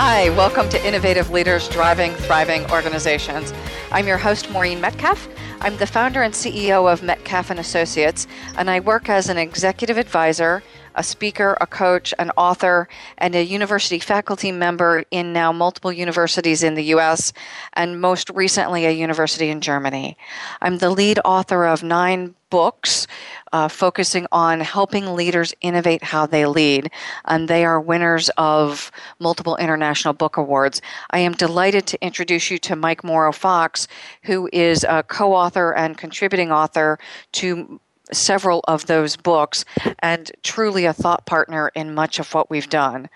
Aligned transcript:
Hi, 0.00 0.30
welcome 0.30 0.68
to 0.68 0.86
Innovative 0.86 1.30
Leaders 1.30 1.68
Driving 1.68 2.14
Thriving 2.14 2.70
Organizations. 2.70 3.52
I'm 3.90 4.06
your 4.06 4.16
host, 4.16 4.48
Maureen 4.48 4.80
Metcalf. 4.80 5.28
I'm 5.60 5.76
the 5.76 5.88
founder 5.88 6.22
and 6.22 6.32
CEO 6.32 6.90
of 6.90 7.02
Metcalf 7.02 7.50
and 7.50 7.58
Associates, 7.58 8.28
and 8.56 8.70
I 8.70 8.78
work 8.78 9.08
as 9.08 9.28
an 9.28 9.38
executive 9.38 9.98
advisor 9.98 10.62
a 10.98 11.02
speaker, 11.02 11.56
a 11.60 11.66
coach, 11.66 12.12
an 12.18 12.30
author, 12.36 12.88
and 13.18 13.34
a 13.34 13.42
university 13.42 14.00
faculty 14.00 14.50
member 14.50 15.04
in 15.12 15.32
now 15.32 15.52
multiple 15.52 15.92
universities 15.92 16.64
in 16.64 16.74
the 16.74 16.84
US 16.96 17.32
and 17.74 18.00
most 18.00 18.28
recently 18.30 18.84
a 18.84 18.90
university 18.90 19.48
in 19.48 19.60
Germany. 19.60 20.18
I'm 20.60 20.78
the 20.78 20.90
lead 20.90 21.20
author 21.24 21.64
of 21.64 21.84
nine 21.84 22.34
books 22.50 23.06
uh, 23.52 23.68
focusing 23.68 24.26
on 24.32 24.60
helping 24.60 25.14
leaders 25.14 25.54
innovate 25.60 26.02
how 26.02 26.26
they 26.26 26.46
lead, 26.46 26.90
and 27.26 27.46
they 27.46 27.64
are 27.64 27.80
winners 27.80 28.30
of 28.36 28.90
multiple 29.20 29.56
international 29.56 30.14
book 30.14 30.36
awards. 30.36 30.80
I 31.10 31.20
am 31.20 31.32
delighted 31.32 31.86
to 31.88 32.04
introduce 32.04 32.50
you 32.50 32.58
to 32.58 32.74
Mike 32.74 33.04
Morrow 33.04 33.32
Fox, 33.32 33.86
who 34.22 34.48
is 34.52 34.84
a 34.84 35.02
co 35.02 35.32
author 35.32 35.74
and 35.74 35.96
contributing 35.96 36.50
author 36.50 36.98
to 37.32 37.80
several 38.12 38.64
of 38.68 38.86
those 38.86 39.16
books 39.16 39.64
and 40.00 40.30
truly 40.42 40.84
a 40.84 40.92
thought 40.92 41.26
partner 41.26 41.70
in 41.74 41.94
much 41.94 42.18
of 42.18 42.32
what 42.34 42.50
we've 42.50 42.68
done. 42.68 43.08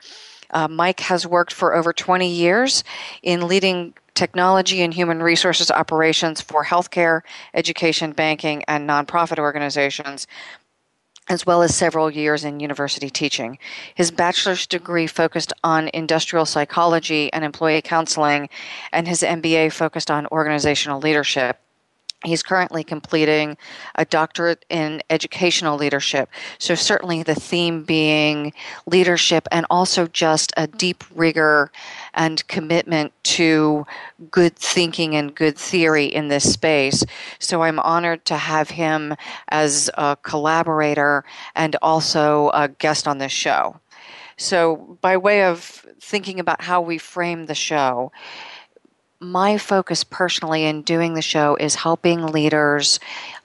Uh, 0.51 0.69
Mike 0.69 1.01
has 1.01 1.27
worked 1.27 1.53
for 1.53 1.75
over 1.75 1.93
20 1.93 2.29
years 2.29 2.85
in 3.23 3.49
leading 3.49 3.95
technology 4.15 4.83
and 4.83 4.93
human 4.93 5.23
resources 5.23 5.71
operations 5.71 6.41
for 6.41 6.65
healthcare, 6.65 7.23
education, 7.55 8.13
banking, 8.13 8.63
and 8.69 8.89
nonprofit 8.89 9.39
organizations, 9.39 10.27
as 11.29 11.47
well 11.47 11.63
as 11.63 11.75
several 11.75 12.11
years 12.11 12.45
in 12.45 12.61
university 12.61 13.09
teaching. 13.09 13.59
His 13.95 14.11
bachelor's 14.11 14.67
degree 14.67 15.07
focused 15.07 15.53
on 15.65 15.91
industrial 15.95 16.45
psychology 16.45 17.33
and 17.33 17.45
employee 17.45 17.83
counseling, 17.83 18.51
and 18.93 19.09
his 19.09 19.23
MBA 19.23 19.73
focused 19.73 20.11
on 20.11 20.27
organizational 20.27 21.01
leadership. 21.01 21.59
He's 22.25 22.43
currently 22.43 22.85
completing 22.85 23.57
a 23.97 24.05
doctorate 24.05 24.65
in 24.69 25.03
educational 25.11 25.77
leadership. 25.77 26.29
So, 26.59 26.75
certainly 26.75 27.23
the 27.23 27.35
theme 27.35 27.83
being 27.83 28.53
leadership 28.87 29.49
and 29.51 29.67
also 29.71 30.07
just 30.07 30.53
a 30.57 30.69
deep 30.69 31.03
rigor 31.15 31.73
and 32.15 32.47
commitment 32.47 33.13
to 33.25 33.87
good 34.31 34.55
thinking 34.57 35.17
and 35.17 35.35
good 35.35 35.59
theory 35.59 36.07
in 36.07 36.29
this 36.29 36.53
space. 36.53 37.05
So, 37.41 37.63
I'm 37.63 37.81
honored 37.81 38.25
to 38.27 38.37
have 38.37 38.71
him 38.71 39.17
as 39.49 39.91
a 39.95 40.17
collaborator 40.23 41.25
and 41.57 41.75
also 41.83 42.51
a 42.51 42.69
guest 42.69 43.09
on 43.09 43.19
this 43.19 43.33
show. 43.33 43.81
So, 44.37 44.99
by 45.01 45.17
way 45.17 45.43
of 45.45 45.85
thinking 46.01 46.41
about 46.41 46.63
how 46.63 46.81
we 46.81 46.99
frame 46.99 47.47
the 47.47 47.55
show, 47.55 48.13
my 49.23 49.57
focus 49.57 50.05
personally 50.05 50.65
in 50.65 50.83
doing 50.83 51.15
the 51.15 51.23
show 51.23 51.55
is 51.57 51.77
helping 51.77 52.27
leaders 52.27 52.99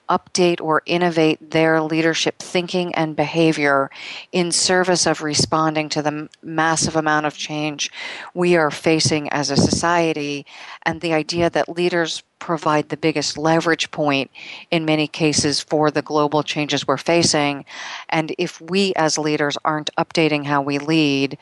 update 0.08 0.60
or 0.60 0.82
innovate 0.86 1.50
their 1.50 1.80
leadership 1.80 2.38
thinking 2.38 2.94
and 2.94 3.14
behavior 3.14 3.90
in 4.32 4.50
service 4.50 5.06
of 5.06 5.22
responding 5.22 5.88
to 5.88 6.02
the 6.02 6.28
massive 6.42 6.96
amount 6.96 7.26
of 7.26 7.36
change 7.36 7.90
we 8.34 8.56
are 8.56 8.70
facing 8.70 9.28
as 9.28 9.50
a 9.50 9.56
society. 9.56 10.46
And 10.82 11.00
the 11.00 11.12
idea 11.12 11.50
that 11.50 11.68
leaders 11.68 12.22
provide 12.38 12.88
the 12.88 12.96
biggest 12.96 13.36
leverage 13.36 13.90
point 13.90 14.30
in 14.70 14.84
many 14.84 15.06
cases 15.06 15.60
for 15.60 15.90
the 15.90 16.02
global 16.02 16.42
changes 16.42 16.86
we're 16.86 16.96
facing. 16.96 17.64
And 18.08 18.34
if 18.38 18.60
we 18.60 18.92
as 18.96 19.18
leaders 19.18 19.56
aren't 19.64 19.94
updating 19.96 20.44
how 20.46 20.62
we 20.62 20.78
lead, 20.78 21.38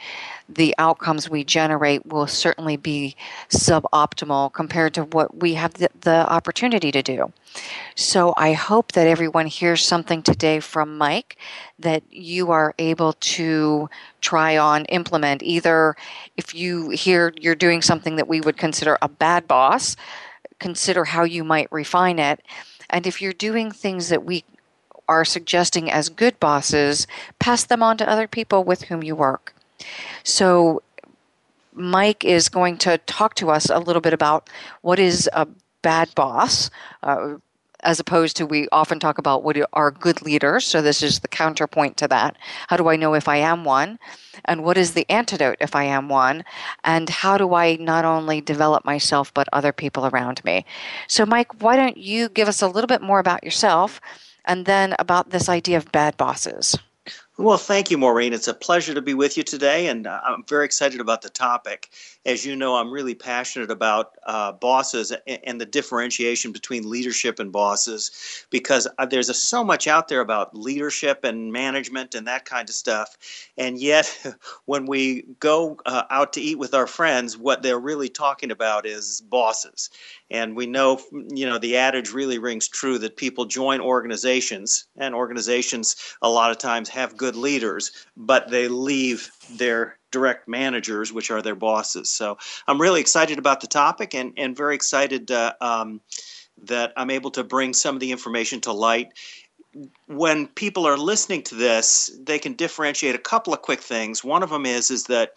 the 0.48 0.74
outcomes 0.78 1.28
we 1.28 1.44
generate 1.44 2.06
will 2.06 2.26
certainly 2.26 2.76
be 2.76 3.16
suboptimal 3.48 4.52
compared 4.52 4.94
to 4.94 5.04
what 5.04 5.36
we 5.38 5.54
have 5.54 5.74
the, 5.74 5.88
the 6.00 6.30
opportunity 6.30 6.92
to 6.92 7.02
do. 7.02 7.32
So 7.94 8.34
I 8.36 8.52
hope 8.52 8.92
that 8.92 9.06
everyone 9.06 9.46
hears 9.46 9.82
something 9.82 10.22
today 10.22 10.60
from 10.60 10.98
Mike 10.98 11.36
that 11.78 12.02
you 12.10 12.50
are 12.50 12.74
able 12.78 13.14
to 13.14 13.88
try 14.20 14.56
on, 14.56 14.84
implement. 14.86 15.42
Either 15.42 15.96
if 16.36 16.54
you 16.54 16.90
hear 16.90 17.32
you're 17.40 17.54
doing 17.54 17.82
something 17.82 18.16
that 18.16 18.28
we 18.28 18.40
would 18.40 18.56
consider 18.56 18.98
a 19.02 19.08
bad 19.08 19.48
boss, 19.48 19.96
consider 20.58 21.04
how 21.04 21.24
you 21.24 21.44
might 21.44 21.70
refine 21.70 22.18
it. 22.18 22.40
And 22.90 23.06
if 23.06 23.20
you're 23.20 23.32
doing 23.32 23.70
things 23.70 24.08
that 24.08 24.24
we 24.24 24.44
are 25.08 25.24
suggesting 25.24 25.90
as 25.90 26.08
good 26.08 26.38
bosses, 26.40 27.06
pass 27.38 27.64
them 27.64 27.82
on 27.82 27.96
to 27.98 28.08
other 28.08 28.26
people 28.26 28.64
with 28.64 28.82
whom 28.82 29.02
you 29.02 29.14
work. 29.14 29.54
So, 30.24 30.82
Mike 31.72 32.24
is 32.24 32.48
going 32.48 32.78
to 32.78 32.96
talk 32.98 33.34
to 33.34 33.50
us 33.50 33.68
a 33.68 33.78
little 33.78 34.00
bit 34.00 34.14
about 34.14 34.48
what 34.80 34.98
is 34.98 35.28
a 35.34 35.46
bad 35.82 36.14
boss, 36.14 36.70
uh, 37.02 37.34
as 37.86 38.00
opposed 38.00 38.36
to 38.36 38.44
we 38.44 38.68
often 38.72 38.98
talk 38.98 39.16
about 39.16 39.44
what 39.44 39.56
are 39.72 39.90
good 39.90 40.20
leaders. 40.20 40.66
So 40.66 40.82
this 40.82 41.02
is 41.02 41.20
the 41.20 41.28
counterpoint 41.28 41.96
to 41.98 42.08
that. 42.08 42.36
How 42.66 42.76
do 42.76 42.88
I 42.88 42.96
know 42.96 43.14
if 43.14 43.28
I 43.28 43.36
am 43.36 43.64
one? 43.64 43.98
And 44.44 44.64
what 44.64 44.76
is 44.76 44.92
the 44.92 45.08
antidote 45.08 45.56
if 45.60 45.74
I 45.74 45.84
am 45.84 46.08
one? 46.08 46.44
And 46.84 47.08
how 47.08 47.38
do 47.38 47.54
I 47.54 47.76
not 47.76 48.04
only 48.04 48.40
develop 48.40 48.84
myself 48.84 49.32
but 49.32 49.48
other 49.52 49.72
people 49.72 50.06
around 50.06 50.44
me? 50.44 50.66
So 51.06 51.24
Mike, 51.24 51.62
why 51.62 51.76
don't 51.76 51.96
you 51.96 52.28
give 52.28 52.48
us 52.48 52.60
a 52.60 52.68
little 52.68 52.88
bit 52.88 53.02
more 53.02 53.20
about 53.20 53.44
yourself 53.44 54.00
and 54.44 54.66
then 54.66 54.94
about 54.98 55.30
this 55.30 55.48
idea 55.48 55.76
of 55.76 55.90
bad 55.92 56.16
bosses? 56.16 56.76
Well, 57.38 57.58
thank 57.58 57.90
you, 57.90 57.98
Maureen. 57.98 58.32
It's 58.32 58.48
a 58.48 58.54
pleasure 58.54 58.94
to 58.94 59.02
be 59.02 59.12
with 59.12 59.36
you 59.36 59.42
today, 59.42 59.88
and 59.88 60.06
uh, 60.06 60.20
I'm 60.24 60.42
very 60.48 60.64
excited 60.64 61.00
about 61.00 61.20
the 61.20 61.28
topic. 61.28 61.90
As 62.26 62.44
you 62.44 62.56
know, 62.56 62.74
I'm 62.74 62.90
really 62.90 63.14
passionate 63.14 63.70
about 63.70 64.16
uh, 64.24 64.50
bosses 64.50 65.12
and 65.44 65.60
the 65.60 65.64
differentiation 65.64 66.50
between 66.50 66.90
leadership 66.90 67.38
and 67.38 67.52
bosses 67.52 68.44
because 68.50 68.88
uh, 68.98 69.06
there's 69.06 69.28
a, 69.28 69.34
so 69.34 69.62
much 69.62 69.86
out 69.86 70.08
there 70.08 70.20
about 70.20 70.52
leadership 70.52 71.22
and 71.22 71.52
management 71.52 72.16
and 72.16 72.26
that 72.26 72.44
kind 72.44 72.68
of 72.68 72.74
stuff. 72.74 73.16
And 73.56 73.78
yet, 73.78 74.26
when 74.64 74.86
we 74.86 75.22
go 75.38 75.78
uh, 75.86 76.02
out 76.10 76.32
to 76.32 76.40
eat 76.40 76.58
with 76.58 76.74
our 76.74 76.88
friends, 76.88 77.38
what 77.38 77.62
they're 77.62 77.78
really 77.78 78.08
talking 78.08 78.50
about 78.50 78.86
is 78.86 79.20
bosses. 79.20 79.88
And 80.28 80.56
we 80.56 80.66
know, 80.66 81.00
you 81.12 81.46
know, 81.46 81.58
the 81.58 81.76
adage 81.76 82.12
really 82.12 82.38
rings 82.38 82.66
true 82.66 82.98
that 82.98 83.16
people 83.16 83.44
join 83.44 83.80
organizations, 83.80 84.88
and 84.96 85.14
organizations 85.14 85.94
a 86.22 86.28
lot 86.28 86.50
of 86.50 86.58
times 86.58 86.88
have 86.88 87.16
good 87.16 87.36
leaders, 87.36 87.92
but 88.16 88.50
they 88.50 88.66
leave 88.66 89.30
their 89.48 89.96
direct 90.10 90.48
managers, 90.48 91.12
which 91.12 91.30
are 91.30 91.42
their 91.42 91.54
bosses. 91.54 92.10
So 92.10 92.38
I'm 92.66 92.80
really 92.80 93.00
excited 93.00 93.38
about 93.38 93.60
the 93.60 93.66
topic 93.66 94.14
and, 94.14 94.32
and 94.36 94.56
very 94.56 94.74
excited 94.74 95.30
uh, 95.30 95.54
um, 95.60 96.00
that 96.64 96.92
I'm 96.96 97.10
able 97.10 97.30
to 97.32 97.44
bring 97.44 97.74
some 97.74 97.96
of 97.96 98.00
the 98.00 98.12
information 98.12 98.60
to 98.62 98.72
light 98.72 99.12
when 100.06 100.46
people 100.48 100.86
are 100.86 100.96
listening 100.96 101.42
to 101.42 101.54
this, 101.54 102.10
they 102.22 102.38
can 102.38 102.54
differentiate 102.54 103.14
a 103.14 103.18
couple 103.18 103.52
of 103.52 103.62
quick 103.62 103.80
things. 103.80 104.24
One 104.24 104.42
of 104.42 104.50
them 104.50 104.64
is 104.64 104.90
is 104.90 105.04
that 105.04 105.32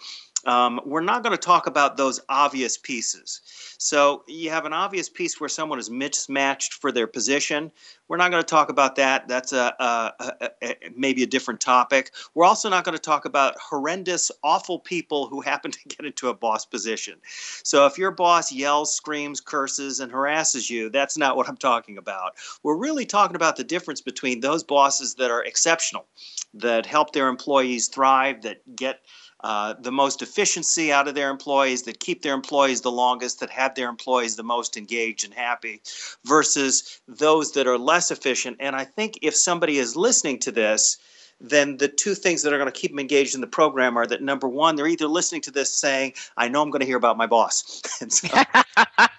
um, 0.46 0.80
we're 0.86 1.02
not 1.02 1.24
going 1.24 1.36
to 1.36 1.42
talk 1.42 1.68
about 1.68 1.98
those 1.98 2.20
obvious 2.30 2.78
pieces. 2.78 3.42
So 3.78 4.24
you 4.28 4.50
have 4.50 4.66
an 4.66 4.74
obvious 4.74 5.10
piece 5.10 5.40
where 5.40 5.50
someone 5.50 5.80
is 5.80 5.90
mismatched 5.90 6.74
for 6.74 6.92
their 6.92 7.08
position. 7.08 7.72
We're 8.08 8.18
not 8.18 8.32
going 8.32 8.42
to 8.42 8.48
talk 8.48 8.70
about 8.70 8.96
that. 8.96 9.28
That's 9.28 9.54
a, 9.54 9.74
a, 9.80 10.50
a, 10.62 10.76
maybe 10.96 11.24
a 11.24 11.28
different 11.28 11.60
topic. 11.60 12.12
We're 12.34 12.46
also 12.46 12.70
not 12.70 12.84
going 12.84 12.96
to 12.96 13.02
talk 13.02 13.26
about 13.26 13.56
horrendous, 13.60 14.32
awful 14.44 14.80
people 14.80 15.28
who 15.28 15.42
happen 15.42 15.72
to 15.72 15.80
get 15.88 16.06
into 16.06 16.30
a 16.30 16.34
boss 16.34 16.66
position. 16.66 17.16
So 17.64 17.86
if 17.86 17.98
your 17.98 18.12
boss 18.12 18.52
yells, 18.52 18.96
screams, 18.96 19.42
curses, 19.42 20.00
and 20.00 20.12
harasses 20.12 20.70
you, 20.70 20.90
that's 20.90 21.18
not 21.18 21.36
what 21.36 21.50
I'm 21.50 21.58
talking 21.58 21.98
about. 21.98 22.36
We're 22.64 22.78
really 22.78 23.06
talking 23.06 23.36
about 23.36 23.58
the 23.58 23.64
difference 23.64 24.02
between 24.02 24.40
those 24.40 24.64
bosses 24.64 25.16
that 25.16 25.32
are 25.32 25.44
exceptional, 25.44 26.06
that 26.54 26.86
help 26.86 27.14
their 27.14 27.28
employees 27.28 27.88
thrive, 27.88 28.42
that 28.42 28.76
get 28.76 29.02
uh, 29.42 29.74
the 29.80 29.92
most 29.92 30.22
efficiency 30.22 30.92
out 30.92 31.08
of 31.08 31.16
their 31.16 31.30
employees, 31.30 31.84
that 31.84 32.00
keep 32.00 32.22
their 32.22 32.34
employees 32.34 32.82
the 32.82 32.92
longest, 32.92 33.40
that 33.40 33.50
have 33.50 33.76
their 33.76 33.90
employees 33.90 34.36
the 34.36 34.44
most 34.44 34.78
engaged 34.78 35.26
and 35.26 35.34
happy, 35.34 35.82
versus 36.26 37.02
those 37.08 37.54
that 37.54 37.68
are 37.68 37.78
less 37.78 38.12
efficient. 38.12 38.58
And 38.60 38.76
I 38.76 38.86
think 38.86 39.20
if 39.22 39.36
somebody 39.36 39.78
is 39.78 39.96
listening 39.96 40.40
to 40.40 40.52
this, 40.52 40.98
then 41.42 41.78
the 41.78 41.88
two 41.88 42.16
things 42.16 42.44
that 42.44 42.54
are 42.54 42.58
going 42.58 42.72
to 42.72 42.80
keep 42.80 42.92
them 42.92 43.00
engaged 43.00 43.36
in 43.36 43.42
the 43.42 43.48
program 43.48 43.98
are 43.98 44.06
that 44.08 44.22
number 44.22 44.48
one, 44.48 44.76
they're 44.76 44.88
either 44.88 45.08
listening 45.08 45.42
to 45.42 45.52
this 45.52 45.72
saying, 45.72 46.14
I 46.38 46.50
know 46.50 46.62
I'm 46.62 46.70
going 46.70 46.82
to 46.82 46.86
hear 46.86 46.98
about 46.98 47.18
my 47.18 47.28
boss. 47.28 47.82
so, 48.10 48.28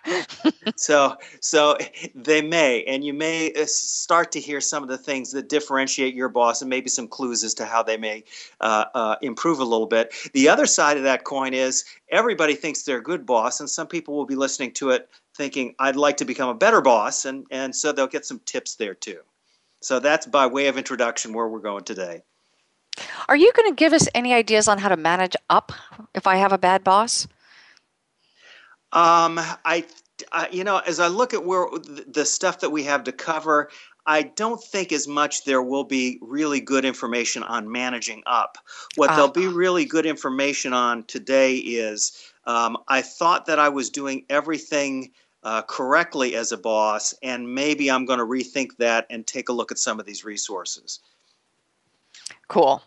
so, 0.76 1.16
so 1.40 1.76
they 2.14 2.42
may, 2.42 2.84
and 2.84 3.04
you 3.04 3.14
may 3.14 3.52
uh, 3.54 3.64
start 3.66 4.32
to 4.32 4.40
hear 4.40 4.60
some 4.60 4.82
of 4.82 4.88
the 4.88 4.98
things 4.98 5.32
that 5.32 5.48
differentiate 5.48 6.14
your 6.14 6.28
boss 6.28 6.60
and 6.60 6.68
maybe 6.68 6.88
some 6.88 7.08
clues 7.08 7.42
as 7.42 7.54
to 7.54 7.64
how 7.64 7.82
they 7.82 7.96
may 7.96 8.24
uh, 8.60 8.84
uh, 8.94 9.16
improve 9.22 9.60
a 9.60 9.64
little 9.64 9.86
bit. 9.86 10.12
The 10.34 10.48
other 10.48 10.66
side 10.66 10.96
of 10.96 11.04
that 11.04 11.24
coin 11.24 11.54
is 11.54 11.84
everybody 12.10 12.54
thinks 12.54 12.82
they're 12.82 12.98
a 12.98 13.02
good 13.02 13.24
boss, 13.24 13.60
and 13.60 13.70
some 13.70 13.86
people 13.86 14.14
will 14.14 14.26
be 14.26 14.36
listening 14.36 14.72
to 14.72 14.90
it 14.90 15.08
thinking, 15.36 15.74
I'd 15.78 15.96
like 15.96 16.18
to 16.18 16.24
become 16.26 16.50
a 16.50 16.54
better 16.54 16.82
boss. 16.82 17.24
And, 17.24 17.46
and 17.50 17.74
so 17.74 17.92
they'll 17.92 18.06
get 18.06 18.26
some 18.26 18.40
tips 18.44 18.74
there 18.74 18.94
too. 18.94 19.20
So 19.80 19.98
that's 19.98 20.26
by 20.26 20.46
way 20.46 20.66
of 20.68 20.76
introduction 20.76 21.32
where 21.32 21.48
we're 21.48 21.60
going 21.60 21.84
today. 21.84 22.22
Are 23.28 23.36
you 23.36 23.52
going 23.52 23.70
to 23.70 23.74
give 23.74 23.92
us 23.92 24.08
any 24.14 24.34
ideas 24.34 24.68
on 24.68 24.78
how 24.78 24.88
to 24.88 24.96
manage 24.96 25.36
up 25.48 25.72
if 26.14 26.26
I 26.26 26.36
have 26.36 26.52
a 26.52 26.58
bad 26.58 26.84
boss? 26.84 27.26
Um, 28.92 29.38
I, 29.64 29.84
I, 30.32 30.48
you 30.50 30.64
know, 30.64 30.78
as 30.78 31.00
I 31.00 31.06
look 31.06 31.32
at 31.32 31.44
where 31.44 31.66
the 32.06 32.24
stuff 32.24 32.60
that 32.60 32.70
we 32.70 32.84
have 32.84 33.04
to 33.04 33.12
cover, 33.12 33.70
I 34.04 34.22
don't 34.22 34.62
think 34.62 34.92
as 34.92 35.06
much 35.06 35.44
there 35.44 35.62
will 35.62 35.84
be 35.84 36.18
really 36.20 36.60
good 36.60 36.84
information 36.84 37.42
on 37.42 37.70
managing 37.70 38.22
up. 38.26 38.58
What 38.96 39.10
uh, 39.10 39.14
there'll 39.14 39.30
be 39.30 39.46
really 39.46 39.84
good 39.84 40.06
information 40.06 40.72
on 40.72 41.04
today 41.04 41.56
is 41.56 42.12
um, 42.44 42.78
I 42.88 43.02
thought 43.02 43.46
that 43.46 43.58
I 43.58 43.68
was 43.68 43.90
doing 43.90 44.24
everything 44.28 45.12
uh, 45.42 45.62
correctly 45.62 46.34
as 46.34 46.52
a 46.52 46.58
boss, 46.58 47.14
and 47.22 47.54
maybe 47.54 47.90
I'm 47.90 48.04
going 48.04 48.18
to 48.18 48.24
rethink 48.24 48.76
that 48.78 49.06
and 49.10 49.26
take 49.26 49.48
a 49.48 49.52
look 49.52 49.72
at 49.72 49.78
some 49.78 49.98
of 49.98 50.06
these 50.06 50.24
resources. 50.24 51.00
Cool. 52.48 52.82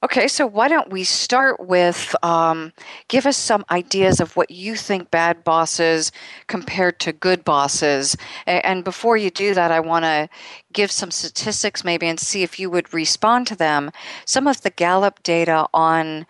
Okay, 0.00 0.28
so 0.28 0.46
why 0.46 0.68
don't 0.68 0.90
we 0.90 1.02
start 1.02 1.58
with 1.58 2.14
um, 2.22 2.72
give 3.08 3.26
us 3.26 3.36
some 3.36 3.64
ideas 3.68 4.20
of 4.20 4.36
what 4.36 4.48
you 4.48 4.76
think 4.76 5.10
bad 5.10 5.42
bosses 5.42 6.12
compared 6.46 7.00
to 7.00 7.12
good 7.12 7.44
bosses. 7.44 8.16
And 8.46 8.84
before 8.84 9.16
you 9.16 9.28
do 9.28 9.54
that, 9.54 9.72
I 9.72 9.80
want 9.80 10.04
to 10.04 10.28
give 10.72 10.92
some 10.92 11.10
statistics 11.10 11.82
maybe 11.82 12.06
and 12.06 12.20
see 12.20 12.44
if 12.44 12.60
you 12.60 12.70
would 12.70 12.94
respond 12.94 13.48
to 13.48 13.56
them. 13.56 13.90
Some 14.24 14.46
of 14.46 14.62
the 14.62 14.70
Gallup 14.70 15.20
data 15.24 15.66
on 15.74 16.26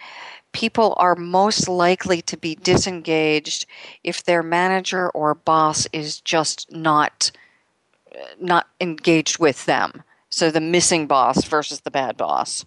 people 0.53 0.95
are 0.97 1.15
most 1.15 1.69
likely 1.69 2.23
to 2.23 2.37
be 2.37 2.55
disengaged 2.56 3.67
if 4.05 4.25
their 4.25 4.43
manager 4.43 5.11
or 5.11 5.35
boss 5.35 5.87
is 5.93 6.21
just 6.21 6.71
not 6.73 7.31
not 8.41 8.67
engaged 8.81 9.39
with 9.39 9.65
them. 9.67 10.03
So 10.31 10.50
the 10.50 10.61
missing 10.61 11.06
boss 11.06 11.45
versus 11.45 11.81
the 11.81 11.91
bad 11.91 12.17
boss. 12.17 12.65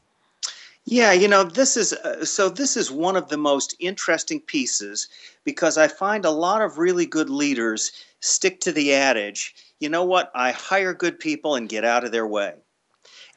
Yeah, 0.85 1.11
you 1.11 1.27
know, 1.27 1.43
this 1.43 1.77
is 1.77 1.93
uh, 1.93 2.25
so 2.25 2.49
this 2.49 2.75
is 2.75 2.89
one 2.89 3.15
of 3.15 3.29
the 3.29 3.37
most 3.37 3.75
interesting 3.79 4.39
pieces 4.39 5.07
because 5.43 5.77
I 5.77 5.87
find 5.87 6.25
a 6.25 6.31
lot 6.31 6.61
of 6.61 6.77
really 6.77 7.05
good 7.05 7.29
leaders 7.29 7.91
stick 8.21 8.61
to 8.61 8.71
the 8.71 8.93
adage, 8.93 9.53
you 9.79 9.89
know 9.89 10.03
what, 10.03 10.31
I 10.33 10.51
hire 10.51 10.93
good 10.93 11.19
people 11.19 11.55
and 11.55 11.67
get 11.67 11.83
out 11.83 12.03
of 12.03 12.11
their 12.11 12.27
way. 12.27 12.53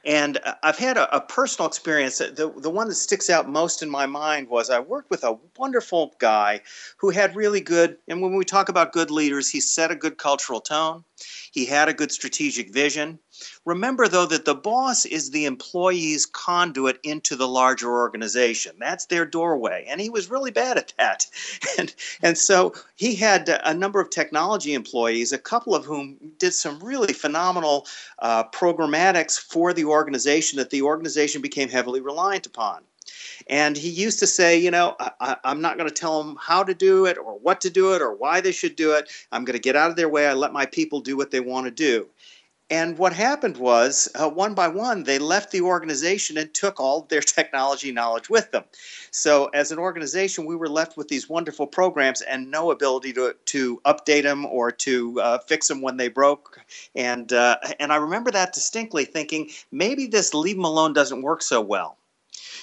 And 0.04 0.38
uh, 0.44 0.54
I've 0.62 0.78
had 0.78 0.96
a, 0.96 1.16
a, 1.16 1.20
personal 1.20 1.66
experience. 1.66 2.18
The, 2.18 2.52
the 2.56 2.70
one 2.70 2.88
that 2.88 2.94
sticks 2.94 3.30
out 3.30 3.48
most 3.48 3.82
in 3.82 3.88
my 3.88 4.06
mind 4.06 4.48
was 4.48 4.70
I 4.70 4.80
worked 4.80 5.10
with 5.10 5.24
a 5.24 5.38
wonderful 5.56 6.14
guy 6.18 6.60
who 6.98 7.10
had 7.10 7.34
really 7.34 7.60
good, 7.60 7.96
and 8.08 8.20
when 8.20 8.36
we 8.36 8.44
talk 8.44 8.68
about 8.68 8.92
good 8.92 9.10
leaders, 9.10 9.48
he 9.48 9.60
set 9.60 9.90
a 9.90 9.96
good 9.96 10.18
cultural 10.18 10.60
tone. 10.60 11.04
He 11.52 11.64
had 11.64 11.88
a 11.88 11.94
good 11.94 12.12
strategic 12.12 12.72
vision. 12.72 13.18
Remember, 13.64 14.08
though, 14.08 14.26
that 14.26 14.44
the 14.44 14.54
boss 14.54 15.04
is 15.04 15.30
the 15.30 15.44
employee's 15.46 16.26
conduit 16.26 17.00
into 17.02 17.36
the 17.36 17.48
larger 17.48 17.90
organization. 17.90 18.76
That's 18.78 19.06
their 19.06 19.24
doorway. 19.24 19.86
And 19.88 20.00
he 20.00 20.10
was 20.10 20.30
really 20.30 20.50
bad 20.50 20.78
at 20.78 20.92
that. 20.98 21.26
And, 21.76 21.92
and 22.22 22.38
so 22.38 22.74
he 22.94 23.16
had 23.16 23.48
a 23.48 23.74
number 23.74 24.00
of 24.00 24.10
technology 24.10 24.74
employees, 24.74 25.32
a 25.32 25.38
couple 25.38 25.74
of 25.74 25.84
whom 25.84 26.16
did 26.38 26.52
some 26.54 26.78
really 26.78 27.12
phenomenal 27.12 27.86
uh, 28.20 28.44
programmatics 28.44 29.38
for 29.38 29.72
the 29.72 29.84
organization 29.86 30.58
that 30.58 30.70
the 30.70 30.82
organization 30.82 31.42
became 31.42 31.68
heavily 31.68 32.00
reliant 32.00 32.46
upon. 32.46 32.84
And 33.48 33.76
he 33.76 33.88
used 33.88 34.18
to 34.20 34.26
say, 34.26 34.58
you 34.58 34.70
know, 34.70 34.96
I, 35.20 35.36
am 35.44 35.60
not 35.60 35.76
going 35.76 35.88
to 35.88 35.94
tell 35.94 36.22
them 36.22 36.38
how 36.40 36.62
to 36.62 36.74
do 36.74 37.06
it 37.06 37.18
or 37.18 37.38
what 37.38 37.60
to 37.62 37.70
do 37.70 37.94
it 37.94 38.00
or 38.00 38.14
why 38.14 38.40
they 38.40 38.52
should 38.52 38.76
do 38.76 38.92
it. 38.92 39.10
I'm 39.32 39.44
going 39.44 39.56
to 39.56 39.62
get 39.62 39.76
out 39.76 39.90
of 39.90 39.96
their 39.96 40.08
way. 40.08 40.26
I 40.26 40.32
let 40.32 40.52
my 40.52 40.66
people 40.66 41.00
do 41.00 41.16
what 41.16 41.30
they 41.30 41.40
want 41.40 41.66
to 41.66 41.70
do. 41.70 42.08
And 42.70 42.96
what 42.96 43.12
happened 43.12 43.58
was, 43.58 44.08
uh, 44.14 44.28
one 44.28 44.54
by 44.54 44.68
one, 44.68 45.02
they 45.02 45.18
left 45.18 45.52
the 45.52 45.60
organization 45.60 46.38
and 46.38 46.52
took 46.54 46.80
all 46.80 47.02
their 47.02 47.20
technology 47.20 47.92
knowledge 47.92 48.30
with 48.30 48.50
them. 48.52 48.64
So, 49.10 49.46
as 49.46 49.70
an 49.70 49.78
organization, 49.78 50.46
we 50.46 50.56
were 50.56 50.68
left 50.68 50.96
with 50.96 51.08
these 51.08 51.28
wonderful 51.28 51.66
programs 51.66 52.22
and 52.22 52.50
no 52.50 52.70
ability 52.70 53.12
to, 53.14 53.34
to 53.46 53.80
update 53.84 54.22
them 54.22 54.46
or 54.46 54.70
to 54.70 55.20
uh, 55.20 55.38
fix 55.38 55.68
them 55.68 55.82
when 55.82 55.98
they 55.98 56.08
broke. 56.08 56.58
And, 56.94 57.32
uh, 57.32 57.58
and 57.78 57.92
I 57.92 57.96
remember 57.96 58.30
that 58.30 58.54
distinctly 58.54 59.04
thinking, 59.04 59.50
maybe 59.70 60.06
this 60.06 60.32
leave 60.32 60.56
them 60.56 60.64
alone 60.64 60.94
doesn't 60.94 61.22
work 61.22 61.42
so 61.42 61.60
well 61.60 61.98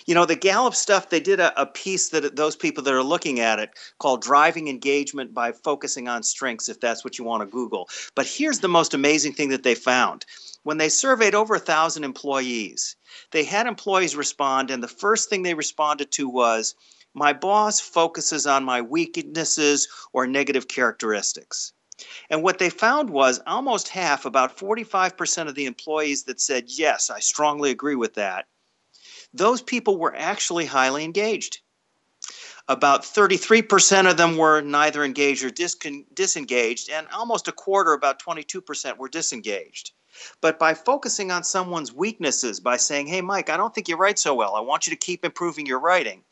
you 0.05 0.15
know 0.15 0.25
the 0.25 0.35
gallup 0.35 0.75
stuff 0.75 1.09
they 1.09 1.19
did 1.19 1.39
a, 1.39 1.61
a, 1.61 1.65
piece 1.65 2.09
that 2.09 2.35
those 2.35 2.55
people 2.55 2.83
that 2.83 2.93
are 2.93 3.03
looking 3.03 3.39
at 3.39 3.59
it 3.59 3.69
called 3.99 4.21
driving 4.21 4.67
engagement 4.67 5.33
by 5.33 5.51
focusing 5.51 6.07
on 6.07 6.23
strengths 6.23 6.69
if 6.69 6.79
that's 6.79 7.03
what 7.03 7.17
you 7.17 7.25
want 7.25 7.41
to 7.41 7.47
google. 7.47 7.87
But 8.15 8.27
here's 8.27 8.59
the 8.59 8.67
most 8.67 8.93
amazing 8.93 9.33
thing 9.33 9.49
that 9.49 9.63
they 9.63 9.75
found. 9.75 10.25
When 10.63 10.77
they 10.77 10.89
surveyed 10.89 11.35
over 11.35 11.55
a 11.55 11.59
thousand 11.59 12.03
employees 12.03 12.95
they 13.31 13.43
had 13.43 13.67
employees 13.67 14.15
respond 14.15 14.71
and 14.71 14.81
the 14.81 14.87
first 14.87 15.29
thing 15.29 15.43
they 15.43 15.53
responded 15.53 16.11
to 16.11 16.29
was 16.29 16.75
my 17.13 17.33
boss 17.33 17.79
focuses 17.79 18.47
on 18.47 18.63
my 18.63 18.81
weaknesses 18.81 19.87
or 20.13 20.27
negative 20.27 20.67
characteristics. 20.67 21.73
And 22.29 22.41
what 22.41 22.57
they 22.57 22.69
found 22.69 23.09
was 23.09 23.41
almost 23.45 23.89
half, 23.89 24.25
about 24.25 24.57
45% 24.57 25.47
of 25.47 25.55
the 25.55 25.65
employees 25.65 26.23
that 26.23 26.41
said, 26.41 26.65
Yes, 26.67 27.09
I 27.09 27.19
strongly 27.19 27.69
agree 27.69 27.95
with 27.95 28.15
that, 28.15 28.47
those 29.33 29.61
people 29.61 29.97
were 29.97 30.15
actually 30.15 30.65
highly 30.65 31.03
engaged. 31.03 31.59
About 32.67 33.03
33% 33.03 34.09
of 34.09 34.17
them 34.17 34.37
were 34.37 34.61
neither 34.61 35.03
engaged 35.03 35.43
or 35.43 35.49
disengaged, 35.49 36.89
and 36.89 37.07
almost 37.09 37.47
a 37.47 37.51
quarter, 37.51 37.93
about 37.93 38.21
22%, 38.21 38.97
were 38.97 39.09
disengaged. 39.09 39.91
But 40.41 40.59
by 40.59 40.73
focusing 40.73 41.31
on 41.31 41.43
someone's 41.43 41.93
weaknesses, 41.93 42.59
by 42.59 42.77
saying, 42.77 43.07
hey, 43.07 43.21
Mike, 43.21 43.49
I 43.49 43.57
don't 43.57 43.73
think 43.73 43.87
you 43.87 43.95
write 43.95 44.19
so 44.19 44.35
well, 44.35 44.55
I 44.55 44.61
want 44.61 44.85
you 44.85 44.91
to 44.91 44.97
keep 44.97 45.25
improving 45.25 45.65
your 45.65 45.79
writing, 45.79 46.23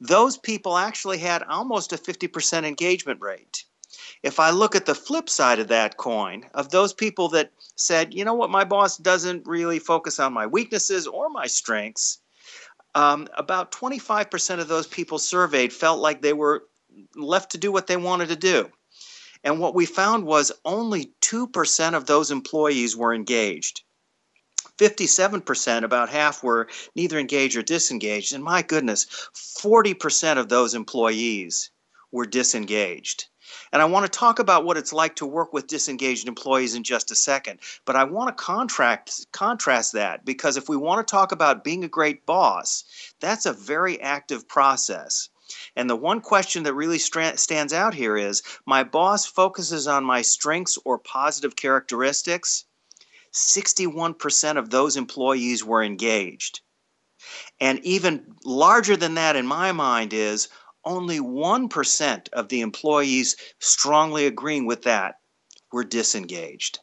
those 0.00 0.36
people 0.36 0.76
actually 0.76 1.18
had 1.18 1.44
almost 1.44 1.92
a 1.92 1.96
50% 1.96 2.64
engagement 2.64 3.20
rate. 3.20 3.64
If 4.22 4.40
I 4.40 4.50
look 4.50 4.74
at 4.74 4.86
the 4.86 4.94
flip 4.94 5.28
side 5.28 5.58
of 5.60 5.68
that 5.68 5.96
coin, 5.96 6.48
of 6.54 6.70
those 6.70 6.92
people 6.92 7.28
that 7.28 7.52
said, 7.76 8.14
you 8.14 8.24
know 8.24 8.34
what, 8.34 8.50
my 8.50 8.64
boss 8.64 8.96
doesn't 8.96 9.46
really 9.46 9.78
focus 9.78 10.18
on 10.18 10.32
my 10.32 10.46
weaknesses 10.46 11.06
or 11.06 11.28
my 11.28 11.46
strengths, 11.46 12.18
um, 12.94 13.28
about 13.36 13.72
25% 13.72 14.60
of 14.60 14.68
those 14.68 14.86
people 14.86 15.18
surveyed 15.18 15.72
felt 15.72 16.00
like 16.00 16.20
they 16.20 16.32
were 16.32 16.64
left 17.14 17.52
to 17.52 17.58
do 17.58 17.72
what 17.72 17.86
they 17.86 17.96
wanted 17.96 18.28
to 18.28 18.36
do. 18.36 18.70
And 19.44 19.58
what 19.58 19.74
we 19.74 19.86
found 19.86 20.24
was 20.24 20.52
only 20.64 21.12
2% 21.20 21.94
of 21.94 22.06
those 22.06 22.30
employees 22.30 22.96
were 22.96 23.14
engaged. 23.14 23.82
57%, 24.78 25.84
about 25.84 26.08
half, 26.08 26.42
were 26.42 26.68
neither 26.94 27.18
engaged 27.18 27.56
or 27.56 27.62
disengaged. 27.62 28.32
And 28.32 28.44
my 28.44 28.62
goodness, 28.62 29.06
40% 29.34 30.38
of 30.38 30.48
those 30.48 30.74
employees 30.74 31.70
were 32.10 32.26
disengaged. 32.26 33.26
And 33.72 33.80
I 33.80 33.86
want 33.86 34.04
to 34.04 34.18
talk 34.18 34.38
about 34.38 34.64
what 34.64 34.76
it's 34.76 34.92
like 34.92 35.16
to 35.16 35.26
work 35.26 35.52
with 35.52 35.66
disengaged 35.66 36.28
employees 36.28 36.74
in 36.74 36.82
just 36.82 37.10
a 37.10 37.14
second. 37.14 37.60
But 37.86 37.96
I 37.96 38.04
want 38.04 38.28
to 38.28 38.44
contract, 38.44 39.26
contrast 39.32 39.92
that 39.92 40.24
because 40.24 40.56
if 40.56 40.68
we 40.68 40.76
want 40.76 41.06
to 41.06 41.10
talk 41.10 41.32
about 41.32 41.64
being 41.64 41.82
a 41.82 41.88
great 41.88 42.26
boss, 42.26 42.84
that's 43.20 43.46
a 43.46 43.52
very 43.52 44.00
active 44.00 44.46
process. 44.46 45.30
And 45.74 45.88
the 45.88 45.96
one 45.96 46.20
question 46.20 46.62
that 46.64 46.74
really 46.74 46.98
stra- 46.98 47.36
stands 47.36 47.72
out 47.72 47.94
here 47.94 48.16
is 48.16 48.42
my 48.66 48.84
boss 48.84 49.26
focuses 49.26 49.86
on 49.86 50.04
my 50.04 50.22
strengths 50.22 50.78
or 50.84 50.98
positive 50.98 51.56
characteristics. 51.56 52.64
61% 53.32 54.58
of 54.58 54.70
those 54.70 54.96
employees 54.96 55.64
were 55.64 55.82
engaged. 55.82 56.60
And 57.60 57.78
even 57.84 58.34
larger 58.44 58.96
than 58.96 59.14
that 59.14 59.36
in 59.36 59.46
my 59.46 59.72
mind 59.72 60.12
is 60.12 60.48
only 60.84 61.20
1% 61.20 62.28
of 62.32 62.48
the 62.48 62.60
employees 62.60 63.36
strongly 63.58 64.26
agreeing 64.26 64.66
with 64.66 64.82
that 64.82 65.16
were 65.72 65.84
disengaged. 65.84 66.80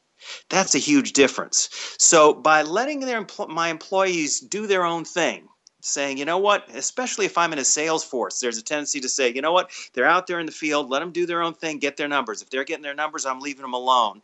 That's 0.49 0.75
a 0.75 0.79
huge 0.79 1.13
difference. 1.13 1.69
So 1.97 2.33
by 2.33 2.63
letting 2.63 2.99
their 3.01 3.25
my 3.47 3.69
employees 3.69 4.39
do 4.39 4.67
their 4.67 4.83
own 4.83 5.05
thing, 5.05 5.47
saying, 5.81 6.17
you 6.17 6.25
know 6.25 6.37
what, 6.37 6.67
especially 6.73 7.25
if 7.25 7.37
I'm 7.37 7.53
in 7.53 7.59
a 7.59 7.65
sales 7.65 8.03
force, 8.03 8.39
there's 8.39 8.57
a 8.57 8.63
tendency 8.63 8.99
to 8.99 9.09
say, 9.09 9.33
you 9.33 9.41
know 9.41 9.53
what, 9.53 9.71
they're 9.93 10.05
out 10.05 10.27
there 10.27 10.39
in 10.39 10.45
the 10.45 10.51
field, 10.51 10.89
let 10.89 10.99
them 10.99 11.11
do 11.11 11.25
their 11.25 11.41
own 11.41 11.53
thing, 11.53 11.79
get 11.79 11.97
their 11.97 12.07
numbers. 12.07 12.41
If 12.41 12.49
they're 12.49 12.65
getting 12.65 12.83
their 12.83 12.95
numbers, 12.95 13.25
I'm 13.25 13.39
leaving 13.39 13.61
them 13.61 13.73
alone. 13.73 14.21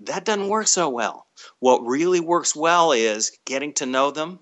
That 0.00 0.24
doesn't 0.24 0.48
work 0.48 0.68
so 0.68 0.88
well. 0.88 1.26
What 1.58 1.84
really 1.84 2.20
works 2.20 2.54
well 2.54 2.92
is 2.92 3.36
getting 3.46 3.72
to 3.74 3.86
know 3.86 4.10
them, 4.10 4.38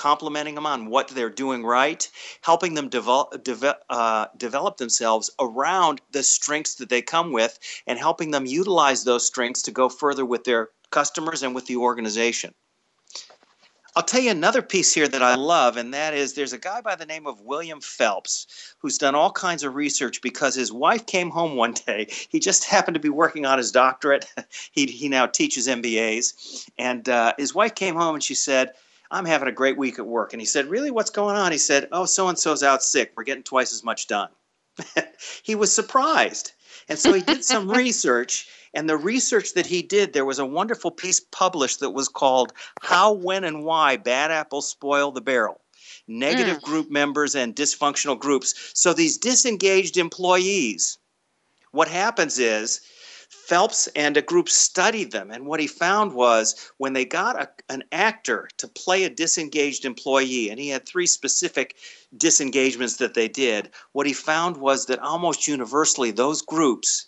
complimenting 0.00 0.54
them 0.54 0.64
on 0.64 0.86
what 0.86 1.08
they're 1.08 1.28
doing 1.28 1.62
right, 1.62 2.08
helping 2.40 2.72
them 2.72 2.88
develop, 2.88 3.46
uh, 3.90 4.26
develop 4.38 4.78
themselves 4.78 5.30
around 5.38 6.00
the 6.12 6.22
strengths 6.22 6.76
that 6.76 6.88
they 6.88 7.02
come 7.02 7.32
with, 7.32 7.58
and 7.86 7.98
helping 7.98 8.30
them 8.30 8.46
utilize 8.46 9.04
those 9.04 9.26
strengths 9.26 9.60
to 9.60 9.70
go 9.70 9.90
further 9.90 10.24
with 10.24 10.44
their 10.44 10.70
customers 10.88 11.42
and 11.42 11.54
with 11.54 11.66
the 11.66 11.76
organization. 11.76 12.54
I'll 13.94 14.02
tell 14.02 14.22
you 14.22 14.30
another 14.30 14.62
piece 14.62 14.94
here 14.94 15.06
that 15.06 15.22
I 15.22 15.34
love, 15.34 15.76
and 15.76 15.92
that 15.92 16.14
is 16.14 16.32
there's 16.32 16.54
a 16.54 16.58
guy 16.58 16.80
by 16.80 16.94
the 16.94 17.04
name 17.04 17.26
of 17.26 17.42
William 17.42 17.80
Felps 17.80 18.46
who's 18.78 18.96
done 18.96 19.14
all 19.14 19.32
kinds 19.32 19.64
of 19.64 19.74
research 19.74 20.22
because 20.22 20.54
his 20.54 20.72
wife 20.72 21.04
came 21.04 21.28
home 21.28 21.56
one 21.56 21.74
day. 21.74 22.06
He 22.30 22.40
just 22.40 22.64
happened 22.64 22.94
to 22.94 23.00
be 23.00 23.10
working 23.10 23.44
on 23.44 23.58
his 23.58 23.70
doctorate. 23.70 24.24
he, 24.72 24.86
he 24.86 25.10
now 25.10 25.26
teaches 25.26 25.68
MBAs. 25.68 26.70
And 26.78 27.06
uh, 27.06 27.34
his 27.36 27.54
wife 27.54 27.74
came 27.74 27.96
home 27.96 28.14
and 28.14 28.24
she 28.24 28.34
said, 28.34 28.72
I'm 29.10 29.24
having 29.24 29.48
a 29.48 29.52
great 29.52 29.76
week 29.76 29.98
at 29.98 30.06
work. 30.06 30.32
And 30.32 30.40
he 30.40 30.46
said, 30.46 30.66
Really, 30.66 30.90
what's 30.90 31.10
going 31.10 31.36
on? 31.36 31.52
He 31.52 31.58
said, 31.58 31.88
Oh, 31.92 32.04
so 32.04 32.28
and 32.28 32.38
so's 32.38 32.62
out 32.62 32.82
sick. 32.82 33.12
We're 33.16 33.24
getting 33.24 33.42
twice 33.42 33.72
as 33.72 33.82
much 33.82 34.06
done. 34.06 34.28
he 35.42 35.54
was 35.54 35.74
surprised. 35.74 36.52
And 36.88 36.98
so 36.98 37.12
he 37.12 37.22
did 37.22 37.44
some 37.44 37.70
research. 37.70 38.48
And 38.72 38.88
the 38.88 38.96
research 38.96 39.54
that 39.54 39.66
he 39.66 39.82
did, 39.82 40.12
there 40.12 40.24
was 40.24 40.38
a 40.38 40.46
wonderful 40.46 40.92
piece 40.92 41.18
published 41.18 41.80
that 41.80 41.90
was 41.90 42.08
called 42.08 42.52
How, 42.80 43.12
When, 43.12 43.42
and 43.42 43.64
Why 43.64 43.96
Bad 43.96 44.30
Apples 44.30 44.68
Spoil 44.68 45.10
the 45.10 45.20
Barrel 45.20 45.60
Negative 46.06 46.58
mm. 46.58 46.62
Group 46.62 46.90
Members 46.90 47.34
and 47.34 47.54
Dysfunctional 47.54 48.18
Groups. 48.18 48.72
So 48.74 48.92
these 48.92 49.18
disengaged 49.18 49.96
employees, 49.96 50.98
what 51.72 51.88
happens 51.88 52.38
is 52.38 52.80
Felps 53.30 53.88
and 53.94 54.16
a 54.16 54.22
group 54.22 54.48
studied 54.48 55.12
them, 55.12 55.30
and 55.30 55.46
what 55.46 55.60
he 55.60 55.66
found 55.68 56.14
was 56.14 56.72
when 56.78 56.94
they 56.94 57.04
got 57.04 57.40
a, 57.40 57.48
an 57.72 57.84
actor 57.92 58.48
to 58.56 58.66
play 58.66 59.04
a 59.04 59.10
disengaged 59.10 59.84
employee, 59.84 60.50
and 60.50 60.58
he 60.58 60.68
had 60.68 60.84
three 60.84 61.06
specific 61.06 61.76
disengagements 62.16 62.96
that 62.96 63.14
they 63.14 63.28
did, 63.28 63.70
what 63.92 64.06
he 64.06 64.12
found 64.12 64.56
was 64.56 64.86
that 64.86 64.98
almost 64.98 65.46
universally 65.46 66.10
those 66.10 66.42
groups 66.42 67.06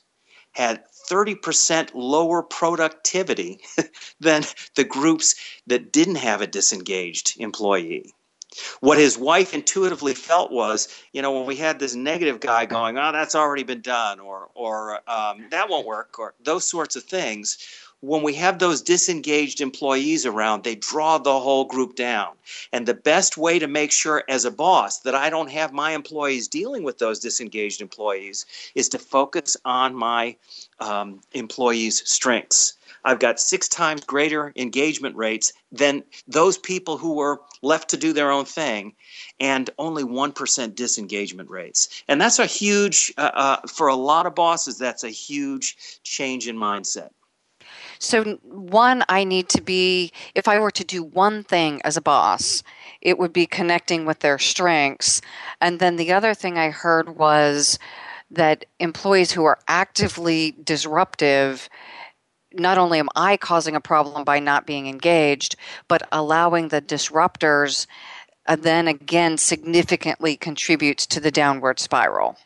had 0.52 0.84
30% 1.10 1.90
lower 1.94 2.42
productivity 2.42 3.60
than 4.20 4.44
the 4.76 4.84
groups 4.84 5.34
that 5.66 5.92
didn't 5.92 6.16
have 6.16 6.40
a 6.40 6.46
disengaged 6.46 7.40
employee. 7.40 8.14
What 8.80 8.98
his 8.98 9.16
wife 9.16 9.54
intuitively 9.54 10.14
felt 10.14 10.50
was, 10.50 10.88
you 11.12 11.22
know, 11.22 11.32
when 11.32 11.46
we 11.46 11.56
had 11.56 11.78
this 11.78 11.94
negative 11.94 12.40
guy 12.40 12.66
going, 12.66 12.98
"Oh, 12.98 13.12
that's 13.12 13.34
already 13.34 13.62
been 13.62 13.80
done," 13.80 14.20
or 14.20 14.50
"or 14.54 15.00
um, 15.08 15.46
that 15.50 15.68
won't 15.68 15.86
work," 15.86 16.18
or 16.18 16.34
those 16.42 16.66
sorts 16.66 16.96
of 16.96 17.04
things. 17.04 17.58
When 18.00 18.24
we 18.24 18.34
have 18.34 18.58
those 18.58 18.82
disengaged 18.82 19.60
employees 19.60 20.26
around, 20.26 20.64
they 20.64 20.74
draw 20.74 21.18
the 21.18 21.38
whole 21.38 21.64
group 21.64 21.94
down. 21.94 22.34
And 22.72 22.84
the 22.84 22.94
best 22.94 23.36
way 23.38 23.60
to 23.60 23.68
make 23.68 23.92
sure, 23.92 24.24
as 24.28 24.44
a 24.44 24.50
boss, 24.50 24.98
that 25.00 25.14
I 25.14 25.30
don't 25.30 25.50
have 25.50 25.72
my 25.72 25.92
employees 25.92 26.48
dealing 26.48 26.82
with 26.82 26.98
those 26.98 27.20
disengaged 27.20 27.80
employees 27.80 28.44
is 28.74 28.88
to 28.88 28.98
focus 28.98 29.56
on 29.64 29.94
my 29.94 30.36
um, 30.80 31.20
employees' 31.32 32.02
strengths. 32.04 32.74
I've 33.04 33.18
got 33.18 33.40
six 33.40 33.68
times 33.68 34.04
greater 34.04 34.52
engagement 34.56 35.16
rates 35.16 35.52
than 35.70 36.04
those 36.26 36.58
people 36.58 36.96
who 36.96 37.14
were 37.14 37.40
left 37.62 37.90
to 37.90 37.96
do 37.96 38.12
their 38.12 38.30
own 38.30 38.44
thing, 38.44 38.94
and 39.40 39.70
only 39.78 40.04
1% 40.04 40.74
disengagement 40.74 41.50
rates. 41.50 42.02
And 42.08 42.20
that's 42.20 42.38
a 42.38 42.46
huge, 42.46 43.12
uh, 43.18 43.30
uh, 43.34 43.66
for 43.66 43.88
a 43.88 43.96
lot 43.96 44.26
of 44.26 44.34
bosses, 44.34 44.78
that's 44.78 45.04
a 45.04 45.10
huge 45.10 45.76
change 46.02 46.48
in 46.48 46.56
mindset. 46.56 47.10
So, 47.98 48.24
one, 48.42 49.04
I 49.08 49.24
need 49.24 49.48
to 49.50 49.60
be, 49.60 50.12
if 50.34 50.48
I 50.48 50.58
were 50.58 50.72
to 50.72 50.84
do 50.84 51.04
one 51.04 51.44
thing 51.44 51.80
as 51.84 51.96
a 51.96 52.02
boss, 52.02 52.62
it 53.00 53.18
would 53.18 53.32
be 53.32 53.46
connecting 53.46 54.06
with 54.06 54.20
their 54.20 54.38
strengths. 54.38 55.20
And 55.60 55.78
then 55.78 55.96
the 55.96 56.12
other 56.12 56.34
thing 56.34 56.58
I 56.58 56.70
heard 56.70 57.16
was 57.16 57.78
that 58.30 58.64
employees 58.80 59.32
who 59.32 59.44
are 59.44 59.58
actively 59.68 60.56
disruptive 60.64 61.68
not 62.54 62.78
only 62.78 62.98
am 62.98 63.08
I 63.14 63.36
causing 63.36 63.76
a 63.76 63.80
problem 63.80 64.24
by 64.24 64.38
not 64.38 64.66
being 64.66 64.86
engaged, 64.86 65.56
but 65.88 66.06
allowing 66.12 66.68
the 66.68 66.82
disruptors 66.82 67.86
uh, 68.46 68.56
then 68.56 68.88
again 68.88 69.38
significantly 69.38 70.36
contributes 70.36 71.06
to 71.06 71.20
the 71.20 71.30
downward 71.30 71.78
spiral. 71.78 72.36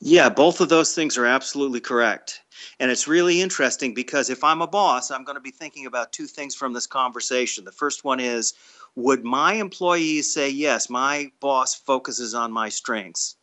Yeah, 0.00 0.28
both 0.28 0.60
of 0.60 0.68
those 0.68 0.94
things 0.94 1.16
are 1.16 1.26
absolutely 1.26 1.80
correct. 1.80 2.42
And 2.80 2.90
it's 2.90 3.08
really 3.08 3.40
interesting 3.40 3.94
because 3.94 4.30
if 4.30 4.42
I'm 4.44 4.62
a 4.62 4.66
boss, 4.66 5.10
I'm 5.10 5.24
going 5.24 5.36
to 5.36 5.40
be 5.40 5.50
thinking 5.50 5.86
about 5.86 6.12
two 6.12 6.26
things 6.26 6.54
from 6.54 6.72
this 6.72 6.86
conversation. 6.86 7.64
The 7.64 7.72
first 7.72 8.04
one 8.04 8.20
is 8.20 8.54
would 8.96 9.24
my 9.24 9.54
employees 9.54 10.32
say, 10.32 10.48
yes, 10.48 10.88
my 10.88 11.30
boss 11.40 11.74
focuses 11.74 12.34
on 12.34 12.52
my 12.52 12.68
strengths? 12.68 13.36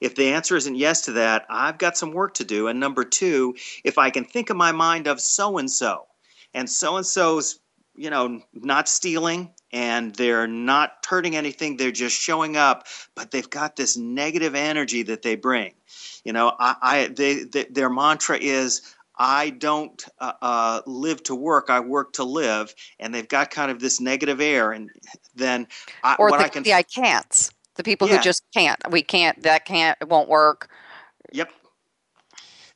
If 0.00 0.14
the 0.14 0.32
answer 0.32 0.56
isn't 0.56 0.76
yes 0.76 1.02
to 1.02 1.12
that, 1.12 1.46
I've 1.48 1.78
got 1.78 1.96
some 1.96 2.12
work 2.12 2.34
to 2.34 2.44
do. 2.44 2.68
And 2.68 2.80
number 2.80 3.04
two, 3.04 3.54
if 3.84 3.98
I 3.98 4.10
can 4.10 4.24
think 4.24 4.50
in 4.50 4.56
my 4.56 4.72
mind 4.72 5.06
of 5.06 5.20
so 5.20 5.58
and 5.58 5.70
so, 5.70 6.06
and 6.54 6.68
so 6.68 6.96
and 6.96 7.06
so's, 7.06 7.60
you 7.94 8.10
know, 8.10 8.40
not 8.54 8.88
stealing 8.88 9.50
and 9.72 10.14
they're 10.14 10.46
not 10.46 11.04
hurting 11.06 11.36
anything, 11.36 11.76
they're 11.76 11.90
just 11.90 12.20
showing 12.20 12.56
up, 12.56 12.86
but 13.14 13.30
they've 13.30 13.50
got 13.50 13.76
this 13.76 13.96
negative 13.96 14.54
energy 14.54 15.02
that 15.04 15.22
they 15.22 15.34
bring. 15.34 15.74
You 16.24 16.32
know, 16.32 16.54
I, 16.58 16.76
I 16.82 17.06
they, 17.08 17.44
they 17.44 17.64
their 17.64 17.90
mantra 17.90 18.38
is 18.38 18.94
I 19.16 19.50
don't 19.50 20.02
uh, 20.18 20.32
uh, 20.40 20.80
live 20.86 21.22
to 21.24 21.34
work; 21.34 21.68
I 21.68 21.80
work 21.80 22.14
to 22.14 22.24
live, 22.24 22.74
and 22.98 23.14
they've 23.14 23.28
got 23.28 23.50
kind 23.50 23.70
of 23.70 23.80
this 23.80 24.00
negative 24.00 24.40
air. 24.40 24.72
And 24.72 24.90
then, 25.34 25.68
I, 26.02 26.16
or 26.18 26.30
what 26.30 26.38
the, 26.38 26.44
I 26.44 26.48
can 26.48 26.62
the 26.62 26.74
I 26.74 26.82
can't. 26.82 27.50
The 27.82 27.90
people 27.90 28.06
yeah. 28.06 28.18
who 28.18 28.22
just 28.22 28.44
can't. 28.54 28.78
We 28.90 29.02
can't. 29.02 29.42
That 29.42 29.64
can't. 29.64 29.98
It 30.00 30.08
won't 30.08 30.28
work. 30.28 30.70
Yep. 31.32 31.50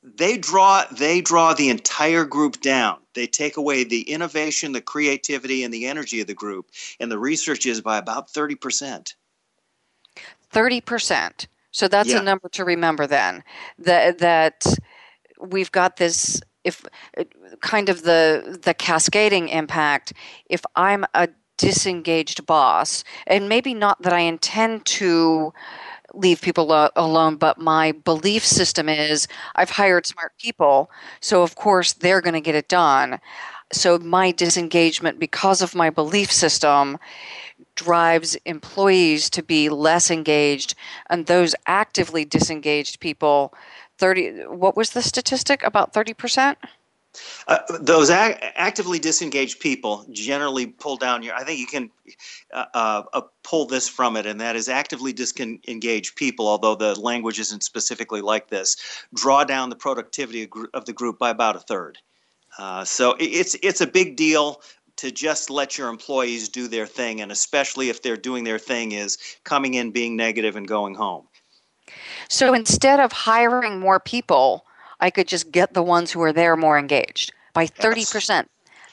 They 0.03 0.37
draw. 0.37 0.85
They 0.91 1.21
draw 1.21 1.55
the 1.55 1.71
entire 1.71 2.25
group 2.25 2.61
down. 2.61 2.99
They 3.15 3.29
take 3.29 3.57
away 3.57 3.85
the 3.85 4.03
innovation, 4.03 4.73
the 4.73 4.81
creativity, 4.81 5.63
and 5.63 5.73
the 5.73 5.87
energy 5.87 6.21
of 6.21 6.27
the 6.27 6.35
group. 6.35 6.71
And 6.99 7.11
the 7.11 7.21
research 7.21 7.67
is 7.67 7.81
by 7.81 7.99
about 7.99 8.31
thirty 8.31 8.57
percent. 8.57 9.15
Thirty 10.51 10.81
percent. 10.81 11.47
So 11.71 11.87
that's 11.87 12.09
yeah. 12.09 12.19
a 12.19 12.23
number 12.25 12.49
to 12.49 12.65
remember. 12.65 13.07
Then 13.07 13.45
that 13.79 14.19
that 14.19 14.67
we've 15.41 15.71
got 15.71 15.99
this. 15.99 16.41
If 16.65 16.85
kind 17.61 17.89
of 17.89 18.03
the 18.03 18.59
the 18.61 18.75
cascading 18.75 19.51
impact. 19.51 20.13
If 20.51 20.63
I'm 20.75 21.05
a 21.15 21.29
disengaged 21.57 22.47
boss. 22.47 23.05
And 23.27 23.49
maybe 23.49 23.75
not 23.75 24.03
that 24.03 24.13
i 24.13 24.21
intend 24.21 24.85
to 24.87 25.53
leave 26.15 26.41
people 26.41 26.67
lo- 26.67 26.91
alone 26.97 27.37
but 27.37 27.59
my 27.59 27.93
belief 27.93 28.45
system 28.45 28.89
is 28.89 29.29
i've 29.57 29.71
hired 29.71 30.07
smart 30.07 30.33
people 30.39 30.91
so 31.21 31.43
of 31.43 31.57
course 31.57 31.93
they're 31.93 32.21
going 32.21 32.35
to 32.35 32.41
get 32.41 32.55
it 32.55 32.69
done. 32.69 33.21
So 33.73 33.99
my 33.99 34.31
disengagement 34.31 35.19
because 35.19 35.61
of 35.61 35.75
my 35.75 35.91
belief 35.91 36.31
system 36.31 36.99
drives 37.75 38.37
employees 38.45 39.29
to 39.31 39.43
be 39.43 39.69
less 39.69 40.11
engaged 40.11 40.75
and 41.11 41.27
those 41.27 41.55
actively 41.67 42.25
disengaged 42.25 43.01
people 43.01 43.53
30 43.99 44.47
what 44.47 44.77
was 44.77 44.91
the 44.91 45.03
statistic 45.03 45.63
about 45.63 45.93
30% 45.93 46.57
Uh, 47.49 47.59
those 47.81 48.11
ac- 48.11 48.39
actively 48.55 48.99
disengaged 48.99 49.61
people 49.61 50.05
generally 50.11 50.67
pull 50.67 50.97
down 50.97 51.23
your. 51.23 51.35
I 51.35 51.45
think 51.45 51.61
you 51.61 51.67
can 51.67 51.91
uh, 52.53 52.65
uh, 52.75 53.03
uh 53.13 53.21
pull 53.43 53.67
this 53.67 53.89
from 53.89 54.17
it, 54.17 54.27
and 54.27 54.41
that 54.41 54.57
is 54.57 54.69
actively 54.69 55.13
disengaged 55.13 56.17
people, 56.17 56.49
although 56.49 56.75
the 56.75 56.99
language 57.01 57.39
isn't 57.39 57.63
specifically 57.63 58.21
like 58.21 58.49
this, 58.49 58.77
draw 59.15 59.45
down 59.45 59.71
the 59.71 59.77
productivity 59.77 60.49
of 60.75 60.85
the 60.85 60.93
group 60.93 61.19
by 61.19 61.31
about 61.31 61.57
a 61.57 61.61
third. 61.61 61.99
Uh, 62.59 62.85
so 62.85 63.15
it's 63.19 63.55
it's 63.63 63.81
a 63.81 63.87
big 63.87 64.17
deal 64.17 64.63
to 64.97 65.11
just 65.11 65.51
let 65.51 65.77
your 65.77 65.89
employees 65.89 66.49
do 66.49 66.69
their 66.69 66.87
thing, 66.87 67.21
and 67.21 67.31
especially 67.31 67.91
if 67.91 68.03
they're 68.03 68.17
doing 68.17 68.45
their 68.45 68.59
thing 68.59 68.93
is 68.93 69.19
coming 69.45 69.75
in, 69.75 69.91
being 69.91 70.17
negative, 70.17 70.57
and 70.57 70.67
going 70.67 70.95
home. 70.95 71.27
So 72.29 72.55
instead 72.55 72.99
of 72.99 73.13
hiring 73.13 73.79
more 73.79 74.01
people, 74.01 74.65
I 75.07 75.11
could 75.11 75.29
just 75.29 75.53
get 75.53 75.73
the 75.73 75.85
ones 75.85 76.11
who 76.11 76.21
are 76.23 76.33
there 76.33 76.57
more 76.57 76.77
engaged 76.77 77.33
by 77.55 77.69
30%. 77.69 77.95
Yes. 78.13 78.47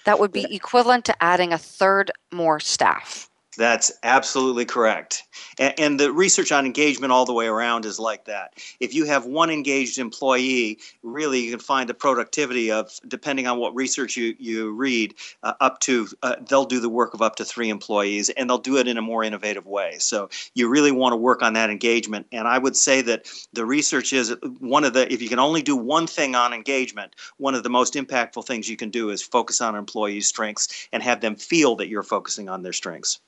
That 0.06 0.20
would 0.20 0.32
be 0.32 0.46
equivalent 0.54 1.06
to 1.06 1.24
adding 1.24 1.52
a 1.52 1.58
third 1.58 2.12
more 2.32 2.60
staff. 2.60 3.32
That's 3.58 3.92
absolutely 4.02 4.66
correct. 4.66 5.24
And, 5.60 5.74
and, 5.80 6.00
the 6.00 6.12
research 6.12 6.52
on 6.52 6.66
engagement 6.66 7.14
all 7.14 7.26
the 7.26 7.34
way 7.34 7.46
around 7.46 7.86
is 7.86 8.00
like 8.00 8.26
that. 8.26 8.54
If 8.80 8.96
you 8.96 9.06
have 9.06 9.26
one 9.26 9.52
engaged 9.52 10.00
employee, 10.00 10.80
really 11.04 11.42
you 11.42 11.52
can 11.52 11.60
find 11.60 11.88
the 11.88 11.94
productivity 11.94 12.72
of, 12.72 12.92
depending 13.08 13.46
on 13.46 13.60
what 13.60 13.76
research 13.76 14.18
you, 14.18 14.36
you 14.40 14.72
read, 14.72 15.14
uh, 15.44 15.54
up 15.62 15.80
to, 15.82 16.08
uh, 16.24 16.38
they'll 16.50 16.66
do 16.66 16.80
the 16.80 16.90
work 16.90 17.14
of 17.14 17.22
up 17.22 17.36
to 17.36 17.46
three 17.46 17.70
employees 17.70 18.30
and 18.32 18.50
they'll 18.50 18.58
do 18.58 18.78
it 18.78 18.88
in 18.88 18.98
a 18.98 19.04
more 19.04 19.24
innovative 19.24 19.68
way. 19.68 19.98
So 20.00 20.30
you 20.56 20.68
really 20.68 20.92
want 20.92 21.14
to 21.14 21.18
work 21.18 21.44
on 21.44 21.54
that 21.54 21.70
engagement. 21.70 22.26
And 22.32 22.48
I 22.48 22.58
would 22.58 22.76
say 22.76 23.02
that 23.04 23.30
the 23.54 23.66
research 23.66 24.14
is 24.14 24.36
one 24.60 24.84
of 24.84 24.94
the, 24.94 25.12
if 25.14 25.22
you 25.22 25.30
can 25.30 25.40
only 25.40 25.62
do 25.62 25.76
one 25.76 26.08
thing 26.08 26.34
on 26.34 26.54
engagement, 26.54 27.16
one 27.38 27.54
of 27.54 27.62
the 27.62 27.70
most 27.70 27.94
impactful 27.94 28.48
things 28.48 28.68
you 28.68 28.78
can 28.78 28.90
do 28.90 29.12
is 29.12 29.22
focus 29.22 29.62
on 29.62 29.76
employees' 29.76 30.28
strengths 30.28 30.88
and 30.92 31.04
have 31.04 31.22
them 31.22 31.36
feel 31.36 31.76
that 31.76 31.88
you're 31.88 32.04
focusing 32.04 32.50
on 32.50 32.64
their 32.64 32.74
strengths. 32.74 33.20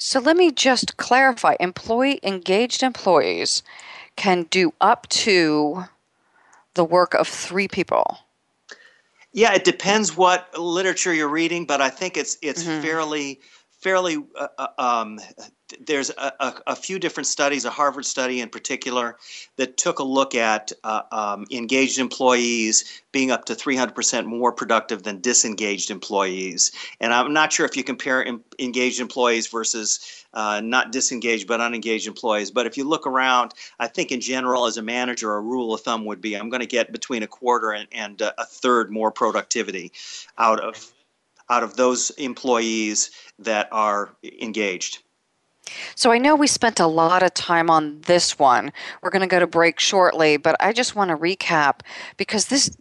So 0.00 0.20
let 0.20 0.36
me 0.36 0.50
just 0.50 0.96
clarify 0.96 1.56
employee 1.60 2.20
engaged 2.22 2.82
employees 2.82 3.62
can 4.16 4.44
do 4.44 4.72
up 4.80 5.08
to 5.08 5.84
the 6.74 6.84
work 6.84 7.14
of 7.14 7.26
three 7.26 7.68
people. 7.68 8.18
Yeah, 9.32 9.54
it 9.54 9.64
depends 9.64 10.16
what 10.16 10.56
literature 10.58 11.12
you're 11.12 11.28
reading, 11.28 11.64
but 11.64 11.80
I 11.80 11.90
think 11.90 12.16
it's 12.16 12.38
it's 12.42 12.64
mm-hmm. 12.64 12.82
fairly 12.82 13.40
fairly 13.78 14.18
uh, 14.36 14.48
uh 14.58 14.68
um, 14.78 15.20
there's 15.80 16.10
a, 16.10 16.32
a, 16.40 16.54
a, 16.68 16.76
few 16.76 16.98
different 16.98 17.26
studies, 17.26 17.64
a 17.64 17.70
Harvard 17.70 18.06
study 18.06 18.40
in 18.40 18.48
particular, 18.48 19.16
that 19.56 19.76
took 19.76 19.98
a 19.98 20.04
look 20.04 20.34
at 20.34 20.72
uh, 20.84 21.02
um, 21.12 21.46
engaged 21.50 21.98
employees 21.98 23.02
being 23.12 23.30
up 23.30 23.44
to 23.46 23.54
300% 23.54 24.24
more 24.24 24.52
productive 24.52 25.02
than 25.02 25.20
disengaged 25.20 25.90
employees. 25.90 26.72
And 27.00 27.12
I'm 27.12 27.32
not 27.32 27.52
sure 27.52 27.66
if 27.66 27.76
you 27.76 27.84
compare 27.84 28.24
em- 28.24 28.44
engaged 28.58 29.00
employees 29.00 29.46
versus 29.46 30.24
uh, 30.34 30.60
not 30.62 30.92
disengaged 30.92 31.46
but 31.46 31.60
unengaged 31.60 32.06
employees. 32.06 32.50
But 32.50 32.66
if 32.66 32.76
you 32.76 32.84
look 32.84 33.06
around, 33.06 33.52
I 33.78 33.88
think 33.88 34.12
in 34.12 34.20
general, 34.20 34.66
as 34.66 34.76
a 34.76 34.82
manager, 34.82 35.34
a 35.34 35.40
rule 35.40 35.74
of 35.74 35.80
thumb 35.82 36.04
would 36.06 36.20
be 36.20 36.34
I'm 36.34 36.48
going 36.48 36.60
to 36.60 36.66
get 36.66 36.92
between 36.92 37.22
a 37.22 37.26
quarter 37.26 37.72
and, 37.72 37.88
and 37.92 38.20
a 38.20 38.44
third 38.44 38.90
more 38.90 39.10
productivity 39.10 39.92
out 40.38 40.60
of 40.60 40.92
out 41.50 41.62
of 41.62 41.76
those 41.76 42.10
employees 42.10 43.10
that 43.38 43.68
are 43.72 44.14
engaged. 44.40 44.98
So 45.94 46.10
I 46.10 46.18
know 46.18 46.34
we 46.34 46.46
spent 46.46 46.80
a 46.80 46.86
lot 46.86 47.22
of 47.22 47.34
time 47.34 47.68
on 47.70 48.00
this 48.02 48.38
one. 48.38 48.72
We're 49.02 49.10
going 49.10 49.20
to 49.20 49.26
go 49.26 49.38
to 49.40 49.46
break 49.46 49.78
shortly, 49.78 50.36
but 50.36 50.56
I 50.60 50.72
just 50.72 50.96
want 50.96 51.10
to 51.10 51.16
recap 51.16 51.80
because 52.16 52.46
this 52.46 52.76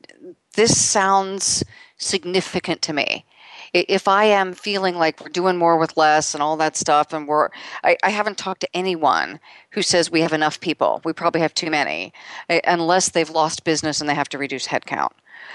this 0.56 0.80
sounds 0.80 1.64
significant 1.98 2.82
to 2.84 2.94
me. 2.94 3.26
If 3.74 4.08
I 4.08 4.24
am 4.24 4.54
feeling 4.54 4.96
like 4.96 5.22
we're 5.22 5.30
doing 5.30 5.58
more 5.58 5.78
with 5.78 5.98
less 5.98 6.34
and 6.34 6.42
all 6.42 6.58
that 6.58 6.76
stuff, 6.76 7.14
and 7.14 7.28
we're, 7.28 7.50
I, 7.84 7.98
I 8.02 8.10
haven't 8.10 8.38
talked 8.38 8.62
to 8.62 8.76
anyone 8.76 9.40
who 9.72 9.82
says 9.82 10.10
we 10.10 10.22
have 10.22 10.34
enough 10.34 10.60
people. 10.60 11.02
We 11.04 11.14
probably 11.14 11.42
have 11.42 11.54
too 11.54 11.70
many, 11.70 12.14
uh, 12.50 12.60
unless 12.66 13.10
they've 13.10 13.30
lost 13.30 13.66
business 13.66 14.00
and 14.00 14.10
they 14.10 14.16
have 14.16 14.30
to 14.30 14.38
reduce 14.38 14.68
headcount. 14.68 15.12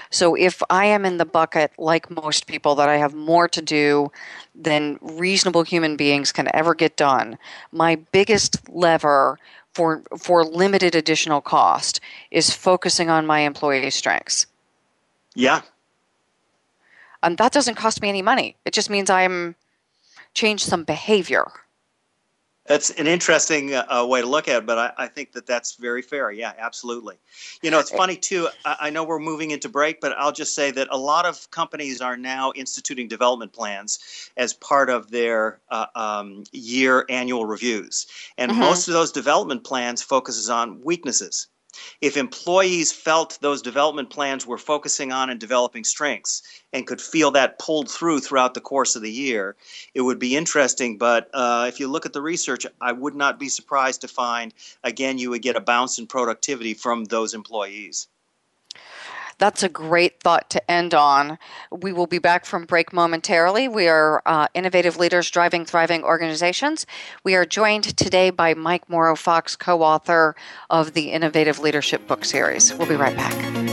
So 0.09 0.35
if 0.35 0.61
I 0.69 0.85
am 0.85 1.05
in 1.05 1.17
the 1.17 1.25
bucket, 1.25 1.71
like 1.77 2.09
most 2.09 2.47
people, 2.47 2.75
that 2.75 2.89
I 2.89 2.97
have 2.97 3.13
more 3.13 3.47
to 3.47 3.61
do 3.61 4.11
than 4.55 4.99
reasonable 5.01 5.63
human 5.63 5.95
beings 5.95 6.31
can 6.31 6.47
ever 6.53 6.75
get 6.75 6.95
done, 6.97 7.37
my 7.71 7.95
biggest 7.95 8.69
lever 8.69 9.39
for 9.73 10.03
for 10.19 10.45
limited 10.45 10.93
additional 10.95 11.41
cost 11.41 11.99
is 12.29 12.53
focusing 12.53 13.09
on 13.09 13.25
my 13.25 13.39
employee 13.39 13.89
strengths. 13.89 14.45
Yeah. 15.35 15.61
And 17.23 17.37
that 17.37 17.51
doesn't 17.51 17.75
cost 17.75 18.01
me 18.01 18.09
any 18.09 18.21
money. 18.21 18.55
It 18.65 18.73
just 18.73 18.89
means 18.89 19.09
I'm 19.09 19.55
change 20.33 20.63
some 20.63 20.83
behavior. 20.83 21.45
That's 22.65 22.91
an 22.91 23.07
interesting 23.07 23.73
uh, 23.73 23.85
uh, 23.89 24.05
way 24.07 24.21
to 24.21 24.27
look 24.27 24.47
at 24.47 24.59
it, 24.59 24.65
but 24.65 24.77
I, 24.77 24.93
I, 24.97 25.07
think 25.07 25.33
that 25.33 25.45
that's 25.45 25.75
very 25.75 26.01
fair. 26.01 26.31
Yeah, 26.31 26.53
absolutely. 26.57 27.15
You 27.61 27.71
know, 27.71 27.79
it's 27.79 27.89
funny 27.89 28.15
too. 28.15 28.47
I, 28.63 28.77
I, 28.81 28.89
know 28.89 29.03
we're 29.03 29.19
moving 29.19 29.51
into 29.51 29.67
break, 29.67 29.99
but 29.99 30.13
I'll 30.17 30.31
just 30.31 30.55
say 30.55 30.71
that 30.71 30.87
a 30.89 30.97
lot 30.97 31.25
of 31.25 31.51
companies 31.51 31.99
are 31.99 32.15
now 32.15 32.53
instituting 32.55 33.09
development 33.09 33.51
plans 33.51 34.31
as 34.37 34.53
part 34.53 34.89
of 34.89 35.11
their 35.11 35.59
uh, 35.69 35.87
um, 35.93 36.45
year 36.53 37.05
annual 37.09 37.45
reviews, 37.45 38.07
and 38.37 38.49
mm-hmm. 38.49 38.61
most 38.61 38.87
of 38.87 38.93
those 38.93 39.11
development 39.11 39.65
plans 39.65 40.01
focuses 40.01 40.49
on 40.49 40.81
weaknesses. 40.83 41.47
If 42.01 42.17
employees 42.17 42.91
felt 42.91 43.39
those 43.41 43.61
development 43.61 44.09
plans 44.09 44.45
were 44.45 44.57
focusing 44.57 45.11
on 45.11 45.29
and 45.29 45.39
developing 45.39 45.83
strengths 45.83 46.43
and 46.71 46.85
could 46.85 47.01
feel 47.01 47.31
that 47.31 47.59
pulled 47.59 47.89
through 47.89 48.19
throughout 48.19 48.53
the 48.53 48.61
course 48.61 48.95
of 48.95 49.01
the 49.01 49.11
year, 49.11 49.55
it 49.93 50.01
would 50.01 50.19
be 50.19 50.35
interesting. 50.35 50.97
But 50.97 51.29
uh, 51.33 51.65
if 51.67 51.79
you 51.79 51.87
look 51.87 52.05
at 52.05 52.13
the 52.13 52.21
research, 52.21 52.65
I 52.79 52.91
would 52.91 53.15
not 53.15 53.39
be 53.39 53.49
surprised 53.49 54.01
to 54.01 54.07
find, 54.07 54.53
again, 54.83 55.17
you 55.17 55.29
would 55.31 55.41
get 55.41 55.55
a 55.55 55.61
bounce 55.61 55.97
in 55.97 56.07
productivity 56.07 56.73
from 56.73 57.05
those 57.05 57.33
employees. 57.33 58.07
That's 59.37 59.63
a 59.63 59.69
great 59.69 60.19
thought 60.19 60.49
to 60.51 60.71
end 60.71 60.93
on. 60.93 61.37
We 61.71 61.93
will 61.93 62.07
be 62.07 62.19
back 62.19 62.45
from 62.45 62.65
break 62.65 62.93
momentarily. 62.93 63.67
We 63.67 63.87
are 63.87 64.21
uh, 64.25 64.47
Innovative 64.53 64.97
Leaders 64.97 65.29
Driving 65.29 65.65
Thriving 65.65 66.03
Organizations. 66.03 66.85
We 67.23 67.35
are 67.35 67.45
joined 67.45 67.97
today 67.97 68.29
by 68.29 68.53
Mike 68.53 68.89
Morrow 68.89 69.15
Fox, 69.15 69.55
co 69.55 69.81
author 69.81 70.35
of 70.69 70.93
the 70.93 71.11
Innovative 71.11 71.59
Leadership 71.59 72.07
book 72.07 72.25
series. 72.25 72.73
We'll 72.73 72.87
be 72.87 72.95
right 72.95 73.15
back. 73.15 73.72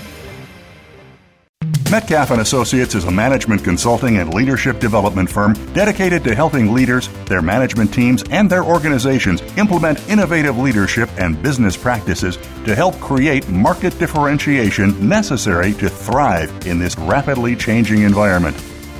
Metcalf 1.91 2.31
and 2.31 2.39
Associates 2.39 2.95
is 2.95 3.03
a 3.03 3.11
management 3.11 3.65
consulting 3.65 4.15
and 4.19 4.33
leadership 4.33 4.79
development 4.79 5.29
firm 5.29 5.51
dedicated 5.73 6.23
to 6.23 6.33
helping 6.33 6.73
leaders, 6.73 7.09
their 7.25 7.41
management 7.41 7.93
teams, 7.93 8.23
and 8.31 8.49
their 8.49 8.63
organizations 8.63 9.41
implement 9.57 9.99
innovative 10.07 10.57
leadership 10.57 11.09
and 11.17 11.43
business 11.43 11.75
practices 11.75 12.37
to 12.63 12.75
help 12.75 12.97
create 13.01 13.49
market 13.49 13.99
differentiation 13.99 15.09
necessary 15.09 15.73
to 15.73 15.89
thrive 15.89 16.65
in 16.65 16.79
this 16.79 16.97
rapidly 16.97 17.57
changing 17.57 18.03
environment. 18.03 18.55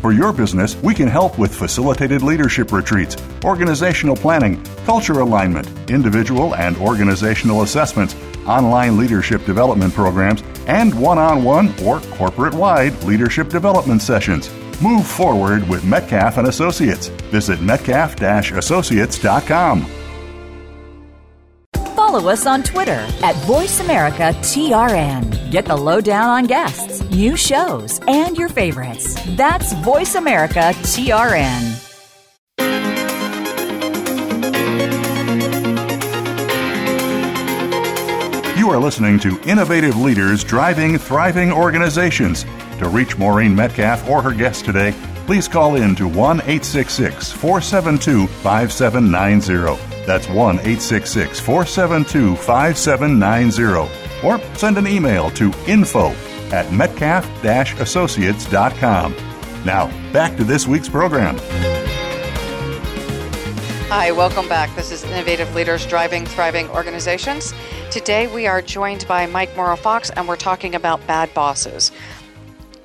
For 0.00 0.12
your 0.12 0.32
business, 0.32 0.76
we 0.76 0.94
can 0.94 1.08
help 1.08 1.38
with 1.38 1.54
facilitated 1.54 2.22
leadership 2.22 2.72
retreats, 2.72 3.18
organizational 3.44 4.16
planning, 4.16 4.64
culture 4.86 5.20
alignment, 5.20 5.68
individual 5.90 6.56
and 6.56 6.78
organizational 6.78 7.60
assessments, 7.62 8.16
online 8.46 8.96
leadership 8.96 9.44
development 9.44 9.92
programs, 9.92 10.42
and 10.66 10.98
one 10.98 11.18
on 11.18 11.44
one 11.44 11.74
or 11.82 12.00
corporate 12.16 12.54
wide 12.54 12.94
leadership 13.04 13.50
development 13.50 14.00
sessions. 14.00 14.48
Move 14.80 15.06
forward 15.06 15.68
with 15.68 15.84
Metcalf 15.84 16.38
and 16.38 16.48
Associates. 16.48 17.08
Visit 17.30 17.60
metcalf-associates.com. 17.60 19.86
Follow 21.94 22.30
us 22.30 22.46
on 22.46 22.62
Twitter 22.62 23.06
at 23.22 23.34
VoiceAmericaTRN. 23.44 25.39
Get 25.50 25.64
the 25.64 25.76
lowdown 25.76 26.28
on 26.28 26.44
guests, 26.44 27.02
new 27.10 27.36
shows, 27.36 28.00
and 28.06 28.38
your 28.38 28.48
favorites. 28.48 29.16
That's 29.30 29.72
Voice 29.82 30.14
America 30.14 30.60
TRN. 30.60 31.76
You 38.56 38.70
are 38.70 38.78
listening 38.78 39.18
to 39.20 39.40
Innovative 39.40 39.96
Leaders 39.96 40.44
Driving 40.44 40.96
Thriving 40.96 41.50
Organizations. 41.50 42.44
To 42.78 42.88
reach 42.88 43.18
Maureen 43.18 43.52
Metcalf 43.52 44.08
or 44.08 44.22
her 44.22 44.32
guest 44.32 44.64
today, 44.64 44.94
please 45.26 45.48
call 45.48 45.74
in 45.74 45.96
to 45.96 46.06
1 46.06 46.42
866 46.42 47.32
472 47.32 48.28
5790. 48.28 50.06
That's 50.06 50.28
1 50.28 50.36
866 50.60 51.40
472 51.40 52.36
5790. 52.36 54.09
Or 54.24 54.40
send 54.54 54.78
an 54.78 54.86
email 54.86 55.30
to 55.32 55.52
info 55.66 56.08
at 56.52 56.72
metcalf 56.72 57.26
associates.com. 57.44 59.14
Now, 59.64 60.12
back 60.12 60.36
to 60.36 60.44
this 60.44 60.66
week's 60.66 60.88
program. 60.88 61.38
Hi, 63.88 64.12
welcome 64.12 64.48
back. 64.48 64.74
This 64.76 64.92
is 64.92 65.02
Innovative 65.02 65.52
Leaders 65.54 65.84
Driving 65.84 66.24
Thriving 66.24 66.68
Organizations. 66.70 67.52
Today 67.90 68.28
we 68.28 68.46
are 68.46 68.62
joined 68.62 69.04
by 69.08 69.26
Mike 69.26 69.56
Morrow 69.56 69.74
Fox 69.74 70.10
and 70.10 70.28
we're 70.28 70.36
talking 70.36 70.76
about 70.76 71.04
bad 71.08 71.34
bosses. 71.34 71.90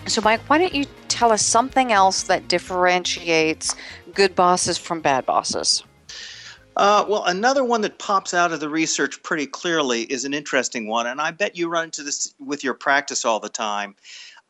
So, 0.07 0.21
Mike, 0.21 0.41
why 0.47 0.57
don't 0.57 0.73
you 0.73 0.85
tell 1.07 1.31
us 1.31 1.45
something 1.45 1.91
else 1.91 2.23
that 2.23 2.47
differentiates 2.47 3.75
good 4.13 4.35
bosses 4.35 4.79
from 4.79 4.99
bad 5.01 5.25
bosses? 5.27 5.83
Uh, 6.77 7.05
well, 7.07 7.23
another 7.25 7.63
one 7.63 7.81
that 7.81 7.99
pops 7.99 8.33
out 8.33 8.51
of 8.51 8.59
the 8.59 8.69
research 8.69 9.23
pretty 9.23 9.47
clearly 9.47 10.01
is 10.03 10.25
an 10.25 10.33
interesting 10.33 10.87
one, 10.87 11.07
and 11.07 11.21
I 11.21 11.31
bet 11.31 11.55
you 11.55 11.69
run 11.69 11.85
into 11.85 12.03
this 12.03 12.33
with 12.39 12.63
your 12.63 12.73
practice 12.73 13.23
all 13.23 13.39
the 13.39 13.49
time 13.49 13.95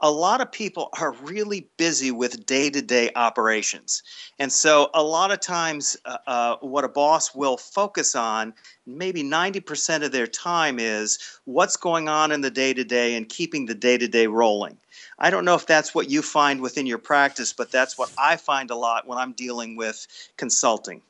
a 0.02 0.12
lot 0.12 0.42
of 0.42 0.52
people 0.52 0.90
are 1.00 1.14
really 1.24 1.68
busy 1.78 2.12
with 2.12 2.46
day 2.46 2.70
to 2.70 2.82
day 2.82 3.12
operations. 3.16 4.04
And 4.40 4.52
so, 4.52 4.90
a 4.94 5.02
lot 5.02 5.32
of 5.32 5.40
times, 5.40 5.96
uh, 6.06 6.18
uh, 6.28 6.56
what 6.58 6.84
a 6.84 6.90
boss 6.90 7.34
will 7.34 7.58
focus 7.58 8.14
on, 8.14 8.54
maybe 8.86 9.24
90% 9.24 10.04
of 10.04 10.12
their 10.12 10.28
time, 10.28 10.80
is 10.80 11.40
what's 11.46 11.78
going 11.78 12.10
on 12.10 12.32
in 12.32 12.42
the 12.42 12.52
day 12.52 12.74
to 12.74 12.84
day 12.84 13.16
and 13.16 13.30
keeping 13.30 13.66
the 13.66 13.76
day 13.76 13.98
to 13.98 14.08
day 14.08 14.28
rolling. 14.28 14.78
I 15.18 15.30
don't 15.30 15.46
know 15.46 15.56
if 15.56 15.66
that's 15.66 15.96
what 15.96 16.10
you 16.10 16.22
find 16.22 16.60
within 16.60 16.86
your 16.86 16.98
practice, 16.98 17.54
but 17.54 17.72
that's 17.72 17.98
what 17.98 18.12
I 18.18 18.36
find 18.36 18.72
a 18.72 18.76
lot 18.76 19.08
when 19.08 19.18
I'm 19.18 19.32
dealing 19.32 19.78
with 19.78 20.06
consulting. 20.36 21.02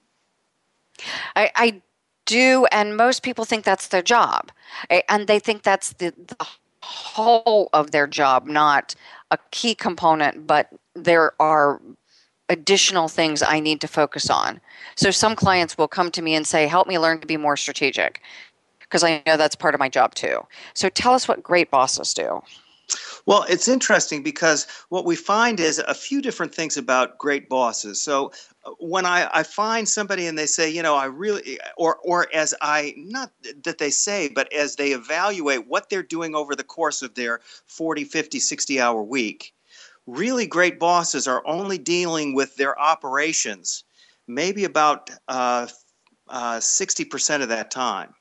I, 1.35 1.51
I 1.55 1.81
do, 2.25 2.65
and 2.71 2.97
most 2.97 3.23
people 3.23 3.45
think 3.45 3.63
that's 3.63 3.87
their 3.87 4.01
job. 4.01 4.51
And 5.09 5.27
they 5.27 5.39
think 5.39 5.63
that's 5.63 5.93
the, 5.93 6.13
the 6.17 6.47
whole 6.81 7.69
of 7.73 7.91
their 7.91 8.07
job, 8.07 8.47
not 8.47 8.95
a 9.31 9.37
key 9.51 9.75
component, 9.75 10.47
but 10.47 10.69
there 10.95 11.33
are 11.39 11.81
additional 12.49 13.07
things 13.07 13.41
I 13.41 13.59
need 13.59 13.81
to 13.81 13.87
focus 13.87 14.29
on. 14.29 14.61
So 14.95 15.11
some 15.11 15.35
clients 15.35 15.77
will 15.77 15.87
come 15.87 16.11
to 16.11 16.21
me 16.21 16.35
and 16.35 16.45
say, 16.45 16.67
Help 16.67 16.87
me 16.87 16.99
learn 16.99 17.19
to 17.21 17.27
be 17.27 17.37
more 17.37 17.57
strategic, 17.57 18.21
because 18.79 19.03
I 19.03 19.23
know 19.25 19.37
that's 19.37 19.55
part 19.55 19.73
of 19.73 19.79
my 19.79 19.89
job 19.89 20.13
too. 20.15 20.45
So 20.73 20.89
tell 20.89 21.13
us 21.13 21.27
what 21.27 21.41
great 21.41 21.71
bosses 21.71 22.13
do. 22.13 22.41
Well, 23.25 23.45
it's 23.49 23.67
interesting 23.67 24.21
because 24.21 24.67
what 24.89 25.05
we 25.05 25.15
find 25.15 25.59
is 25.59 25.79
a 25.79 25.93
few 25.93 26.21
different 26.21 26.53
things 26.53 26.77
about 26.77 27.17
great 27.17 27.49
bosses. 27.49 27.99
So 27.99 28.31
uh, 28.63 28.71
when 28.79 29.05
I, 29.05 29.27
I 29.33 29.43
find 29.43 29.89
somebody 29.89 30.27
and 30.27 30.37
they 30.37 30.45
say, 30.45 30.69
you 30.69 30.83
know, 30.83 30.95
I 30.95 31.05
really, 31.05 31.59
or 31.77 31.97
or 32.03 32.27
as 32.33 32.53
I 32.61 32.93
not 32.97 33.31
that 33.63 33.79
they 33.79 33.89
say, 33.89 34.29
but 34.29 34.51
as 34.53 34.75
they 34.75 34.91
evaluate 34.91 35.67
what 35.67 35.89
they're 35.89 36.03
doing 36.03 36.35
over 36.35 36.55
the 36.55 36.63
course 36.63 37.01
of 37.01 37.15
their 37.15 37.41
40, 37.65 38.03
50, 38.03 38.39
60 38.39 38.79
hour 38.79 39.01
week, 39.01 39.53
really 40.05 40.45
great 40.45 40.79
bosses 40.79 41.27
are 41.27 41.41
only 41.47 41.79
dealing 41.79 42.35
with 42.35 42.55
their 42.55 42.79
operations 42.79 43.83
maybe 44.27 44.63
about 44.63 45.09
uh, 45.27 45.67
uh, 46.29 46.57
60% 46.57 47.41
of 47.41 47.49
that 47.49 47.71
time. 47.71 48.13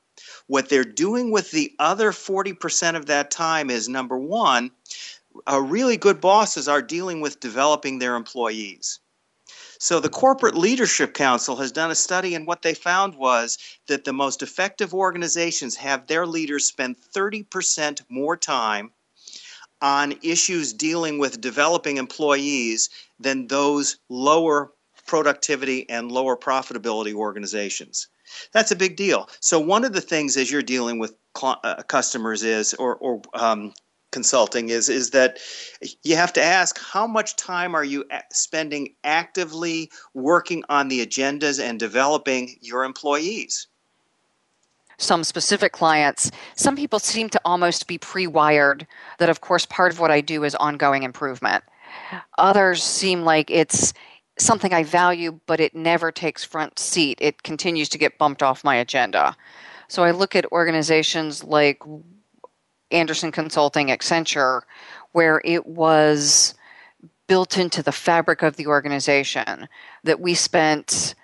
What 0.47 0.69
they're 0.69 0.83
doing 0.83 1.31
with 1.31 1.51
the 1.51 1.73
other 1.79 2.11
40% 2.11 2.95
of 2.95 3.07
that 3.07 3.31
time 3.31 3.69
is 3.69 3.89
number 3.89 4.17
one, 4.17 4.71
uh, 5.49 5.59
really 5.59 5.97
good 5.97 6.21
bosses 6.21 6.67
are 6.67 6.81
dealing 6.81 7.19
with 7.19 7.39
developing 7.39 7.99
their 7.99 8.15
employees. 8.15 8.99
So, 9.77 9.99
the 9.99 10.09
Corporate 10.09 10.55
Leadership 10.55 11.13
Council 11.13 11.57
has 11.57 11.71
done 11.71 11.91
a 11.91 11.95
study, 11.95 12.33
and 12.33 12.47
what 12.47 12.61
they 12.61 12.73
found 12.73 13.15
was 13.15 13.57
that 13.87 14.05
the 14.05 14.13
most 14.13 14.41
effective 14.41 14.93
organizations 14.93 15.75
have 15.75 16.07
their 16.07 16.25
leaders 16.25 16.65
spend 16.65 16.95
30% 17.13 18.01
more 18.07 18.37
time 18.37 18.91
on 19.81 20.17
issues 20.23 20.73
dealing 20.73 21.19
with 21.19 21.41
developing 21.41 21.97
employees 21.97 22.89
than 23.19 23.47
those 23.47 23.97
lower 24.09 24.71
productivity 25.05 25.89
and 25.89 26.11
lower 26.11 26.37
profitability 26.37 27.13
organizations. 27.13 28.07
That's 28.51 28.71
a 28.71 28.75
big 28.75 28.95
deal. 28.95 29.29
So 29.39 29.59
one 29.59 29.85
of 29.85 29.93
the 29.93 30.01
things 30.01 30.37
as 30.37 30.51
you're 30.51 30.61
dealing 30.61 30.99
with 30.99 31.15
cl- 31.37 31.59
uh, 31.63 31.83
customers 31.83 32.43
is, 32.43 32.73
or, 32.73 32.95
or 32.95 33.21
um, 33.33 33.73
consulting 34.11 34.69
is, 34.69 34.89
is 34.89 35.11
that 35.11 35.39
you 36.03 36.15
have 36.15 36.33
to 36.33 36.43
ask 36.43 36.79
how 36.79 37.05
much 37.05 37.35
time 37.35 37.75
are 37.75 37.83
you 37.83 38.05
spending 38.31 38.95
actively 39.03 39.91
working 40.13 40.63
on 40.69 40.87
the 40.87 41.05
agendas 41.05 41.61
and 41.61 41.79
developing 41.79 42.57
your 42.61 42.83
employees? 42.83 43.67
some 44.97 45.23
specific 45.23 45.73
clients, 45.73 46.31
some 46.55 46.75
people 46.75 46.99
seem 46.99 47.29
to 47.29 47.41
almost 47.43 47.87
be 47.87 47.97
pre 47.97 48.27
wired 48.27 48.87
that, 49.19 49.29
of 49.29 49.41
course, 49.41 49.65
part 49.65 49.91
of 49.91 49.99
what 49.99 50.11
I 50.11 50.21
do 50.21 50.43
is 50.43 50.55
ongoing 50.55 51.03
improvement. 51.03 51.63
Others 52.37 52.83
seem 52.83 53.23
like 53.23 53.49
it's 53.51 53.93
something 54.37 54.73
I 54.73 54.83
value, 54.83 55.39
but 55.45 55.59
it 55.59 55.75
never 55.75 56.11
takes 56.11 56.43
front 56.43 56.77
seat. 56.79 57.17
It 57.21 57.43
continues 57.43 57.89
to 57.89 57.97
get 57.97 58.17
bumped 58.17 58.43
off 58.43 58.63
my 58.63 58.75
agenda. 58.75 59.35
So 59.87 60.03
I 60.03 60.11
look 60.11 60.35
at 60.35 60.51
organizations 60.51 61.43
like 61.43 61.81
Andersen 62.91 63.31
Consulting, 63.31 63.87
Accenture, 63.87 64.61
where 65.11 65.41
it 65.45 65.65
was 65.65 66.55
built 67.27 67.57
into 67.57 67.81
the 67.81 67.91
fabric 67.91 68.41
of 68.41 68.55
the 68.55 68.67
organization 68.67 69.67
that 70.03 70.19
we 70.19 70.33
spent 70.33 71.15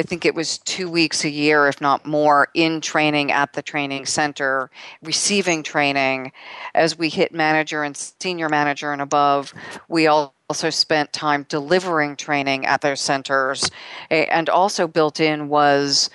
I 0.00 0.02
think 0.02 0.24
it 0.24 0.34
was 0.34 0.56
two 0.56 0.90
weeks 0.90 1.26
a 1.26 1.28
year, 1.28 1.68
if 1.68 1.78
not 1.78 2.06
more, 2.06 2.48
in 2.54 2.80
training 2.80 3.32
at 3.32 3.52
the 3.52 3.60
training 3.60 4.06
center, 4.06 4.70
receiving 5.02 5.62
training. 5.62 6.32
As 6.74 6.96
we 6.96 7.10
hit 7.10 7.34
manager 7.34 7.82
and 7.82 7.94
senior 7.94 8.48
manager 8.48 8.94
and 8.94 9.02
above, 9.02 9.52
we 9.88 10.06
also 10.06 10.70
spent 10.70 11.12
time 11.12 11.44
delivering 11.50 12.16
training 12.16 12.64
at 12.64 12.80
their 12.80 12.96
centers. 12.96 13.70
And 14.08 14.48
also 14.48 14.88
built 14.88 15.20
in 15.20 15.50
was 15.50 16.08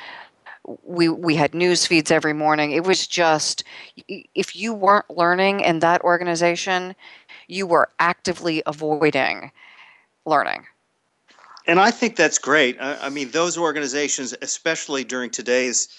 we 0.81 1.07
we 1.07 1.35
had 1.35 1.53
news 1.53 1.85
feeds 1.85 2.09
every 2.09 2.33
morning. 2.33 2.71
It 2.71 2.85
was 2.85 3.05
just 3.05 3.63
if 4.07 4.55
you 4.55 4.73
weren't 4.73 5.11
learning 5.11 5.59
in 5.59 5.77
that 5.81 6.01
organization, 6.01 6.95
you 7.47 7.67
were 7.67 7.89
actively 7.99 8.63
avoiding 8.65 9.51
learning. 10.25 10.65
And 11.67 11.79
I 11.79 11.91
think 11.91 12.15
that's 12.15 12.37
great. 12.37 12.77
I, 12.79 13.07
I 13.07 13.09
mean, 13.09 13.31
those 13.31 13.57
organizations, 13.57 14.35
especially 14.41 15.03
during 15.03 15.29
today's 15.29 15.89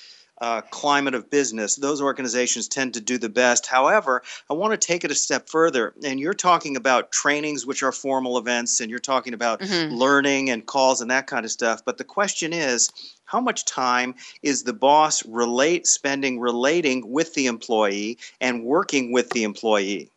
uh, 0.40 0.60
climate 0.60 1.14
of 1.14 1.30
business, 1.30 1.76
those 1.76 2.02
organizations 2.02 2.68
tend 2.68 2.94
to 2.94 3.00
do 3.00 3.18
the 3.18 3.28
best. 3.28 3.66
However, 3.66 4.22
I 4.50 4.54
want 4.54 4.78
to 4.78 4.86
take 4.86 5.04
it 5.04 5.10
a 5.10 5.14
step 5.14 5.48
further. 5.48 5.94
And 6.04 6.20
you're 6.20 6.34
talking 6.34 6.76
about 6.76 7.10
trainings, 7.10 7.66
which 7.66 7.82
are 7.82 7.92
formal 7.92 8.36
events, 8.36 8.80
and 8.80 8.90
you're 8.90 8.98
talking 8.98 9.34
about 9.34 9.60
mm-hmm. 9.60 9.94
learning 9.94 10.50
and 10.50 10.66
calls 10.66 11.00
and 11.00 11.10
that 11.10 11.26
kind 11.26 11.44
of 11.44 11.50
stuff. 11.50 11.84
But 11.84 11.98
the 11.98 12.04
question 12.04 12.52
is, 12.52 12.90
how 13.24 13.40
much 13.40 13.64
time 13.64 14.14
is 14.42 14.62
the 14.62 14.74
boss 14.74 15.24
relate 15.26 15.86
spending 15.86 16.38
relating 16.38 17.10
with 17.10 17.34
the 17.34 17.46
employee 17.46 18.18
and 18.40 18.64
working 18.64 19.12
with 19.12 19.30
the 19.30 19.42
employee? 19.42 20.10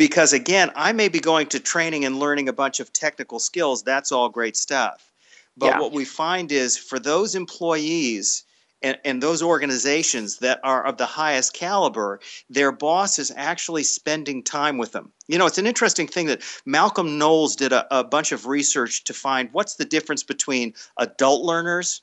Because 0.00 0.32
again 0.32 0.70
i 0.74 0.92
may 0.92 1.08
be 1.08 1.20
going 1.20 1.46
to 1.46 1.60
training 1.60 2.06
and 2.06 2.18
learning 2.18 2.48
a 2.48 2.54
bunch 2.54 2.80
of 2.80 2.90
technical 2.90 3.38
skills 3.38 3.82
that's 3.82 4.10
all 4.10 4.30
great 4.30 4.56
stuff 4.56 5.12
but 5.58 5.66
yeah. 5.66 5.78
what 5.78 5.92
we 5.92 6.06
find 6.06 6.50
is 6.52 6.78
for 6.78 6.98
those 6.98 7.34
employees 7.34 8.44
and, 8.82 8.96
and, 9.04 9.22
those 9.22 9.42
organizations 9.42 10.38
that 10.38 10.58
are 10.64 10.86
of 10.86 10.96
the 10.96 11.04
highest 11.04 11.52
caliber, 11.52 12.18
their 12.48 12.72
boss 12.72 13.18
is 13.18 13.30
actually 13.36 13.82
spending 13.82 14.42
time 14.42 14.78
with 14.78 14.92
them. 14.92 15.12
You 15.28 15.36
know, 15.36 15.44
it's 15.44 15.58
an 15.58 15.66
interesting 15.66 16.06
thing 16.06 16.28
that 16.28 16.40
Malcolm 16.64 17.18
Knowles 17.18 17.56
did 17.56 17.74
a, 17.74 17.86
a 17.94 18.02
bunch 18.02 18.32
of 18.32 18.46
research 18.46 19.04
to 19.04 19.12
find 19.12 19.50
what's 19.52 19.74
the 19.74 19.84
difference 19.84 20.22
between 20.22 20.72
adult 20.96 21.42
learners 21.42 22.00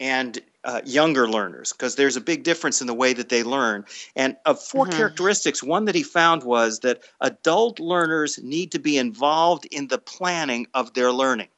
and 0.00 0.40
uh, 0.64 0.80
younger 0.84 1.28
learners 1.28 1.72
because 1.72 1.96
there's 1.96 2.16
a 2.16 2.20
big 2.20 2.42
difference 2.42 2.80
in 2.80 2.86
the 2.86 2.94
way 2.94 3.12
that 3.12 3.28
they 3.28 3.42
learn. 3.42 3.84
And 4.16 4.36
of 4.44 4.60
4 4.60 4.86
mm-hmm. 4.86 4.96
characteristics, 4.96 5.62
one 5.62 5.84
that 5.86 5.94
he 5.94 6.02
found 6.02 6.42
was 6.42 6.80
that 6.80 7.02
adult 7.20 7.80
learners 7.80 8.38
need 8.42 8.72
to 8.72 8.78
be 8.78 8.98
involved 8.98 9.66
in 9.70 9.88
the 9.88 9.98
planning 9.98 10.66
of 10.74 10.94
their 10.94 11.12
learning. 11.12 11.48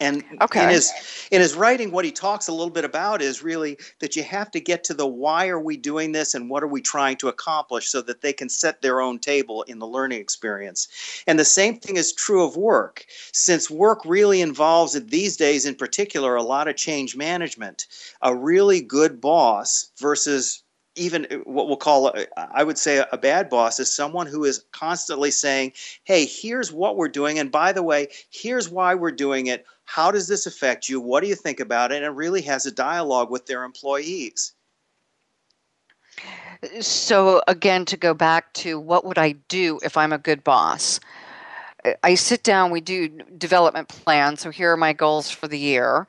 And 0.00 0.22
okay. 0.40 0.62
in 0.62 0.68
his 0.70 0.92
in 1.32 1.40
his 1.40 1.56
writing, 1.56 1.90
what 1.90 2.04
he 2.04 2.12
talks 2.12 2.46
a 2.46 2.52
little 2.52 2.70
bit 2.70 2.84
about 2.84 3.20
is 3.20 3.42
really 3.42 3.78
that 3.98 4.14
you 4.14 4.22
have 4.22 4.50
to 4.52 4.60
get 4.60 4.84
to 4.84 4.94
the 4.94 5.06
why 5.06 5.48
are 5.48 5.58
we 5.58 5.76
doing 5.76 6.12
this 6.12 6.34
and 6.34 6.48
what 6.48 6.62
are 6.62 6.68
we 6.68 6.80
trying 6.80 7.16
to 7.16 7.28
accomplish 7.28 7.88
so 7.88 8.00
that 8.02 8.20
they 8.20 8.32
can 8.32 8.48
set 8.48 8.80
their 8.80 9.00
own 9.00 9.18
table 9.18 9.62
in 9.62 9.80
the 9.80 9.86
learning 9.86 10.20
experience. 10.20 10.86
And 11.26 11.38
the 11.38 11.44
same 11.44 11.80
thing 11.80 11.96
is 11.96 12.12
true 12.12 12.44
of 12.44 12.56
work. 12.56 13.06
Since 13.32 13.70
work 13.70 14.00
really 14.04 14.40
involves 14.40 14.92
these 15.06 15.36
days 15.36 15.66
in 15.66 15.74
particular 15.74 16.36
a 16.36 16.42
lot 16.42 16.68
of 16.68 16.76
change 16.76 17.16
management, 17.16 17.86
a 18.22 18.34
really 18.34 18.80
good 18.80 19.20
boss 19.20 19.90
versus 19.98 20.62
even 20.98 21.26
what 21.44 21.68
we'll 21.68 21.76
call, 21.76 22.12
I 22.36 22.64
would 22.64 22.78
say, 22.78 23.04
a 23.10 23.18
bad 23.18 23.48
boss 23.48 23.78
is 23.78 23.92
someone 23.92 24.26
who 24.26 24.44
is 24.44 24.64
constantly 24.72 25.30
saying, 25.30 25.72
hey, 26.04 26.26
here's 26.26 26.72
what 26.72 26.96
we're 26.96 27.08
doing. 27.08 27.38
And 27.38 27.50
by 27.50 27.72
the 27.72 27.82
way, 27.82 28.08
here's 28.30 28.68
why 28.68 28.94
we're 28.94 29.12
doing 29.12 29.46
it. 29.46 29.64
How 29.88 30.10
does 30.10 30.28
this 30.28 30.44
affect 30.44 30.90
you? 30.90 31.00
What 31.00 31.22
do 31.22 31.28
you 31.28 31.34
think 31.34 31.60
about 31.60 31.92
it? 31.92 32.02
And 32.02 32.14
really 32.14 32.42
has 32.42 32.66
a 32.66 32.70
dialogue 32.70 33.30
with 33.30 33.46
their 33.46 33.64
employees. 33.64 34.52
So, 36.82 37.40
again, 37.48 37.86
to 37.86 37.96
go 37.96 38.12
back 38.12 38.52
to 38.54 38.78
what 38.78 39.06
would 39.06 39.16
I 39.16 39.32
do 39.48 39.80
if 39.82 39.96
I'm 39.96 40.12
a 40.12 40.18
good 40.18 40.44
boss? 40.44 41.00
I 42.02 42.16
sit 42.16 42.42
down, 42.42 42.70
we 42.70 42.82
do 42.82 43.08
development 43.38 43.88
plans. 43.88 44.42
So, 44.42 44.50
here 44.50 44.70
are 44.72 44.76
my 44.76 44.92
goals 44.92 45.30
for 45.30 45.48
the 45.48 45.58
year. 45.58 46.06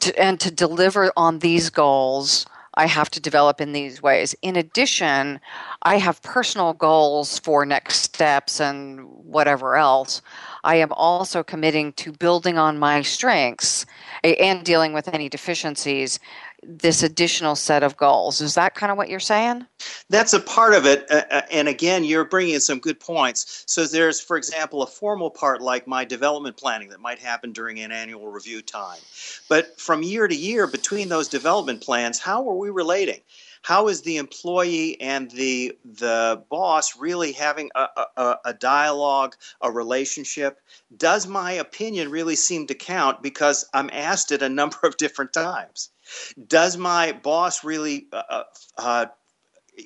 To, 0.00 0.22
and 0.22 0.38
to 0.40 0.50
deliver 0.50 1.10
on 1.16 1.38
these 1.38 1.70
goals, 1.70 2.44
I 2.74 2.84
have 2.84 3.10
to 3.12 3.20
develop 3.20 3.62
in 3.62 3.72
these 3.72 4.02
ways. 4.02 4.34
In 4.42 4.56
addition, 4.56 5.40
I 5.84 5.96
have 5.96 6.22
personal 6.22 6.74
goals 6.74 7.38
for 7.38 7.64
next 7.64 8.00
steps 8.00 8.60
and 8.60 9.08
whatever 9.08 9.76
else. 9.76 10.20
I 10.64 10.76
am 10.76 10.92
also 10.92 11.42
committing 11.42 11.92
to 11.94 12.12
building 12.12 12.58
on 12.58 12.78
my 12.78 13.02
strengths 13.02 13.86
and 14.24 14.64
dealing 14.64 14.92
with 14.92 15.08
any 15.08 15.28
deficiencies 15.28 16.18
this 16.62 17.02
additional 17.02 17.54
set 17.54 17.82
of 17.82 17.96
goals. 17.96 18.40
Is 18.40 18.54
that 18.54 18.74
kind 18.74 18.90
of 18.90 18.98
what 18.98 19.08
you're 19.08 19.20
saying? 19.20 19.66
That's 20.10 20.32
a 20.32 20.40
part 20.40 20.74
of 20.74 20.86
it. 20.86 21.06
Uh, 21.10 21.22
uh, 21.30 21.42
and 21.50 21.68
again, 21.68 22.02
you're 22.04 22.24
bringing 22.24 22.54
in 22.54 22.60
some 22.60 22.80
good 22.80 22.98
points. 22.98 23.64
So 23.66 23.86
there's, 23.86 24.20
for 24.20 24.36
example, 24.36 24.82
a 24.82 24.86
formal 24.86 25.30
part 25.30 25.62
like 25.62 25.86
my 25.86 26.04
development 26.04 26.56
planning 26.56 26.88
that 26.88 27.00
might 27.00 27.20
happen 27.20 27.52
during 27.52 27.78
an 27.78 27.92
annual 27.92 28.28
review 28.28 28.60
time. 28.60 28.98
But 29.48 29.80
from 29.80 30.02
year 30.02 30.26
to 30.26 30.34
year, 30.34 30.66
between 30.66 31.08
those 31.08 31.28
development 31.28 31.80
plans, 31.80 32.18
how 32.18 32.48
are 32.48 32.56
we 32.56 32.70
relating? 32.70 33.20
How 33.62 33.88
is 33.88 34.02
the 34.02 34.16
employee 34.16 35.00
and 35.00 35.30
the 35.30 35.76
the 35.84 36.42
boss 36.50 36.96
really 36.98 37.32
having 37.32 37.70
a, 37.74 37.88
a, 38.16 38.36
a, 38.46 38.54
dialogue, 38.54 39.36
a 39.60 39.70
relationship? 39.70 40.60
Does 40.96 41.26
my 41.26 41.52
opinion 41.52 42.10
really 42.10 42.36
seem 42.36 42.66
to 42.68 42.74
count 42.74 43.22
because 43.22 43.68
I'm 43.74 43.90
asked 43.92 44.32
it 44.32 44.42
a 44.42 44.48
number 44.48 44.78
of 44.84 44.96
different 44.96 45.32
times? 45.32 45.90
Does 46.46 46.76
my 46.76 47.12
boss 47.12 47.64
really 47.64 48.06
uh, 48.12 48.22
uh, 48.30 48.44
uh, 48.76 49.06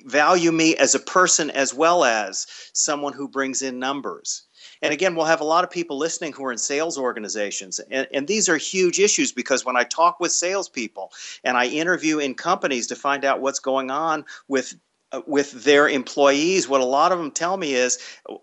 value 0.05 0.51
me 0.51 0.75
as 0.75 0.95
a 0.95 0.99
person 0.99 1.51
as 1.51 1.73
well 1.73 2.03
as 2.03 2.47
someone 2.73 3.13
who 3.13 3.27
brings 3.27 3.61
in 3.61 3.79
numbers? 3.79 4.43
And 4.83 4.91
again, 4.91 5.15
we'll 5.15 5.25
have 5.25 5.39
a 5.39 5.45
lot 5.45 5.63
of 5.63 5.71
people 5.71 5.97
listening 5.97 6.33
who 6.33 6.43
are 6.43 6.51
in 6.51 6.57
sales 6.57 6.97
organizations. 6.97 7.79
And, 7.89 8.05
and, 8.13 8.27
these 8.27 8.49
are 8.49 8.57
huge 8.57 8.99
issues 8.99 9.31
because 9.31 9.63
when 9.63 9.77
I 9.77 9.85
talk 9.85 10.19
with 10.19 10.33
salespeople 10.33 11.13
and 11.45 11.55
I 11.55 11.67
interview 11.67 12.19
in 12.19 12.35
companies 12.35 12.87
to 12.87 12.95
find 12.95 13.23
out 13.23 13.39
what's 13.39 13.59
going 13.59 13.91
on 13.91 14.25
with 14.49 14.75
uh, 15.13 15.21
with 15.25 15.51
their 15.63 15.87
employees, 15.87 16.67
what 16.67 16.81
a 16.81 16.85
lot 16.85 17.13
of 17.13 17.17
them 17.17 17.31
tell 17.31 17.55
me 17.55 17.75
is, 17.75 17.97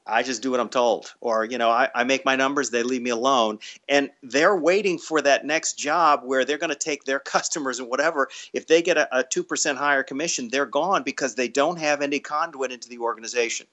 I 0.07 0.23
just 0.23 0.41
do 0.41 0.51
what 0.51 0.61
I'm 0.61 0.69
told, 0.71 1.13
or 1.21 1.45
you 1.45 1.59
know, 1.59 1.69
I, 1.69 1.91
I 1.95 2.05
make 2.05 2.25
my 2.25 2.37
numbers, 2.37 2.71
they 2.71 2.85
leave 2.85 3.03
me 3.03 3.11
alone, 3.11 3.59
and 3.89 4.09
they're 4.23 4.57
waiting 4.57 4.97
for 4.97 5.21
that 5.21 5.45
next 5.45 5.75
job 5.75 6.23
where 6.25 6.47
they're 6.47 6.59
going 6.59 6.71
to 6.71 6.77
take 6.77 7.05
their 7.05 7.21
customers 7.37 7.81
and 7.81 7.91
whatever. 7.91 8.29
If 8.55 8.67
they 8.67 8.81
get 8.81 8.97
a 8.97 9.27
two 9.29 9.43
percent 9.43 9.77
higher 9.77 10.03
commission, 10.03 10.49
they're 10.49 10.65
gone 10.65 11.03
because 11.03 11.35
they 11.35 11.49
don't 11.49 11.79
have 11.79 12.01
any 12.01 12.19
conduit 12.19 12.73
into 12.73 12.89
the 12.89 12.99
organization. 12.99 13.67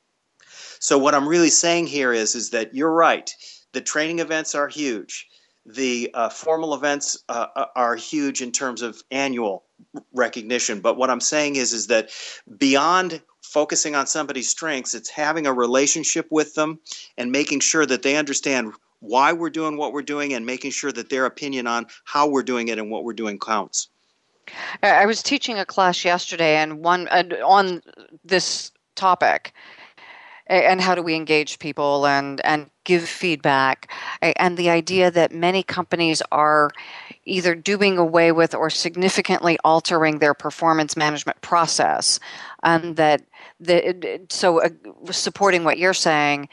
So 0.79 0.97
what 0.97 1.15
I'm 1.15 1.27
really 1.27 1.49
saying 1.49 1.87
here 1.87 2.13
is, 2.13 2.35
is 2.35 2.51
that 2.51 2.73
you're 2.73 2.91
right. 2.91 3.31
The 3.73 3.81
training 3.81 4.19
events 4.19 4.55
are 4.55 4.67
huge. 4.67 5.27
The 5.65 6.09
uh, 6.13 6.29
formal 6.29 6.73
events 6.73 7.23
uh, 7.27 7.47
uh 7.55 7.65
are 7.75 7.95
huge 7.95 8.41
in 8.41 8.51
terms 8.51 8.81
of 8.81 9.03
annual 9.11 9.65
recognition. 10.13 10.79
But 10.79 10.97
what 10.97 11.09
I'm 11.09 11.21
saying 11.21 11.57
is 11.57 11.73
is 11.73 11.87
that 11.87 12.09
beyond 12.57 13.21
focusing 13.41 13.95
on 13.95 14.07
somebody's 14.07 14.49
strengths, 14.49 14.93
it's 14.93 15.09
having 15.09 15.45
a 15.45 15.53
relationship 15.53 16.27
with 16.31 16.53
them 16.55 16.79
and 17.17 17.31
making 17.31 17.59
sure 17.59 17.85
that 17.85 18.03
they 18.03 18.15
understand 18.15 18.73
why 18.99 19.33
we're 19.33 19.49
doing 19.49 19.77
what 19.77 19.93
we're 19.93 20.01
doing 20.01 20.33
and 20.33 20.45
making 20.45 20.71
sure 20.71 20.91
that 20.91 21.09
their 21.09 21.25
opinion 21.25 21.67
on 21.67 21.85
how 22.03 22.27
we're 22.27 22.43
doing 22.43 22.67
it 22.67 22.79
and 22.79 22.89
what 22.89 23.03
we're 23.03 23.13
doing 23.13 23.39
counts. 23.39 23.89
I 24.81 25.05
was 25.05 25.21
teaching 25.21 25.59
a 25.59 25.65
class 25.65 26.05
yesterday 26.05 26.55
and 26.55 26.79
one 26.83 27.07
uh, 27.09 27.23
on 27.45 27.81
this 28.23 28.71
topic 28.95 29.53
and 30.49 30.81
how 30.81 30.95
do 30.95 31.01
we 31.01 31.15
engage 31.15 31.59
people 31.59 32.07
and 32.07 32.41
and 32.45 32.69
give 32.83 33.07
feedback? 33.07 33.91
And 34.21 34.57
the 34.57 34.69
idea 34.69 35.11
that 35.11 35.31
many 35.31 35.63
companies 35.63 36.21
are 36.31 36.71
either 37.25 37.55
doing 37.55 37.97
away 37.97 38.31
with 38.31 38.55
or 38.55 38.69
significantly 38.69 39.57
altering 39.63 40.19
their 40.19 40.33
performance 40.33 40.95
management 40.95 41.41
process 41.41 42.19
and 42.63 42.95
that 42.95 43.21
the 43.59 44.21
so 44.29 44.61
uh, 44.61 44.69
supporting 45.11 45.63
what 45.63 45.77
you're 45.77 45.93
saying 45.93 46.49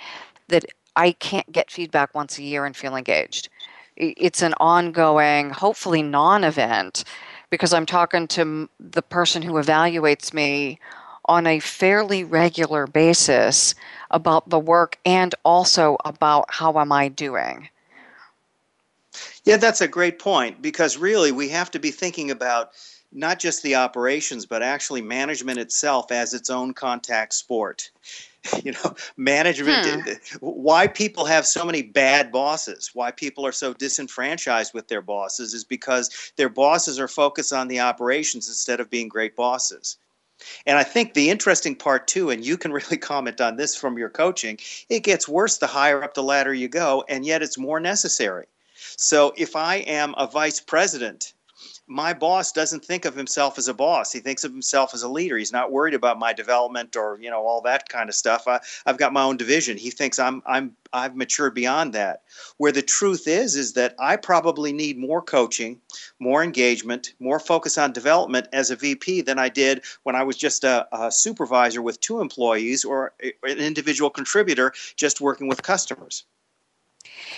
that 0.49 0.65
I 0.97 1.13
can't 1.13 1.51
get 1.51 1.71
feedback 1.71 2.15
once 2.15 2.39
a 2.39 2.43
year 2.43 2.65
and 2.65 2.77
feel 2.77 2.97
engaged. 2.97 3.49
It's 3.97 4.43
an 4.43 4.55
ongoing 4.59 5.51
hopefully 5.51 6.03
non-event 6.03 7.05
because 7.51 7.73
I'm 7.73 7.87
talking 7.87 8.27
to 8.29 8.69
the 8.81 9.03
person 9.03 9.43
who 9.43 9.53
evaluates 9.55 10.35
me 10.35 10.81
on 11.27 11.47
a 11.47 11.59
fairly 11.61 12.25
regular 12.25 12.87
basis 12.87 13.75
about 14.11 14.49
the 14.49 14.59
work 14.59 14.99
and 15.05 15.35
also 15.45 15.97
about 16.05 16.47
how 16.49 16.79
am 16.79 16.93
I 16.93 17.09
doing. 17.09 17.69
Yeah, 19.45 19.59
that's 19.59 19.81
a 19.81 19.89
great 19.89 20.19
point 20.19 20.63
because 20.63 20.97
really 20.97 21.33
we 21.33 21.49
have 21.51 21.71
to 21.73 21.79
be 21.79 21.91
thinking 21.91 22.31
about 22.31 22.73
not 23.15 23.39
just 23.39 23.63
the 23.63 23.77
operations, 23.77 24.45
but 24.45 24.63
actually 24.63 25.01
management 25.01 25.59
itself 25.59 26.11
as 26.11 26.35
its 26.35 26.51
own 26.51 26.75
contact 26.75 27.35
sport. 27.35 27.91
You 28.63 28.73
know, 28.73 28.95
management, 29.17 30.07
hmm. 30.07 30.37
why 30.41 30.87
people 30.87 31.25
have 31.25 31.47
so 31.47 31.65
many 31.65 31.81
bad 31.81 32.31
bosses, 32.31 32.91
why 32.93 33.11
people 33.11 33.47
are 33.47 33.53
so 33.53 33.73
disenfranchised 33.73 34.75
with 34.75 34.87
their 34.87 35.01
bosses 35.01 35.55
is 35.55 35.65
because 35.65 36.31
their 36.37 36.51
bosses 36.51 37.01
are 37.01 37.09
focused 37.09 37.55
on 37.55 37.69
the 37.69 37.81
operations 37.81 38.47
instead 38.47 38.81
of 38.81 38.91
being 38.91 39.09
great 39.09 39.35
bosses. 39.35 39.97
And 40.67 40.79
I 40.79 40.83
think 40.83 41.15
the 41.15 41.31
interesting 41.31 41.77
part 41.77 42.09
too, 42.09 42.31
and 42.31 42.45
you 42.45 42.57
can 42.57 42.73
really 42.79 42.97
comment 42.97 43.41
on 43.41 43.57
this 43.57 43.77
from 43.77 43.99
your 43.99 44.11
coaching, 44.11 44.59
it 44.89 45.01
gets 45.01 45.29
worse 45.29 45.59
the 45.59 45.67
higher 45.67 46.03
up 46.03 46.15
the 46.15 46.23
ladder 46.23 46.55
you 46.55 46.69
go, 46.69 47.05
and 47.09 47.27
yet 47.27 47.43
it's 47.43 47.59
more 47.59 47.81
necessary. 47.81 48.47
So 48.97 49.33
if 49.37 49.55
I 49.55 49.77
am 49.77 50.15
a 50.17 50.27
vice 50.27 50.61
president 50.61 51.34
my 51.87 52.15
boss 52.15 52.53
doesn't 52.53 52.85
think 52.85 53.05
of 53.05 53.15
himself 53.15 53.59
as 53.59 53.69
a 53.69 53.75
boss. 53.75 54.11
He 54.11 54.21
thinks 54.21 54.45
of 54.45 54.53
himself 54.53 54.95
as 54.95 55.03
a 55.03 55.09
leader. 55.09 55.37
He's 55.37 55.53
not 55.53 55.71
worried 55.71 55.95
about 55.95 56.19
my 56.19 56.33
development 56.33 56.97
or 56.97 57.19
you 57.21 57.31
know 57.31 57.47
all 57.47 57.61
that 57.63 57.89
kind 57.89 58.09
of 58.09 58.15
stuff. 58.15 58.49
I, 58.49 58.61
I've 58.87 58.97
got 58.97 59.13
my 59.13 59.23
own 59.23 59.37
division. 59.37 59.77
He 59.77 59.91
thinks 59.91 60.19
I'm 60.19 60.43
I'm 60.47 60.77
I've 60.93 61.15
matured 61.15 61.55
beyond 61.55 61.93
that. 61.93 62.23
Where 62.57 62.73
the 62.73 62.83
truth 62.83 63.29
is 63.29 63.55
is 63.57 63.75
that 63.75 63.95
I 63.99 64.17
probably 64.17 64.73
need 64.73 64.97
more 64.97 65.21
coaching, 65.21 65.81
more 66.19 66.43
engagement, 66.43 67.13
more 67.21 67.39
focus 67.39 67.77
on 67.77 67.93
development 67.93 68.49
as 68.53 68.71
a 68.71 68.77
VP 68.77 69.23
than 69.23 69.39
I 69.39 69.51
did 69.51 69.85
when 70.05 70.17
I 70.17 70.23
was 70.23 70.37
just 70.37 70.65
a, 70.65 70.87
a 70.93 71.13
supervisor 71.13 71.83
with 71.83 72.01
two 72.01 72.21
employees 72.21 72.85
or 72.85 73.13
an 73.21 73.59
individual 73.59 74.11
contributor 74.11 74.73
just 74.97 75.21
working 75.21 75.49
with 75.49 75.63
customers. 75.63 76.25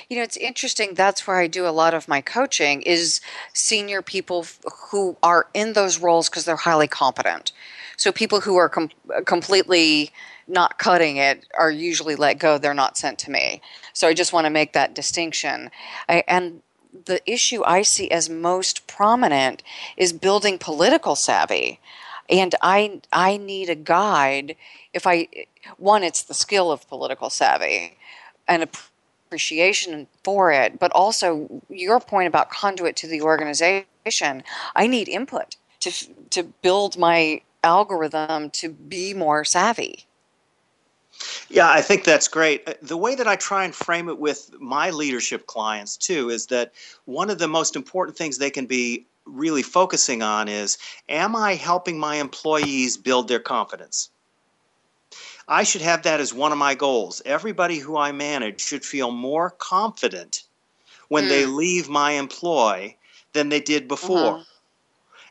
You 0.08 0.16
know, 0.16 0.22
it's 0.22 0.36
interesting. 0.36 0.94
That's 0.94 1.26
where 1.26 1.38
I 1.38 1.46
do 1.46 1.66
a 1.66 1.70
lot 1.70 1.94
of 1.94 2.08
my 2.08 2.20
coaching 2.20 2.82
is 2.82 3.20
senior 3.52 4.02
people 4.02 4.46
who 4.90 5.16
are 5.22 5.48
in 5.54 5.72
those 5.72 5.98
roles 5.98 6.28
because 6.28 6.44
they're 6.44 6.56
highly 6.56 6.88
competent. 6.88 7.52
So 7.96 8.12
people 8.12 8.40
who 8.40 8.56
are 8.56 8.68
com- 8.68 8.90
completely 9.24 10.10
not 10.48 10.78
cutting 10.78 11.16
it 11.16 11.46
are 11.58 11.70
usually 11.70 12.14
let 12.14 12.38
go. 12.38 12.58
They're 12.58 12.74
not 12.74 12.96
sent 12.96 13.18
to 13.20 13.30
me. 13.30 13.60
So 13.92 14.06
I 14.06 14.14
just 14.14 14.32
want 14.32 14.44
to 14.44 14.50
make 14.50 14.72
that 14.74 14.94
distinction. 14.94 15.70
I, 16.08 16.22
and 16.28 16.62
the 17.06 17.20
issue 17.30 17.62
I 17.64 17.82
see 17.82 18.10
as 18.10 18.30
most 18.30 18.86
prominent 18.86 19.62
is 19.96 20.12
building 20.12 20.58
political 20.58 21.14
savvy. 21.16 21.80
And 22.28 22.54
I 22.60 23.00
I 23.12 23.36
need 23.36 23.68
a 23.70 23.74
guide 23.74 24.56
if 24.92 25.06
I 25.06 25.28
one 25.76 26.02
it's 26.02 26.22
the 26.22 26.34
skill 26.34 26.72
of 26.72 26.88
political 26.88 27.30
savvy 27.30 27.96
and 28.48 28.64
a 28.64 28.68
appreciation 29.26 30.06
for 30.22 30.52
it, 30.52 30.78
but 30.78 30.92
also 30.92 31.62
your 31.68 32.00
point 32.00 32.28
about 32.28 32.50
conduit 32.50 32.96
to 32.96 33.06
the 33.06 33.22
organization. 33.22 34.42
I 34.74 34.86
need 34.86 35.08
input 35.08 35.56
to 35.80 35.90
to 36.30 36.42
build 36.62 36.96
my 36.96 37.42
algorithm 37.64 38.50
to 38.50 38.68
be 38.68 39.12
more 39.12 39.44
savvy. 39.44 40.06
Yeah, 41.48 41.70
I 41.70 41.80
think 41.80 42.04
that's 42.04 42.28
great. 42.28 42.68
Uh, 42.68 42.74
the 42.82 42.96
way 42.96 43.14
that 43.14 43.26
I 43.26 43.36
try 43.36 43.64
and 43.64 43.74
frame 43.74 44.08
it 44.08 44.18
with 44.18 44.50
my 44.60 44.90
leadership 44.90 45.46
clients 45.46 45.96
too 45.96 46.30
is 46.30 46.46
that 46.46 46.72
one 47.04 47.30
of 47.30 47.38
the 47.38 47.48
most 47.48 47.74
important 47.74 48.16
things 48.16 48.38
they 48.38 48.50
can 48.50 48.66
be 48.66 49.06
really 49.24 49.62
focusing 49.62 50.22
on 50.22 50.48
is 50.48 50.78
am 51.08 51.34
I 51.34 51.54
helping 51.54 51.98
my 51.98 52.16
employees 52.16 52.96
build 52.96 53.28
their 53.28 53.40
confidence? 53.40 54.10
I 55.48 55.62
should 55.62 55.82
have 55.82 56.02
that 56.02 56.20
as 56.20 56.34
one 56.34 56.52
of 56.52 56.58
my 56.58 56.74
goals. 56.74 57.22
Everybody 57.24 57.78
who 57.78 57.96
I 57.96 58.12
manage 58.12 58.60
should 58.60 58.84
feel 58.84 59.10
more 59.10 59.50
confident 59.50 60.42
when 61.08 61.24
mm. 61.24 61.28
they 61.28 61.46
leave 61.46 61.88
my 61.88 62.12
employ 62.12 62.96
than 63.32 63.48
they 63.48 63.60
did 63.60 63.86
before. 63.86 64.34
Uh-huh. 64.34 64.44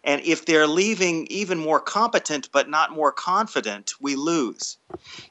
And 0.05 0.21
if 0.21 0.45
they're 0.45 0.67
leaving 0.67 1.25
even 1.27 1.57
more 1.57 1.79
competent 1.79 2.49
but 2.51 2.69
not 2.69 2.91
more 2.91 3.11
confident, 3.11 3.93
we 3.99 4.15
lose. 4.15 4.77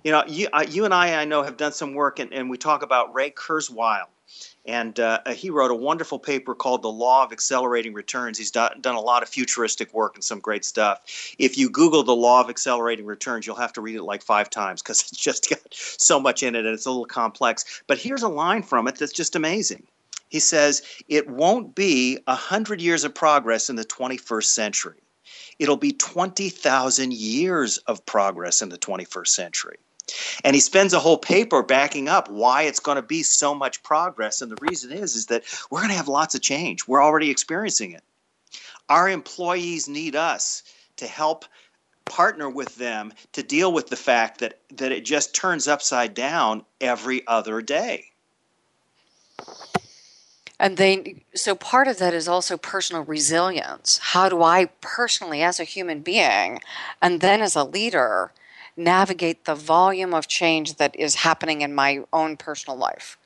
You 0.03 0.11
know, 0.11 0.25
you, 0.27 0.49
uh, 0.53 0.67
you 0.69 0.85
and 0.85 0.93
I, 0.93 1.23
I 1.23 1.25
know, 1.25 1.45
have 1.45 1.57
done 1.57 1.73
some 1.73 1.95
work, 1.95 2.19
and, 2.19 2.33
and 2.35 2.51
we 2.51 2.59
talk 2.59 2.83
about 2.83 3.15
Ray 3.15 3.31
Kurzweil. 3.31 4.07
And 4.67 4.99
uh, 4.99 5.21
he 5.35 5.51
wrote 5.51 5.71
a 5.71 5.75
wonderful 5.75 6.19
paper 6.19 6.55
called 6.55 6.83
The 6.83 6.91
Law 6.91 7.25
of 7.25 7.33
Accelerating 7.33 7.93
Returns. 7.93 8.39
He's 8.39 8.51
done, 8.51 8.81
done 8.81 8.95
a 8.95 9.01
lot 9.01 9.23
of 9.23 9.29
futuristic 9.29 9.93
work 9.93 10.15
and 10.15 10.25
some 10.25 10.41
great 10.41 10.65
stuff. 10.65 11.35
If 11.39 11.59
you 11.59 11.69
Google 11.69 12.03
The 12.03 12.17
Law 12.17 12.41
of 12.41 12.49
Accelerating 12.49 13.05
Returns, 13.05 13.47
you'll 13.47 13.57
have 13.57 13.75
to 13.75 13.83
read 13.83 13.97
it 13.97 14.03
like 14.03 14.23
five 14.23 14.49
times 14.49 14.81
because 14.81 15.01
it's 15.03 15.11
just 15.21 15.51
got 15.51 15.61
so 15.71 16.19
much 16.19 16.43
in 16.43 16.55
it 16.55 16.65
and 16.65 16.75
it's 16.75 16.87
a 16.87 16.91
little 16.91 17.05
complex. 17.05 17.83
But 17.87 17.99
here's 17.99 18.23
a 18.23 18.29
line 18.29 18.63
from 18.63 18.89
it 18.89 18.97
that's 18.97 19.13
just 19.13 19.37
amazing. 19.37 19.87
He 20.31 20.41
says, 20.41 20.83
It 21.09 21.29
won't 21.29 21.75
be 21.75 22.19
100 22.27 22.81
years 22.81 23.05
of 23.05 23.15
progress 23.15 23.69
in 23.69 23.77
the 23.77 23.85
21st 23.85 24.45
century. 24.45 24.99
It'll 25.59 25.77
be 25.77 25.93
20,000 25.93 27.13
years 27.13 27.79
of 27.79 28.05
progress 28.07 28.63
in 28.63 28.69
the 28.71 28.79
21st 28.79 29.29
century. 29.29 29.77
And 30.45 30.55
he 30.55 30.61
spends 30.61 30.93
a 30.93 31.01
whole 31.01 31.19
paper 31.19 31.63
backing 31.63 32.09
up 32.09 32.29
why 32.29 32.63
it's 32.63 32.81
going 32.81 32.97
to 32.97 33.03
be 33.03 33.23
so 33.23 33.55
much 33.55 33.83
progress. 33.83 34.43
And 34.43 34.51
the 34.51 34.59
reason 34.61 34.93
is, 34.93 35.15
is 35.15 35.27
that 35.27 35.45
we're 35.71 35.81
going 35.81 35.91
to 35.91 35.97
have 35.97 36.09
lots 36.09 36.35
of 36.35 36.43
change. 36.43 36.87
We're 36.87 37.03
already 37.03 37.31
experiencing 37.31 37.93
it. 37.93 38.03
Our 38.89 39.09
employees 39.09 39.89
need 39.89 40.15
us 40.15 40.63
to 40.97 41.07
help 41.07 41.47
partner 42.05 42.51
with 42.51 42.77
them 42.77 43.13
to 43.33 43.43
deal 43.43 43.73
with 43.73 43.89
the 43.89 43.97
fact 43.97 44.41
that, 44.41 44.61
that 44.75 44.93
it 44.93 45.05
just 45.05 45.35
turns 45.35 45.67
upside 45.67 46.15
down 46.15 46.65
every 46.81 47.27
other 47.27 47.63
day. 47.63 48.11
And 50.61 50.77
they 50.77 51.25
so 51.35 51.55
part 51.55 51.89
of 51.89 51.99
that 51.99 52.15
is 52.15 52.29
also 52.29 52.57
personal 52.57 53.03
resilience. 53.03 53.99
How 53.99 54.29
do 54.29 54.43
I 54.43 54.67
personally 54.81 55.43
as 55.43 55.59
a 55.59 55.65
human 55.65 56.01
being 56.01 56.61
and 57.03 57.21
then 57.21 57.43
as 57.43 57.57
a 57.57 57.65
leader 57.65 58.33
navigate 58.77 59.45
the 59.45 59.55
volume 59.55 60.15
of 60.15 60.29
change 60.29 60.75
that 60.77 60.95
is 60.97 61.15
happening 61.17 61.63
in 61.63 61.75
my 61.75 62.03
own 62.13 62.37
personal 62.37 62.77
life. 62.77 63.19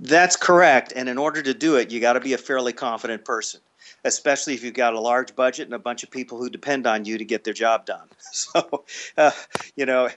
That's 0.00 0.36
correct. 0.36 0.92
And 0.96 1.08
in 1.08 1.18
order 1.18 1.42
to 1.42 1.54
do 1.54 1.76
it, 1.76 1.90
you 1.90 2.00
got 2.00 2.14
to 2.14 2.20
be 2.20 2.32
a 2.32 2.38
fairly 2.38 2.72
confident 2.72 3.24
person, 3.24 3.60
especially 4.04 4.54
if 4.54 4.64
you've 4.64 4.74
got 4.74 4.94
a 4.94 5.00
large 5.00 5.36
budget 5.36 5.66
and 5.66 5.74
a 5.74 5.78
bunch 5.78 6.02
of 6.02 6.10
people 6.10 6.38
who 6.38 6.50
depend 6.50 6.86
on 6.86 7.04
you 7.04 7.18
to 7.18 7.24
get 7.24 7.44
their 7.44 7.54
job 7.54 7.86
done. 7.86 8.08
So, 8.34 8.84
uh, 9.18 9.30
you 9.76 9.86
know, 9.86 10.08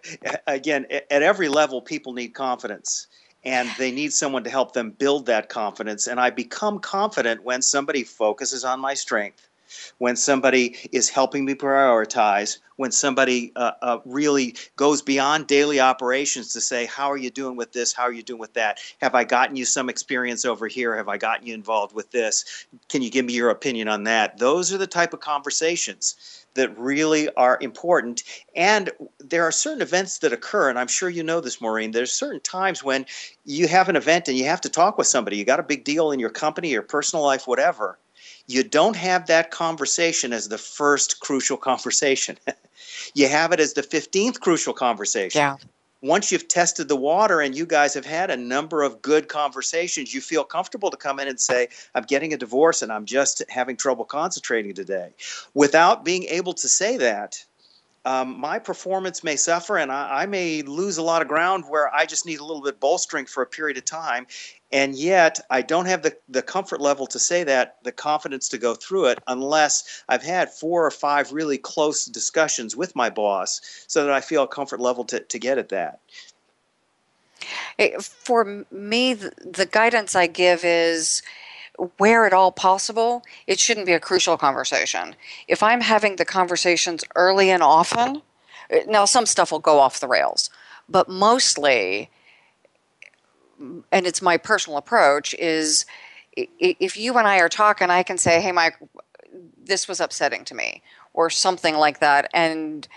again, 0.48 0.88
at 0.90 1.22
every 1.22 1.50
level, 1.50 1.82
people 1.82 2.14
need 2.14 2.30
confidence 2.30 3.08
and 3.44 3.70
they 3.78 3.92
need 3.92 4.14
someone 4.14 4.44
to 4.46 4.50
help 4.50 4.74
them 4.74 4.92
build 4.92 5.28
that 5.28 5.50
confidence. 5.50 6.08
And 6.08 6.20
I 6.20 6.30
become 6.32 6.80
confident 6.80 7.44
when 7.44 7.62
somebody 7.62 8.04
focuses 8.04 8.64
on 8.64 8.80
my 8.80 8.94
strength 8.94 9.48
when 9.98 10.16
somebody 10.16 10.76
is 10.92 11.10
helping 11.10 11.46
me 11.46 11.54
prioritize, 11.54 12.60
when 12.78 12.92
somebody 12.92 13.52
uh, 13.56 13.72
uh, 13.82 14.00
really 14.06 14.56
goes 14.76 15.02
beyond 15.02 15.48
daily 15.48 15.80
operations 15.80 16.54
to 16.54 16.62
say, 16.62 16.86
How 16.86 17.12
are 17.12 17.18
you 17.18 17.30
doing 17.30 17.56
with 17.56 17.72
this? 17.72 17.94
How 17.94 18.04
are 18.04 18.14
you 18.14 18.24
doing 18.24 18.40
with 18.40 18.54
that? 18.54 18.80
Have 19.02 19.16
I 19.16 19.24
gotten 19.24 19.56
you 19.56 19.66
some 19.66 19.90
experience 19.90 20.46
over 20.46 20.68
here? 20.68 20.96
Have 20.96 21.08
I 21.08 21.18
gotten 21.18 21.48
you 21.48 21.54
involved 21.54 21.96
with 21.96 22.12
this? 22.12 22.66
Can 22.90 23.02
you 23.02 23.10
give 23.10 23.26
me 23.26 23.34
your 23.34 23.50
opinion 23.50 23.88
on 23.88 24.04
that? 24.04 24.38
Those 24.38 24.74
are 24.74 24.78
the 24.78 24.88
type 24.88 25.14
of 25.14 25.20
conversations 25.20 26.46
that 26.56 26.78
really 26.78 27.30
are 27.36 27.58
important. 27.62 28.24
And 28.56 28.90
there 29.20 29.44
are 29.44 29.52
certain 29.52 29.82
events 29.82 30.20
that 30.20 30.34
occur, 30.34 30.70
and 30.70 30.80
I'm 30.80 30.88
sure 30.88 31.10
you 31.10 31.24
know 31.24 31.42
this, 31.42 31.62
Maureen. 31.62 31.92
There's 31.92 32.12
certain 32.12 32.42
times 32.42 32.84
when 32.84 33.06
you 33.46 33.68
have 33.68 33.90
an 33.90 33.96
event 33.96 34.28
and 34.28 34.38
you 34.38 34.46
have 34.46 34.62
to 34.62 34.70
talk 34.70 34.98
with 34.98 35.08
somebody. 35.08 35.38
You 35.38 35.46
got 35.46 35.60
a 35.60 35.64
big 35.64 35.84
deal 35.84 36.12
in 36.12 36.20
your 36.20 36.30
company, 36.30 36.70
your 36.70 36.82
personal 36.82 37.24
life, 37.24 37.48
whatever 37.48 37.98
you 38.48 38.64
don't 38.64 38.96
have 38.96 39.28
that 39.28 39.52
conversation 39.52 40.34
as 40.34 40.50
the 40.50 40.58
first 40.58 41.20
crucial 41.20 41.58
conversation. 41.58 42.38
you 43.14 43.28
have 43.28 43.52
it 43.52 43.60
as 43.60 43.74
the 43.74 43.82
15th 43.82 44.40
crucial 44.40 44.74
conversation. 44.74 45.40
Yeah. 45.40 45.58
Once 46.02 46.32
you've 46.32 46.48
tested 46.48 46.88
the 46.88 46.96
water 46.96 47.42
and 47.42 47.58
you 47.58 47.66
guys 47.66 47.96
have 47.96 48.06
had 48.06 48.30
a 48.30 48.38
number 48.38 48.84
of 48.84 49.02
good 49.02 49.28
conversations, 49.28 50.14
you 50.14 50.22
feel 50.22 50.44
comfortable 50.44 50.92
to 50.92 50.98
come 50.98 51.20
in 51.20 51.28
and 51.28 51.40
say, 51.40 51.68
I'm 51.96 52.04
getting 52.04 52.32
a 52.32 52.38
divorce 52.38 52.84
and 52.84 52.92
I'm 52.92 53.06
just 53.06 53.42
having 53.50 53.76
trouble 53.76 54.06
concentrating 54.06 54.76
today. 54.76 55.14
Without 55.56 56.06
being 56.06 56.26
able 56.26 56.54
to 56.54 56.68
say 56.68 56.98
that, 56.98 57.44
um, 58.06 58.40
my 58.40 58.60
performance 58.60 59.24
may 59.24 59.36
suffer 59.36 59.78
and 59.78 59.92
I, 59.92 60.22
I, 60.22 60.26
may 60.28 60.62
lose 60.62 60.98
a 60.98 61.02
lot 61.02 61.24
of 61.24 61.28
ground 61.28 61.66
where 61.68 61.94
I 61.94 62.06
just 62.06 62.26
need 62.26 62.40
a 62.40 62.46
little 62.46 62.62
bit 62.62 62.80
bolstering 62.80 63.26
for 63.26 63.42
a 63.42 63.48
period 63.48 63.78
of 63.78 63.86
time. 63.86 64.28
And 64.72 64.96
yet, 64.96 65.40
I 65.50 65.62
don't 65.62 65.86
have 65.86 66.04
the, 66.04 66.16
the 66.28 66.42
comfort 66.42 66.82
level 66.82 67.08
to 67.08 67.20
say 67.20 67.44
that, 67.46 67.78
the 67.84 67.92
confidence 67.92 68.50
to 68.50 68.58
go 68.58 68.76
through 68.76 69.06
it, 69.06 69.20
unless 69.28 70.04
I've 70.10 70.24
had 70.24 70.52
four 70.52 70.86
or 70.86 70.92
five 70.92 71.32
really 71.32 71.58
close 71.58 72.06
discussions 72.06 72.76
with 72.76 72.96
my 72.96 73.10
boss 73.10 73.62
so 73.88 74.04
that 74.04 74.14
I 74.14 74.22
feel 74.22 74.44
a 74.44 74.48
comfort 74.48 74.80
level 74.80 75.04
to, 75.06 75.20
to 75.20 75.40
get 75.40 75.58
at 75.58 75.70
that. 75.70 76.00
For 78.02 78.66
me, 78.72 79.14
the 79.14 79.68
guidance 79.72 80.16
I 80.16 80.28
give 80.28 80.64
is 80.64 81.22
where 81.98 82.26
at 82.26 82.34
all 82.34 82.52
possible, 82.52 83.24
it 83.48 83.60
shouldn't 83.60 83.86
be 83.86 83.94
a 83.94 84.00
crucial 84.00 84.38
conversation. 84.38 85.16
If 85.48 85.62
I'm 85.62 85.82
having 85.82 86.16
the 86.16 86.26
conversations 86.26 87.04
early 87.16 87.50
and 87.50 87.64
often, 87.64 88.22
eh, 88.70 88.84
now 88.88 89.06
some 89.06 89.26
stuff 89.26 89.52
will 89.52 89.60
go 89.60 89.80
off 89.80 90.00
the 90.00 90.08
rails, 90.08 90.50
but 90.88 91.10
mostly, 91.10 92.10
and 93.92 94.06
it's 94.08 94.22
my 94.22 94.38
personal 94.38 94.78
approach, 94.78 95.34
is 95.36 95.86
if 96.38 96.98
you 96.98 97.18
and 97.18 97.28
I 97.28 97.40
are 97.40 97.50
talking, 97.50 97.90
I 97.90 98.04
can 98.04 98.18
say, 98.18 98.42
hey, 98.42 98.52
Mike, 98.52 98.78
this 99.64 99.88
was 99.88 100.00
upsetting 100.00 100.44
to 100.46 100.56
me, 100.56 100.82
or 101.14 101.30
something 101.30 101.76
like 101.76 102.00
that. 102.00 102.30
And 102.34 102.88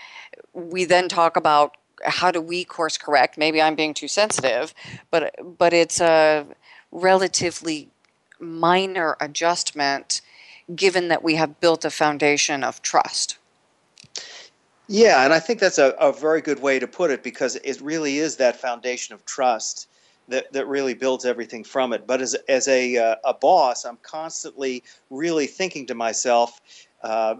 we 0.53 0.85
then 0.85 1.07
talk 1.07 1.37
about 1.37 1.77
how 2.03 2.31
do 2.31 2.41
we 2.41 2.63
course 2.63 2.97
correct. 2.97 3.37
Maybe 3.37 3.61
I'm 3.61 3.75
being 3.75 3.93
too 3.93 4.07
sensitive, 4.07 4.73
but 5.11 5.35
but 5.57 5.73
it's 5.73 5.99
a 5.99 6.45
relatively 6.91 7.89
minor 8.39 9.17
adjustment 9.19 10.21
given 10.75 11.07
that 11.07 11.23
we 11.23 11.35
have 11.35 11.59
built 11.59 11.83
a 11.85 11.89
foundation 11.89 12.63
of 12.63 12.81
trust. 12.81 13.37
Yeah, 14.87 15.23
and 15.23 15.33
I 15.33 15.39
think 15.39 15.59
that's 15.59 15.77
a, 15.77 15.89
a 15.99 16.11
very 16.11 16.41
good 16.41 16.61
way 16.61 16.79
to 16.79 16.87
put 16.87 17.11
it 17.11 17.23
because 17.23 17.55
it 17.57 17.79
really 17.81 18.17
is 18.17 18.37
that 18.37 18.59
foundation 18.59 19.13
of 19.13 19.23
trust 19.25 19.87
that, 20.29 20.51
that 20.53 20.67
really 20.67 20.93
builds 20.93 21.25
everything 21.25 21.63
from 21.63 21.93
it. 21.93 22.07
But 22.07 22.21
as, 22.21 22.35
as 22.47 22.67
a, 22.67 22.97
uh, 22.97 23.15
a 23.23 23.33
boss, 23.33 23.85
I'm 23.85 23.97
constantly 24.01 24.83
really 25.09 25.47
thinking 25.47 25.85
to 25.87 25.95
myself, 25.95 26.59
uh, 27.01 27.35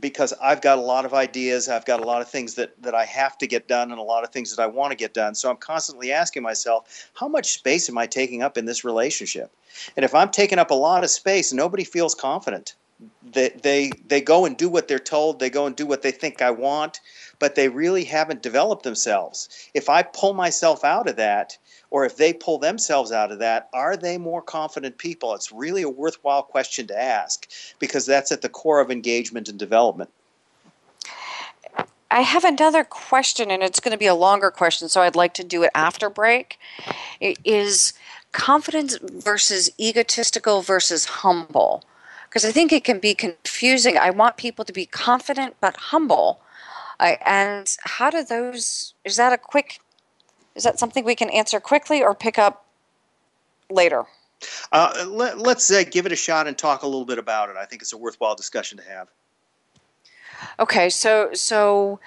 because 0.00 0.32
I've 0.42 0.60
got 0.60 0.78
a 0.78 0.80
lot 0.80 1.04
of 1.04 1.14
ideas, 1.14 1.68
I've 1.68 1.84
got 1.84 2.00
a 2.00 2.04
lot 2.04 2.20
of 2.20 2.28
things 2.28 2.54
that, 2.54 2.80
that 2.82 2.94
I 2.94 3.04
have 3.04 3.38
to 3.38 3.46
get 3.46 3.68
done, 3.68 3.90
and 3.90 4.00
a 4.00 4.02
lot 4.02 4.24
of 4.24 4.30
things 4.30 4.54
that 4.54 4.62
I 4.62 4.66
want 4.66 4.90
to 4.90 4.96
get 4.96 5.14
done. 5.14 5.34
So 5.34 5.50
I'm 5.50 5.56
constantly 5.56 6.12
asking 6.12 6.42
myself, 6.42 7.10
how 7.14 7.28
much 7.28 7.52
space 7.52 7.88
am 7.88 7.98
I 7.98 8.06
taking 8.06 8.42
up 8.42 8.58
in 8.58 8.64
this 8.64 8.84
relationship? 8.84 9.52
And 9.96 10.04
if 10.04 10.14
I'm 10.14 10.30
taking 10.30 10.58
up 10.58 10.70
a 10.70 10.74
lot 10.74 11.04
of 11.04 11.10
space, 11.10 11.52
nobody 11.52 11.84
feels 11.84 12.14
confident. 12.14 12.74
They, 13.22 13.50
they, 13.62 13.90
they 14.06 14.20
go 14.20 14.46
and 14.46 14.56
do 14.56 14.68
what 14.68 14.88
they're 14.88 14.98
told, 14.98 15.38
they 15.38 15.50
go 15.50 15.66
and 15.66 15.76
do 15.76 15.86
what 15.86 16.02
they 16.02 16.12
think 16.12 16.40
I 16.40 16.50
want, 16.50 17.00
but 17.38 17.54
they 17.54 17.68
really 17.68 18.04
haven't 18.04 18.42
developed 18.42 18.84
themselves. 18.84 19.68
If 19.74 19.88
I 19.88 20.02
pull 20.02 20.32
myself 20.32 20.84
out 20.84 21.08
of 21.08 21.16
that, 21.16 21.58
or 21.94 22.04
if 22.04 22.16
they 22.16 22.32
pull 22.32 22.58
themselves 22.58 23.12
out 23.12 23.30
of 23.30 23.38
that, 23.38 23.68
are 23.72 23.96
they 23.96 24.18
more 24.18 24.42
confident 24.42 24.98
people? 24.98 25.32
It's 25.32 25.52
really 25.52 25.82
a 25.82 25.88
worthwhile 25.88 26.42
question 26.42 26.88
to 26.88 27.00
ask 27.00 27.48
because 27.78 28.04
that's 28.04 28.32
at 28.32 28.42
the 28.42 28.48
core 28.48 28.80
of 28.80 28.90
engagement 28.90 29.48
and 29.48 29.56
development. 29.56 30.10
I 32.10 32.22
have 32.22 32.42
another 32.42 32.82
question, 32.82 33.48
and 33.48 33.62
it's 33.62 33.78
going 33.78 33.92
to 33.92 33.98
be 33.98 34.08
a 34.08 34.14
longer 34.16 34.50
question, 34.50 34.88
so 34.88 35.02
I'd 35.02 35.14
like 35.14 35.34
to 35.34 35.44
do 35.44 35.62
it 35.62 35.70
after 35.72 36.10
break. 36.10 36.58
It 37.20 37.38
is 37.44 37.92
confidence 38.32 38.98
versus 39.00 39.70
egotistical 39.78 40.62
versus 40.62 41.04
humble? 41.04 41.84
Because 42.28 42.44
I 42.44 42.50
think 42.50 42.72
it 42.72 42.82
can 42.82 42.98
be 42.98 43.14
confusing. 43.14 43.96
I 43.96 44.10
want 44.10 44.36
people 44.36 44.64
to 44.64 44.72
be 44.72 44.86
confident 44.86 45.54
but 45.60 45.76
humble. 45.76 46.40
I, 46.98 47.18
and 47.24 47.76
how 47.84 48.10
do 48.10 48.24
those, 48.24 48.94
is 49.04 49.14
that 49.14 49.32
a 49.32 49.38
quick 49.38 49.78
is 50.54 50.62
that 50.64 50.78
something 50.78 51.04
we 51.04 51.14
can 51.14 51.30
answer 51.30 51.60
quickly 51.60 52.02
or 52.02 52.14
pick 52.14 52.38
up 52.38 52.66
later? 53.70 54.04
Uh, 54.72 55.06
let, 55.08 55.36
us 55.46 55.70
uh, 55.70 55.84
give 55.90 56.06
it 56.06 56.12
a 56.12 56.16
shot 56.16 56.46
and 56.46 56.56
talk 56.56 56.82
a 56.82 56.86
little 56.86 57.06
bit 57.06 57.18
about 57.18 57.48
it. 57.48 57.56
I 57.56 57.64
think 57.64 57.82
it's 57.82 57.92
a 57.92 57.96
worthwhile 57.96 58.34
discussion 58.34 58.78
to 58.78 58.84
have. 58.84 59.08
Okay, 60.58 60.90
so 60.90 61.30
so 61.32 62.00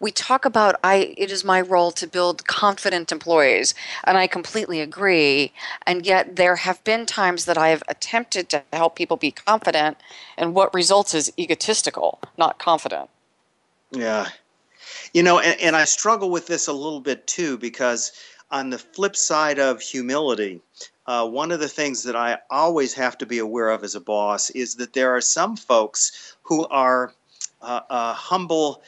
we 0.00 0.10
talk 0.10 0.44
about 0.44 0.76
I 0.82 1.14
it 1.16 1.30
is 1.30 1.44
my 1.44 1.60
role 1.60 1.90
to 1.92 2.06
build 2.06 2.46
confident 2.46 3.12
employees 3.12 3.74
and 4.04 4.18
I 4.18 4.26
completely 4.26 4.80
agree 4.80 5.52
and 5.86 6.04
yet 6.04 6.36
there 6.36 6.56
have 6.56 6.82
been 6.84 7.06
times 7.06 7.44
that 7.44 7.56
I 7.56 7.68
have 7.68 7.82
attempted 7.88 8.48
to 8.50 8.62
help 8.72 8.96
people 8.96 9.16
be 9.16 9.30
confident 9.30 9.96
and 10.36 10.54
what 10.54 10.74
results 10.74 11.14
is 11.14 11.32
egotistical 11.38 12.20
not 12.36 12.58
confident 12.58 13.08
yeah 13.92 14.28
you 15.12 15.22
know 15.22 15.38
and, 15.38 15.60
and 15.60 15.76
I 15.76 15.84
struggle 15.84 16.30
with 16.30 16.46
this 16.46 16.68
a 16.68 16.72
little 16.72 17.00
bit 17.00 17.26
too 17.26 17.58
because 17.58 18.12
on 18.50 18.70
the 18.70 18.78
flip 18.78 19.16
side 19.16 19.58
of 19.58 19.80
humility 19.80 20.60
uh, 21.06 21.28
one 21.28 21.52
of 21.52 21.60
the 21.60 21.68
things 21.68 22.02
that 22.04 22.16
I 22.16 22.38
always 22.50 22.94
have 22.94 23.18
to 23.18 23.26
be 23.26 23.38
aware 23.38 23.70
of 23.70 23.84
as 23.84 23.94
a 23.94 24.00
boss 24.00 24.50
is 24.50 24.76
that 24.76 24.94
there 24.94 25.14
are 25.14 25.20
some 25.20 25.56
folks 25.56 26.36
who 26.42 26.66
are 26.68 27.12
uh, 27.60 27.80
uh, 27.90 28.14
humble 28.14 28.82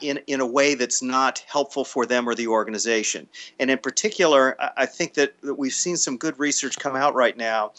in, 0.00 0.18
in 0.26 0.40
a 0.40 0.46
way 0.46 0.74
that's 0.74 1.02
not 1.02 1.44
helpful 1.46 1.84
for 1.84 2.06
them 2.06 2.28
or 2.28 2.34
the 2.34 2.46
organization. 2.46 3.28
And 3.58 3.70
in 3.70 3.78
particular, 3.78 4.56
I 4.76 4.86
think 4.86 5.14
that, 5.14 5.40
that 5.42 5.54
we've 5.54 5.72
seen 5.72 5.96
some 5.96 6.16
good 6.16 6.38
research 6.38 6.78
come 6.78 6.96
out 6.96 7.14
right 7.14 7.36
now 7.36 7.72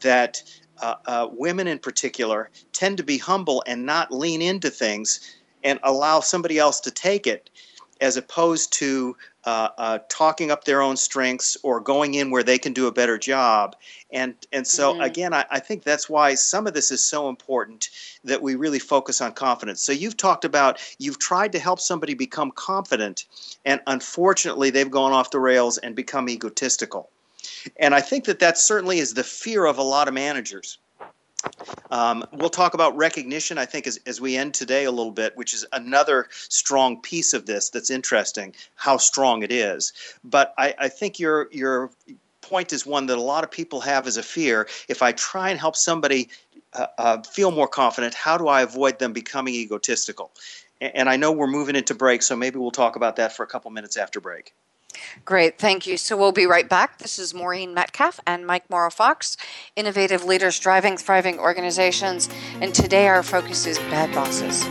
that 0.00 0.42
uh, 0.82 0.94
uh, 1.06 1.28
women 1.32 1.66
in 1.66 1.78
particular 1.78 2.50
tend 2.72 2.98
to 2.98 3.02
be 3.02 3.18
humble 3.18 3.62
and 3.66 3.86
not 3.86 4.12
lean 4.12 4.42
into 4.42 4.70
things 4.70 5.36
and 5.66 5.80
allow 5.82 6.20
somebody 6.20 6.58
else 6.58 6.78
to 6.80 6.90
take 6.92 7.26
it 7.26 7.50
as 8.00 8.16
opposed 8.16 8.72
to 8.74 9.16
uh, 9.44 9.68
uh, 9.78 9.98
talking 10.08 10.50
up 10.50 10.64
their 10.64 10.80
own 10.80 10.96
strengths 10.96 11.56
or 11.62 11.80
going 11.80 12.14
in 12.14 12.30
where 12.30 12.42
they 12.42 12.58
can 12.58 12.72
do 12.72 12.86
a 12.86 12.92
better 12.92 13.18
job. 13.18 13.74
And 14.10 14.34
and 14.52 14.66
so 14.66 14.92
mm-hmm. 14.92 15.02
again, 15.02 15.34
I, 15.34 15.44
I, 15.50 15.60
think 15.60 15.82
that's 15.82 16.08
why 16.08 16.34
some 16.34 16.66
of 16.66 16.74
this 16.74 16.90
is 16.90 17.04
so 17.04 17.28
important 17.28 17.88
that 18.24 18.42
we 18.42 18.54
really 18.54 18.78
focus 18.78 19.20
on 19.20 19.32
confidence. 19.32 19.80
So 19.80 19.92
you've 19.92 20.16
talked 20.16 20.44
about 20.44 20.78
you've 20.98 21.18
tried 21.18 21.52
to 21.52 21.58
help 21.58 21.80
somebody 21.80 22.14
become 22.14 22.50
confident, 22.52 23.24
and 23.64 23.80
unfortunately, 23.86 24.70
they've 24.70 24.90
gone 24.90 25.12
off 25.12 25.30
the 25.30 25.40
rails 25.40 25.78
and 25.78 25.96
become 25.96 26.28
egotistical. 26.28 27.10
And 27.78 27.94
I 27.94 28.00
think 28.00 28.24
that 28.24 28.40
that 28.40 28.58
certainly 28.58 28.98
is 28.98 29.14
the 29.14 29.24
fear 29.24 29.64
of 29.64 29.78
a 29.78 29.82
lot 29.82 30.08
of 30.08 30.14
managers 30.14 30.78
um, 31.90 32.24
we'll 32.32 32.50
talk 32.50 32.74
about 32.74 32.96
recognition, 32.96 33.58
I 33.58 33.66
think, 33.66 33.86
as, 33.86 34.00
as 34.06 34.20
we 34.20 34.36
end 34.36 34.54
today 34.54 34.84
a 34.84 34.90
little 34.90 35.12
bit, 35.12 35.36
which 35.36 35.54
is 35.54 35.64
another 35.72 36.28
strong 36.30 37.00
piece 37.00 37.34
of 37.34 37.46
this 37.46 37.70
that's 37.70 37.90
interesting, 37.90 38.54
how 38.74 38.96
strong 38.96 39.42
it 39.42 39.52
is. 39.52 39.92
But 40.24 40.54
I, 40.58 40.74
I 40.78 40.88
think 40.88 41.18
your, 41.18 41.48
your 41.52 41.90
point 42.40 42.72
is 42.72 42.86
one 42.86 43.06
that 43.06 43.18
a 43.18 43.22
lot 43.22 43.44
of 43.44 43.50
people 43.50 43.80
have 43.80 44.06
as 44.06 44.16
a 44.16 44.22
fear. 44.22 44.68
If 44.88 45.02
I 45.02 45.12
try 45.12 45.50
and 45.50 45.60
help 45.60 45.76
somebody 45.76 46.28
uh, 46.72 46.86
uh, 46.98 47.22
feel 47.22 47.50
more 47.50 47.68
confident, 47.68 48.14
how 48.14 48.38
do 48.38 48.48
I 48.48 48.62
avoid 48.62 48.98
them 48.98 49.12
becoming 49.12 49.54
egotistical? 49.54 50.32
And, 50.80 50.96
and 50.96 51.08
I 51.08 51.16
know 51.16 51.32
we're 51.32 51.46
moving 51.46 51.76
into 51.76 51.94
break, 51.94 52.22
so 52.22 52.36
maybe 52.36 52.58
we'll 52.58 52.70
talk 52.70 52.96
about 52.96 53.16
that 53.16 53.34
for 53.34 53.42
a 53.42 53.46
couple 53.46 53.70
minutes 53.70 53.96
after 53.96 54.20
break. 54.20 54.54
Great, 55.24 55.58
thank 55.58 55.86
you. 55.86 55.96
So 55.96 56.16
we'll 56.16 56.32
be 56.32 56.46
right 56.46 56.68
back. 56.68 56.98
This 56.98 57.18
is 57.18 57.34
Maureen 57.34 57.74
Metcalf 57.74 58.20
and 58.26 58.46
Mike 58.46 58.68
Morrow 58.70 58.90
Fox, 58.90 59.36
innovative 59.74 60.24
leaders 60.24 60.58
driving 60.58 60.96
thriving 60.96 61.38
organizations. 61.38 62.28
And 62.60 62.74
today 62.74 63.08
our 63.08 63.22
focus 63.22 63.66
is 63.66 63.78
bad 63.78 64.14
bosses. 64.14 64.64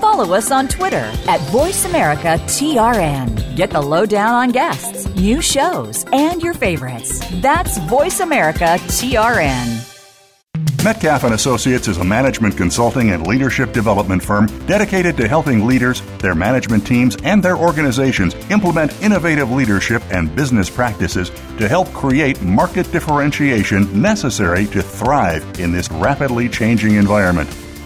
Follow 0.00 0.34
us 0.34 0.50
on 0.50 0.68
Twitter 0.68 0.96
at 0.96 1.40
VoiceAmericaTRN. 1.50 3.56
Get 3.56 3.70
the 3.70 3.80
lowdown 3.80 4.34
on 4.34 4.50
guests, 4.50 5.06
new 5.16 5.40
shows, 5.40 6.04
and 6.12 6.42
your 6.42 6.54
favorites. 6.54 7.22
That's 7.40 7.78
VoiceAmericaTRN. 7.78 9.91
Metcalf 10.84 11.22
and 11.22 11.34
Associates 11.34 11.86
is 11.86 11.98
a 11.98 12.04
management 12.04 12.56
consulting 12.56 13.10
and 13.10 13.24
leadership 13.24 13.72
development 13.72 14.20
firm 14.20 14.46
dedicated 14.66 15.16
to 15.16 15.28
helping 15.28 15.64
leaders, 15.64 16.02
their 16.18 16.34
management 16.34 16.84
teams, 16.84 17.16
and 17.22 17.40
their 17.40 17.56
organizations 17.56 18.34
implement 18.50 19.00
innovative 19.00 19.50
leadership 19.52 20.02
and 20.10 20.34
business 20.34 20.68
practices 20.68 21.30
to 21.58 21.68
help 21.68 21.86
create 21.92 22.42
market 22.42 22.90
differentiation 22.90 24.02
necessary 24.02 24.66
to 24.66 24.82
thrive 24.82 25.44
in 25.60 25.70
this 25.70 25.88
rapidly 25.92 26.48
changing 26.48 26.96
environment. 26.96 27.48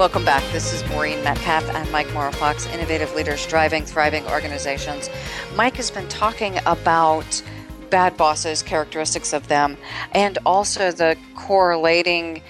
Welcome 0.00 0.24
back. 0.24 0.42
This 0.50 0.72
is 0.72 0.82
Maureen 0.88 1.22
Metcalf 1.22 1.68
and 1.68 1.92
Mike 1.92 2.10
Morrow 2.14 2.32
Fox, 2.32 2.64
Innovative 2.68 3.14
Leaders 3.14 3.46
Driving 3.46 3.84
Thriving 3.84 4.26
Organizations. 4.28 5.10
Mike 5.54 5.76
has 5.76 5.90
been 5.90 6.08
talking 6.08 6.58
about 6.64 7.42
bad 7.90 8.16
bosses, 8.16 8.62
characteristics 8.62 9.34
of 9.34 9.46
them, 9.48 9.76
and 10.12 10.38
also 10.46 10.90
the 10.90 11.18
correlating 11.34 12.40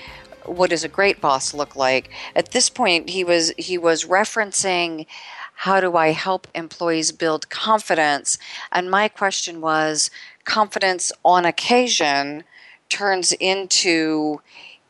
what 0.45 0.71
does 0.71 0.85
a 0.85 0.89
great 0.89 1.21
boss 1.21 1.53
look 1.53 1.75
like. 1.75 2.11
At 2.37 2.53
this 2.53 2.71
point, 2.71 3.11
he 3.11 3.25
was 3.25 3.53
he 3.59 3.77
was 3.77 4.05
referencing 4.05 5.07
how 5.55 5.81
do 5.81 5.97
I 5.97 6.13
help 6.13 6.47
employees 6.55 7.11
build 7.11 7.51
confidence? 7.51 8.39
And 8.71 8.93
my 8.93 9.09
question 9.09 9.61
was 9.61 10.09
confidence 10.45 11.11
on 11.25 11.45
occasion 11.45 12.45
turns 12.89 13.33
into 13.33 14.41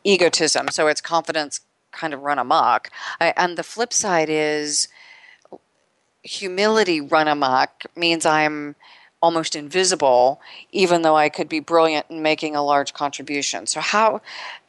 egotism. 0.03 0.67
So 0.69 0.85
it's 0.85 1.01
confidence 1.01 1.61
kind 1.91 2.13
of 2.13 2.21
run 2.21 2.39
amok. 2.39 2.89
and 3.19 3.57
the 3.57 3.63
flip 3.63 3.93
side 3.93 4.29
is 4.29 4.87
humility 6.23 7.01
run 7.01 7.27
amok 7.27 7.85
means 7.95 8.25
I'm 8.25 8.75
almost 9.21 9.55
invisible, 9.55 10.41
even 10.71 11.03
though 11.03 11.15
I 11.15 11.29
could 11.29 11.47
be 11.47 11.59
brilliant 11.59 12.07
in 12.09 12.21
making 12.21 12.55
a 12.55 12.63
large 12.63 12.93
contribution. 12.93 13.67
So, 13.67 13.79
how 13.79 14.21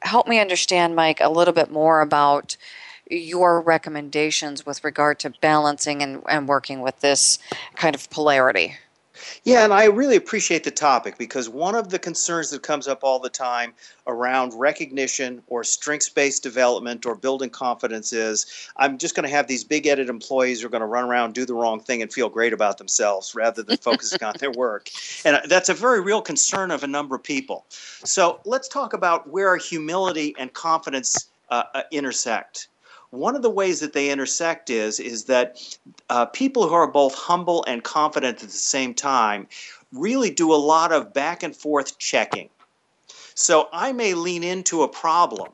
help 0.03 0.29
me 0.29 0.39
understand, 0.41 0.95
Mike, 0.95 1.21
a 1.21 1.31
little 1.31 1.55
bit 1.55 1.71
more 1.71 2.01
about 2.01 2.57
your 3.11 3.61
recommendations 3.61 4.65
with 4.65 4.85
regard 4.85 5.19
to 5.21 5.31
balancing 5.41 6.03
and, 6.03 6.23
and 6.29 6.49
working 6.49 6.81
with 6.81 7.01
this 7.01 7.39
kind 7.75 7.95
of 7.95 8.09
polarity. 8.11 8.77
Yeah, 9.45 9.65
and 9.65 9.73
I 9.73 9.87
really 9.87 10.17
appreciate 10.17 10.65
the 10.65 10.71
topic 10.71 11.19
because 11.19 11.49
one 11.49 11.75
of 11.75 11.91
the 11.91 11.99
concerns 11.99 12.51
that 12.51 12.63
comes 12.63 12.89
up 12.89 13.01
all 13.03 13.19
the 13.19 13.31
time 13.31 13.73
around 14.07 14.53
recognition 14.55 15.43
or 15.47 15.65
strengths 15.65 16.09
based 16.09 16.43
development 16.43 17.07
or 17.07 17.15
building 17.15 17.51
confidence 17.51 18.13
is 18.13 18.47
I'm 18.77 18.99
just 18.99 19.15
going 19.15 19.29
to 19.29 19.35
have 19.35 19.47
these 19.47 19.65
big 19.65 19.87
headed 19.87 20.09
employees 20.09 20.61
who 20.61 20.67
are 20.67 20.71
going 20.71 20.81
to 20.81 20.87
run 20.87 21.05
around, 21.05 21.35
do 21.35 21.45
the 21.45 21.55
wrong 21.55 21.81
thing, 21.81 22.03
and 22.03 22.13
feel 22.13 22.29
great 22.29 22.53
about 22.53 22.79
themselves 22.79 23.35
rather 23.35 23.63
than 23.63 23.77
focusing 23.79 24.23
on 24.23 24.35
their 24.39 24.53
work. 24.53 24.89
And 25.25 25.41
that's 25.49 25.69
a 25.69 25.75
very 25.75 26.01
real 26.01 26.21
concern 26.21 26.71
of 26.71 26.83
a 26.83 26.87
number 26.87 27.15
of 27.15 27.23
people. 27.23 27.65
So 27.71 28.41
let's 28.45 28.67
talk 28.67 28.93
about 28.93 29.29
where 29.29 29.57
humility 29.57 30.35
and 30.39 30.53
confidence 30.53 31.29
uh, 31.51 31.65
uh, 31.75 31.83
intersect 31.93 32.69
one 33.13 33.37
of 33.37 33.43
the 33.43 33.51
ways 33.51 33.81
that 33.81 33.93
they 33.93 34.11
intersect 34.11 34.71
is 34.71 34.99
is 34.99 35.25
that 35.25 35.61
uh, 36.09 36.25
people 36.27 36.67
who 36.67 36.75
are 36.75 36.91
both 36.91 37.15
humble 37.15 37.63
and 37.69 37.85
confident 37.85 38.43
at 38.43 38.49
the 38.49 38.57
same 38.57 38.95
time 38.95 39.47
really 39.93 40.31
do 40.31 40.53
a 40.53 40.57
lot 40.57 40.93
of 40.93 41.13
back 41.13 41.43
and 41.43 41.55
forth 41.55 41.99
checking. 41.99 42.49
So 43.35 43.69
I 43.71 43.93
may 43.93 44.15
lean 44.15 44.43
into 44.43 44.83
a 44.83 44.89
problem, 44.89 45.53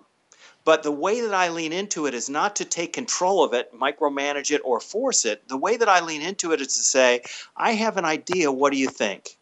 but 0.65 0.85
the 0.85 0.93
way 0.93 1.21
that 1.21 1.35
I 1.35 1.49
lean 1.49 1.73
into 1.73 2.07
it 2.07 2.15
is 2.15 2.31
not 2.31 2.55
to 2.57 2.65
take 2.65 2.93
control 2.93 3.43
of 3.43 3.53
it, 3.55 3.75
micromanage 3.75 4.53
it, 4.53 4.63
or 4.65 4.79
force 4.79 5.25
it. 5.25 5.49
The 5.49 5.57
way 5.57 5.77
that 5.77 5.89
I 5.89 6.01
lean 6.01 6.23
into 6.23 6.53
it 6.53 6.61
is 6.61 6.69
to 6.69 6.83
say, 6.85 7.23
I 7.57 7.73
have 7.73 7.97
an 7.97 8.05
idea, 8.05 8.53
what 8.53 8.73
do 8.73 8.79
you 8.79 8.89
think? 8.89 9.37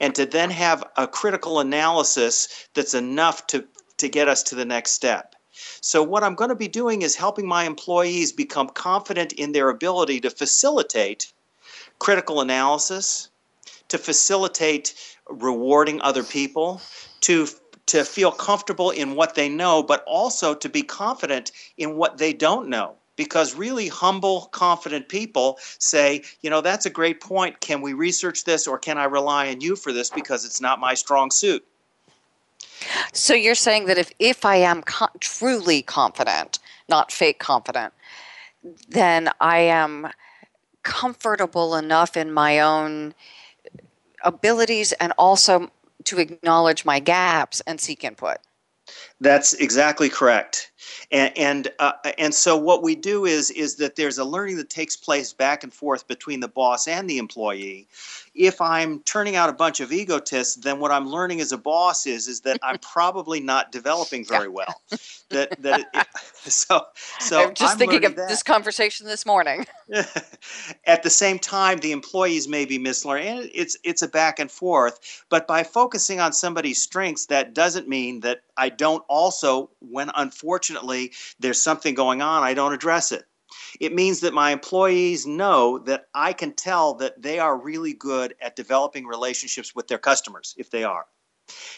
And 0.00 0.14
to 0.16 0.26
then 0.26 0.50
have 0.50 0.84
a 0.98 1.08
critical 1.08 1.60
analysis 1.60 2.68
that's 2.74 2.92
enough 2.92 3.46
to, 3.48 3.64
to 3.96 4.08
get 4.10 4.28
us 4.28 4.42
to 4.44 4.54
the 4.54 4.66
next 4.66 4.90
step. 4.90 5.33
So, 5.80 6.02
what 6.02 6.24
I'm 6.24 6.34
going 6.34 6.50
to 6.50 6.56
be 6.56 6.68
doing 6.68 7.02
is 7.02 7.14
helping 7.14 7.46
my 7.46 7.64
employees 7.64 8.32
become 8.32 8.68
confident 8.68 9.32
in 9.32 9.52
their 9.52 9.68
ability 9.68 10.20
to 10.20 10.30
facilitate 10.30 11.32
critical 11.98 12.40
analysis, 12.40 13.30
to 13.88 13.98
facilitate 13.98 14.94
rewarding 15.28 16.00
other 16.02 16.22
people, 16.22 16.80
to 17.20 17.46
to 17.86 18.04
feel 18.04 18.32
comfortable 18.32 18.90
in 18.90 19.14
what 19.14 19.34
they 19.34 19.48
know, 19.48 19.82
but 19.82 20.02
also 20.06 20.54
to 20.54 20.68
be 20.68 20.82
confident 20.82 21.52
in 21.76 21.96
what 21.96 22.16
they 22.16 22.32
don't 22.32 22.68
know. 22.68 22.96
Because 23.16 23.54
really 23.54 23.88
humble, 23.88 24.46
confident 24.52 25.08
people 25.08 25.58
say, 25.78 26.22
you 26.40 26.50
know, 26.50 26.60
that's 26.60 26.86
a 26.86 26.90
great 26.90 27.20
point. 27.20 27.60
Can 27.60 27.82
we 27.82 27.92
research 27.92 28.44
this 28.44 28.66
or 28.66 28.78
can 28.78 28.98
I 28.98 29.04
rely 29.04 29.50
on 29.50 29.60
you 29.60 29.76
for 29.76 29.92
this 29.92 30.10
because 30.10 30.44
it's 30.44 30.60
not 30.60 30.80
my 30.80 30.94
strong 30.94 31.30
suit? 31.30 31.64
So 33.12 33.34
you're 33.34 33.54
saying 33.54 33.86
that 33.86 33.98
if, 33.98 34.12
if 34.18 34.44
I 34.44 34.56
am 34.56 34.82
co- 34.82 35.08
truly 35.20 35.82
confident, 35.82 36.58
not 36.88 37.12
fake 37.12 37.38
confident, 37.38 37.92
then 38.88 39.30
I 39.40 39.58
am 39.58 40.08
comfortable 40.82 41.76
enough 41.76 42.16
in 42.16 42.32
my 42.32 42.60
own 42.60 43.14
abilities 44.22 44.92
and 44.92 45.12
also 45.18 45.70
to 46.04 46.18
acknowledge 46.18 46.84
my 46.84 46.98
gaps 47.00 47.62
and 47.66 47.80
seek 47.80 48.04
input. 48.04 48.38
That's 49.20 49.54
exactly 49.54 50.10
correct. 50.10 50.70
And 51.10 51.36
and, 51.38 51.68
uh, 51.78 51.92
and 52.18 52.34
so 52.34 52.56
what 52.56 52.82
we 52.82 52.94
do 52.94 53.24
is 53.24 53.50
is 53.50 53.76
that 53.76 53.96
there's 53.96 54.18
a 54.18 54.24
learning 54.24 54.56
that 54.58 54.68
takes 54.68 54.96
place 54.96 55.32
back 55.32 55.64
and 55.64 55.72
forth 55.72 56.06
between 56.06 56.40
the 56.40 56.48
boss 56.48 56.86
and 56.86 57.08
the 57.08 57.18
employee. 57.18 57.88
If 58.34 58.60
I'm 58.60 59.00
turning 59.00 59.36
out 59.36 59.48
a 59.48 59.52
bunch 59.52 59.80
of 59.80 59.92
egotists, 59.92 60.56
then 60.56 60.80
what 60.80 60.90
I'm 60.90 61.08
learning 61.08 61.40
as 61.40 61.52
a 61.52 61.58
boss 61.58 62.06
is 62.06 62.28
is 62.28 62.40
that 62.40 62.58
I'm 62.62 62.78
probably 62.82 63.40
not 63.40 63.72
developing 63.72 64.24
very 64.24 64.48
well. 64.48 64.80
that 65.30 65.60
that 65.62 65.86
it, 65.94 66.06
so 66.50 66.86
so 67.20 67.48
I'm 67.48 67.54
just 67.54 67.72
I'm 67.72 67.78
thinking 67.78 68.04
of 68.04 68.16
that. 68.16 68.28
this 68.28 68.42
conversation 68.42 69.06
this 69.06 69.24
morning. 69.24 69.66
At 70.86 71.02
the 71.02 71.10
same 71.10 71.38
time, 71.38 71.78
the 71.78 71.92
employees 71.92 72.48
may 72.48 72.64
be 72.64 72.78
mislearning, 72.78 73.26
and 73.26 73.50
it's 73.54 73.76
it's 73.84 74.02
a 74.02 74.08
back 74.08 74.38
and 74.38 74.50
forth. 74.50 75.24
But 75.28 75.46
by 75.46 75.62
focusing 75.62 76.20
on 76.20 76.32
somebody's 76.32 76.80
strengths, 76.80 77.26
that 77.26 77.54
doesn't 77.54 77.88
mean 77.88 78.20
that 78.20 78.42
I 78.56 78.68
don't 78.68 79.04
also, 79.08 79.70
when 79.80 80.10
unfortunately 80.14 81.12
there's 81.38 81.60
something 81.60 81.94
going 81.94 82.22
on, 82.22 82.42
I 82.42 82.54
don't 82.54 82.72
address 82.72 83.12
it. 83.12 83.24
It 83.80 83.94
means 83.94 84.20
that 84.20 84.34
my 84.34 84.50
employees 84.50 85.26
know 85.26 85.78
that 85.80 86.06
I 86.14 86.32
can 86.32 86.52
tell 86.52 86.94
that 86.94 87.20
they 87.20 87.38
are 87.38 87.56
really 87.56 87.92
good 87.92 88.34
at 88.40 88.56
developing 88.56 89.06
relationships 89.06 89.74
with 89.74 89.88
their 89.88 89.98
customers, 89.98 90.54
if 90.58 90.70
they 90.70 90.84
are. 90.84 91.06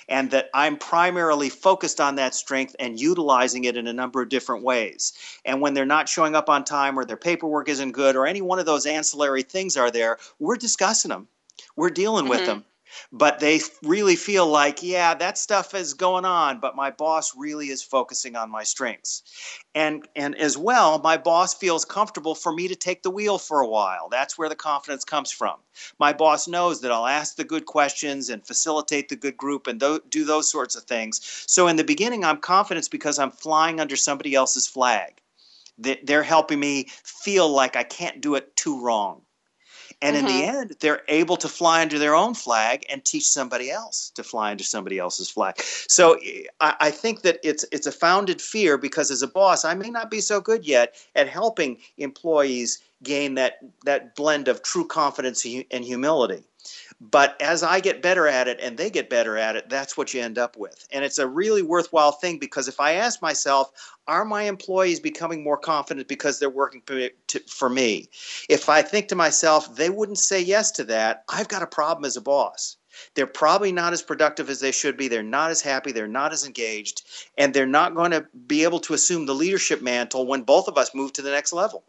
And 0.09 0.31
that 0.31 0.49
I'm 0.55 0.77
primarily 0.77 1.49
focused 1.49 2.01
on 2.01 2.15
that 2.17 2.35
strength 2.35 2.77
and 2.79 3.01
utilizing 3.01 3.65
it 3.65 3.77
in 3.77 3.89
a 3.89 3.93
number 3.93 4.23
of 4.23 4.29
different 4.29 4.63
ways. 4.63 5.13
And 5.45 5.61
when 5.61 5.75
they're 5.75 5.85
not 5.85 6.09
showing 6.09 6.37
up 6.37 6.49
on 6.49 6.63
time 6.63 6.97
or 6.97 7.05
their 7.05 7.17
paperwork 7.17 7.69
isn't 7.69 7.93
good 7.93 8.15
or 8.15 8.27
any 8.27 8.43
one 8.43 8.61
of 8.61 8.67
those 8.67 8.87
ancillary 8.87 9.43
things 9.43 9.77
are 9.77 9.91
there, 9.91 10.19
we're 10.39 10.57
discussing 10.57 11.09
them. 11.09 11.27
We're 11.75 11.91
dealing 11.91 12.25
mm-hmm. 12.25 12.31
with 12.31 12.47
them 12.47 12.65
but 13.13 13.41
they 13.41 13.61
really 13.83 14.17
feel 14.17 14.47
like, 14.47 14.83
yeah, 14.83 15.15
that 15.15 15.39
stuff 15.39 15.75
is 15.75 15.95
going 15.95 16.25
on, 16.25 16.61
but 16.61 16.77
my 16.77 16.91
boss 16.91 17.37
really 17.37 17.69
is 17.69 17.83
focusing 17.83 18.37
on 18.37 18.51
my 18.51 18.63
strengths. 18.63 19.23
And 19.75 20.07
and 20.17 20.35
as 20.37 20.57
well, 20.57 20.99
my 20.99 21.17
boss 21.17 21.55
feels 21.55 21.85
comfortable 21.85 22.35
for 22.35 22.53
me 22.53 22.69
to 22.69 22.77
take 22.77 23.03
the 23.03 23.11
wheel 23.11 23.39
for 23.39 23.61
a 23.61 23.69
while. 23.69 24.09
That's 24.09 24.39
where 24.39 24.49
the 24.49 24.57
confidence 24.57 25.05
comes 25.05 25.31
from. 25.31 25.57
My 25.99 26.13
boss 26.13 26.49
knows 26.49 26.81
that 26.81 26.93
I'll 26.93 27.07
ask 27.07 27.37
the 27.37 27.45
good 27.45 27.67
questions 27.67 28.31
and 28.31 28.47
facilitate 28.47 29.09
the 29.09 29.17
good 29.17 29.37
group 29.37 29.67
and 29.67 29.79
th- 29.81 30.03
do 30.09 30.25
those 30.25 30.51
sorts 30.51 30.77
of 30.77 30.85
things. 30.85 31.21
So 31.47 31.69
in 31.69 31.77
the 31.77 31.85
beginning, 31.85 32.25
I'm 32.25 32.39
confident 32.39 32.91
because 32.91 33.19
I'm 33.19 33.31
flying 33.31 33.81
under 33.81 33.97
somebody 33.97 34.35
else's 34.35 34.67
flag. 34.67 35.21
They're 35.79 36.23
helping 36.23 36.59
me 36.61 36.89
feel 37.05 37.49
like 37.49 37.77
I 37.77 37.83
can't 37.83 38.21
do 38.23 38.35
it 38.35 38.57
too 38.57 38.81
wrong. 38.81 39.26
And 40.03 40.15
mm-hmm. 40.15 40.27
in 40.27 40.33
the 40.33 40.47
mm-hmm. 40.47 40.57
end, 40.57 40.77
they're 40.81 41.03
able 41.09 41.37
to 41.39 41.49
fly 41.49 41.81
under 41.81 41.99
their 41.99 42.15
own 42.15 42.35
flag 42.35 42.85
and 42.91 43.05
teach 43.05 43.27
somebody 43.27 43.71
else 43.71 44.11
to 44.15 44.23
fly 44.23 44.51
under 44.51 44.65
somebody 44.65 44.99
else's 44.99 45.31
flag. 45.31 45.55
So 45.89 46.19
I, 46.61 46.75
I 46.81 46.91
think 46.91 47.23
that 47.23 47.39
it's 47.43 47.65
it's 47.73 47.87
a 47.87 47.93
founded 47.93 48.43
fear 48.43 48.77
because 48.77 49.11
as 49.11 49.23
a 49.23 49.29
boss, 49.29 49.65
I 49.65 49.75
may 49.75 49.91
not 49.91 50.11
be 50.11 50.21
so 50.21 50.41
good 50.41 50.67
yet 50.67 50.95
at 51.15 51.29
helping 51.29 51.79
employees 51.97 52.79
gain 53.03 53.35
that 53.35 53.59
that 53.85 54.15
blend 54.17 54.49
of 54.49 54.63
true 54.63 54.87
confidence 54.87 55.45
and 55.71 55.85
humility. 55.85 56.43
But 57.01 57.41
as 57.41 57.63
I 57.63 57.81
get 57.81 58.03
better 58.03 58.27
at 58.27 58.49
it 58.49 58.59
and 58.61 58.77
they 58.77 58.91
get 58.91 59.11
better 59.11 59.37
at 59.37 59.55
it, 59.55 59.69
that's 59.69 59.97
what 59.97 60.13
you 60.13 60.21
end 60.21 60.39
up 60.39 60.57
with. 60.57 60.87
And 60.91 61.05
it's 61.05 61.19
a 61.19 61.29
really 61.29 61.63
worthwhile 61.63 62.13
thing 62.13 62.39
because 62.39 62.69
if 62.69 62.81
I 62.81 62.93
ask 62.93 63.23
myself, 63.23 63.71
are 64.09 64.25
my 64.25 64.45
employees 64.45 64.99
becoming 64.99 65.45
more 65.45 65.59
confident 65.59 66.09
because 66.09 66.39
they're 66.39 66.51
working 66.51 66.83
for 67.47 67.69
me? 67.69 68.09
If 68.49 68.69
I 68.69 68.83
think 68.83 69.09
to 69.09 69.15
myself, 69.15 69.77
they 69.77 69.91
wouldn't 69.91 70.19
say 70.19 70.41
yes 70.41 70.71
to 70.73 70.85
that, 70.85 71.25
I've 71.29 71.49
got 71.49 71.63
a 71.63 71.67
problem 71.67 72.05
as 72.05 72.17
a 72.17 72.21
boss. 72.21 72.77
They're 73.15 73.27
probably 73.27 73.73
not 73.73 73.93
as 73.93 74.03
productive 74.03 74.49
as 74.49 74.61
they 74.61 74.73
should 74.73 74.97
be. 74.97 75.09
They're 75.09 75.23
not 75.23 75.51
as 75.51 75.61
happy. 75.61 75.93
They're 75.93 76.09
not 76.09 76.33
as 76.33 76.47
engaged. 76.47 77.03
And 77.37 77.53
they're 77.53 77.67
not 77.67 77.95
going 77.95 78.13
to 78.13 78.27
be 78.47 78.65
able 78.65 78.81
to 78.81 78.95
assume 78.95 79.27
the 79.27 79.35
leadership 79.35 79.83
mantle 79.83 80.27
when 80.27 80.43
both 80.43 80.67
of 80.67 80.79
us 80.79 80.95
move 80.95 81.13
to 81.13 81.23
the 81.23 81.31
next 81.31 81.53
level. 81.53 81.85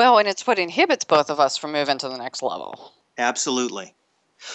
Well, 0.00 0.16
and 0.16 0.26
it's 0.26 0.46
what 0.46 0.58
inhibits 0.58 1.04
both 1.04 1.28
of 1.28 1.38
us 1.38 1.58
from 1.58 1.72
moving 1.72 1.98
to 1.98 2.08
the 2.08 2.16
next 2.16 2.42
level. 2.42 2.94
Absolutely. 3.18 3.94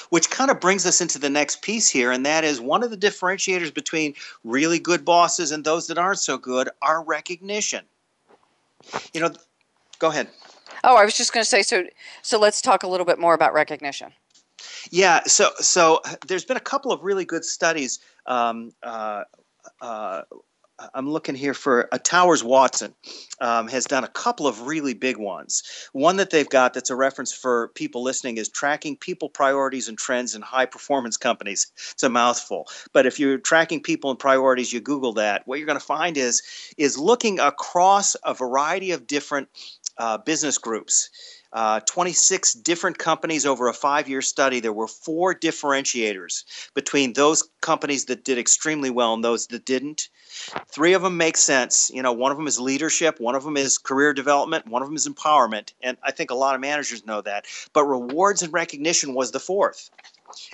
Which 0.09 0.31
kind 0.31 0.49
of 0.49 0.59
brings 0.59 0.87
us 0.87 1.01
into 1.01 1.19
the 1.19 1.29
next 1.29 1.61
piece 1.61 1.87
here, 1.87 2.11
and 2.11 2.25
that 2.25 2.43
is 2.43 2.59
one 2.59 2.81
of 2.81 2.89
the 2.89 2.97
differentiators 2.97 3.71
between 3.71 4.15
really 4.43 4.79
good 4.79 5.05
bosses 5.05 5.51
and 5.51 5.63
those 5.63 5.85
that 5.85 5.99
aren't 5.99 6.17
so 6.17 6.39
good 6.39 6.69
are 6.81 7.03
recognition. 7.03 7.85
You 9.13 9.21
know, 9.21 9.33
go 9.99 10.07
ahead. 10.07 10.29
Oh, 10.83 10.95
I 10.95 11.05
was 11.05 11.15
just 11.15 11.31
going 11.31 11.43
to 11.43 11.47
say 11.47 11.61
so. 11.61 11.83
So 12.23 12.39
let's 12.39 12.59
talk 12.59 12.81
a 12.81 12.87
little 12.87 13.05
bit 13.05 13.19
more 13.19 13.35
about 13.35 13.53
recognition. 13.53 14.13
Yeah. 14.89 15.21
So 15.25 15.51
so 15.59 16.01
there's 16.27 16.45
been 16.45 16.57
a 16.57 16.59
couple 16.71 16.91
of 16.91 17.03
really 17.03 17.23
good 17.23 17.45
studies. 17.45 17.99
Um, 18.25 18.73
uh, 18.81 19.25
uh, 19.79 20.23
I'm 20.93 21.09
looking 21.09 21.35
here 21.35 21.53
for 21.53 21.81
a 21.81 21.95
uh, 21.95 21.97
Towers 21.97 22.43
Watson 22.43 22.93
um, 23.39 23.67
has 23.69 23.85
done 23.85 24.03
a 24.03 24.09
couple 24.09 24.45
of 24.45 24.67
really 24.67 24.93
big 24.93 25.17
ones. 25.17 25.63
One 25.93 26.17
that 26.17 26.31
they've 26.31 26.49
got 26.49 26.73
that's 26.73 26.89
a 26.89 26.95
reference 26.95 27.31
for 27.31 27.69
people 27.69 28.03
listening 28.03 28.37
is 28.37 28.49
tracking 28.49 28.97
people 28.97 29.29
priorities 29.29 29.87
and 29.87 29.97
trends 29.97 30.35
in 30.35 30.41
high 30.41 30.65
performance 30.65 31.15
companies. 31.15 31.71
It's 31.93 32.03
a 32.03 32.09
mouthful, 32.09 32.67
but 32.91 33.05
if 33.05 33.19
you're 33.19 33.37
tracking 33.37 33.81
people 33.81 34.09
and 34.09 34.19
priorities, 34.19 34.73
you 34.73 34.81
Google 34.81 35.13
that. 35.13 35.43
What 35.47 35.59
you're 35.59 35.65
going 35.65 35.79
to 35.79 35.85
find 35.85 36.17
is 36.17 36.43
is 36.77 36.97
looking 36.97 37.39
across 37.39 38.15
a 38.23 38.33
variety 38.33 38.91
of 38.91 39.07
different 39.07 39.47
uh, 39.97 40.17
business 40.17 40.57
groups. 40.57 41.09
Uh, 41.55 41.79
26 41.79 42.51
different 42.55 42.97
companies 42.97 43.45
over 43.45 43.69
a 43.69 43.73
five 43.73 44.09
year 44.09 44.21
study. 44.21 44.59
There 44.59 44.73
were 44.73 44.89
four 44.89 45.33
differentiators 45.33 46.43
between 46.73 47.13
those 47.13 47.47
companies 47.61 48.05
that 48.05 48.25
did 48.25 48.37
extremely 48.37 48.89
well 48.89 49.13
and 49.13 49.23
those 49.23 49.47
that 49.47 49.63
didn't. 49.63 50.09
Three 50.67 50.91
of 50.95 51.01
them 51.01 51.15
make 51.15 51.37
sense. 51.37 51.89
You 51.93 52.01
know, 52.01 52.11
one 52.11 52.33
of 52.33 52.37
them 52.37 52.47
is 52.47 52.59
leadership, 52.59 53.21
one 53.21 53.35
of 53.35 53.45
them 53.45 53.55
is 53.55 53.77
career 53.77 54.13
development, 54.13 54.67
one 54.67 54.81
of 54.81 54.89
them 54.89 54.97
is 54.97 55.07
empowerment. 55.07 55.71
And 55.81 55.95
I 56.03 56.11
think 56.11 56.29
a 56.29 56.35
lot 56.35 56.55
of 56.55 56.61
managers 56.61 57.05
know 57.05 57.21
that. 57.21 57.45
But 57.71 57.85
rewards 57.85 58.41
and 58.41 58.51
recognition 58.51 59.13
was 59.13 59.31
the 59.31 59.39
fourth. 59.39 59.89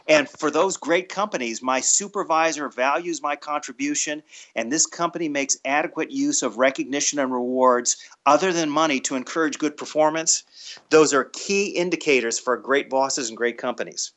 And 0.07 0.29
for 0.29 0.51
those 0.51 0.77
great 0.77 1.09
companies, 1.09 1.61
my 1.61 1.79
supervisor 1.79 2.69
values 2.69 3.21
my 3.21 3.35
contribution, 3.35 4.23
and 4.55 4.71
this 4.71 4.85
company 4.85 5.29
makes 5.29 5.57
adequate 5.65 6.11
use 6.11 6.43
of 6.43 6.57
recognition 6.57 7.19
and 7.19 7.31
rewards 7.31 7.97
other 8.25 8.53
than 8.53 8.69
money 8.69 8.99
to 9.01 9.15
encourage 9.15 9.57
good 9.57 9.77
performance. 9.77 10.43
Those 10.89 11.13
are 11.13 11.25
key 11.25 11.69
indicators 11.69 12.39
for 12.39 12.57
great 12.57 12.89
bosses 12.89 13.29
and 13.29 13.37
great 13.37 13.57
companies. 13.57 14.11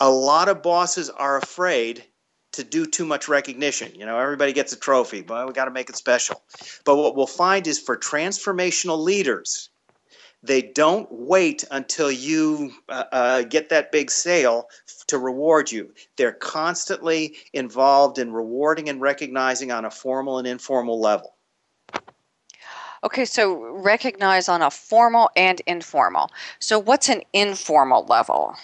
A 0.00 0.10
lot 0.10 0.48
of 0.48 0.62
bosses 0.62 1.10
are 1.10 1.36
afraid 1.36 2.04
to 2.52 2.64
do 2.64 2.86
too 2.86 3.06
much 3.06 3.28
recognition. 3.28 3.94
You 3.94 4.06
know, 4.06 4.18
everybody 4.18 4.52
gets 4.52 4.72
a 4.72 4.76
trophy, 4.78 5.22
but 5.22 5.46
we 5.46 5.52
got 5.52 5.64
to 5.64 5.70
make 5.70 5.88
it 5.88 5.96
special. 5.96 6.42
But 6.84 6.96
what 6.96 7.16
we'll 7.16 7.26
find 7.26 7.66
is 7.66 7.78
for 7.78 7.96
transformational 7.96 9.02
leaders, 9.02 9.70
they 10.42 10.62
don't 10.62 11.08
wait 11.10 11.64
until 11.70 12.10
you 12.10 12.72
uh, 12.88 13.04
uh, 13.12 13.42
get 13.42 13.68
that 13.68 13.92
big 13.92 14.10
sale 14.10 14.68
to 15.06 15.18
reward 15.18 15.70
you. 15.70 15.92
They're 16.16 16.32
constantly 16.32 17.36
involved 17.52 18.18
in 18.18 18.32
rewarding 18.32 18.88
and 18.88 19.00
recognizing 19.00 19.70
on 19.70 19.84
a 19.84 19.90
formal 19.90 20.38
and 20.38 20.46
informal 20.46 21.00
level. 21.00 21.34
Okay, 23.04 23.24
so 23.24 23.56
recognize 23.78 24.48
on 24.48 24.62
a 24.62 24.70
formal 24.70 25.28
and 25.36 25.60
informal. 25.66 26.30
So, 26.60 26.78
what's 26.78 27.08
an 27.08 27.22
informal 27.32 28.04
level? 28.04 28.54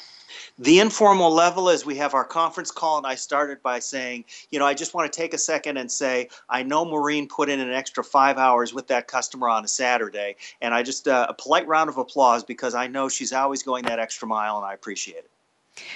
The 0.60 0.80
informal 0.80 1.32
level 1.32 1.68
is 1.68 1.86
we 1.86 1.96
have 1.96 2.14
our 2.14 2.24
conference 2.24 2.72
call, 2.72 2.98
and 2.98 3.06
I 3.06 3.14
started 3.14 3.62
by 3.62 3.78
saying, 3.78 4.24
you 4.50 4.58
know, 4.58 4.66
I 4.66 4.74
just 4.74 4.92
want 4.92 5.12
to 5.12 5.16
take 5.16 5.32
a 5.32 5.38
second 5.38 5.76
and 5.76 5.90
say, 5.90 6.30
I 6.48 6.64
know 6.64 6.84
Maureen 6.84 7.28
put 7.28 7.48
in 7.48 7.60
an 7.60 7.70
extra 7.70 8.02
five 8.02 8.38
hours 8.38 8.74
with 8.74 8.88
that 8.88 9.06
customer 9.06 9.48
on 9.48 9.64
a 9.64 9.68
Saturday, 9.68 10.34
and 10.60 10.74
I 10.74 10.82
just 10.82 11.06
uh, 11.06 11.26
a 11.28 11.34
polite 11.34 11.68
round 11.68 11.88
of 11.88 11.96
applause 11.96 12.42
because 12.42 12.74
I 12.74 12.88
know 12.88 13.08
she's 13.08 13.32
always 13.32 13.62
going 13.62 13.84
that 13.84 14.00
extra 14.00 14.26
mile, 14.26 14.56
and 14.56 14.66
I 14.66 14.74
appreciate 14.74 15.18
it. 15.18 15.30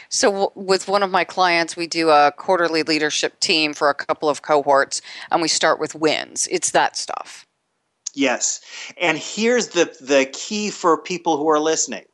So, 0.09 0.31
w- 0.31 0.51
with 0.55 0.87
one 0.87 1.03
of 1.03 1.11
my 1.11 1.25
clients, 1.25 1.77
we 1.77 1.89
do 1.89 2.11
a 2.11 2.33
quarterly 2.37 2.85
leadership 2.85 3.41
team 3.41 3.75
for 3.75 3.91
a 3.91 3.95
couple 3.95 4.29
of 4.29 4.43
cohorts, 4.43 5.03
and 5.33 5.43
we 5.43 5.49
start 5.49 5.81
with 5.81 5.97
wins. 5.97 6.47
It's 6.53 6.71
that 6.71 6.97
stuff. 6.97 7.47
Yes. 8.15 8.61
And 9.01 9.19
here's 9.19 9.69
the, 9.69 9.97
the 10.01 10.27
key 10.33 10.71
for 10.71 10.99
people 10.99 11.37
who 11.37 11.49
are 11.49 11.59
listening 11.59 12.05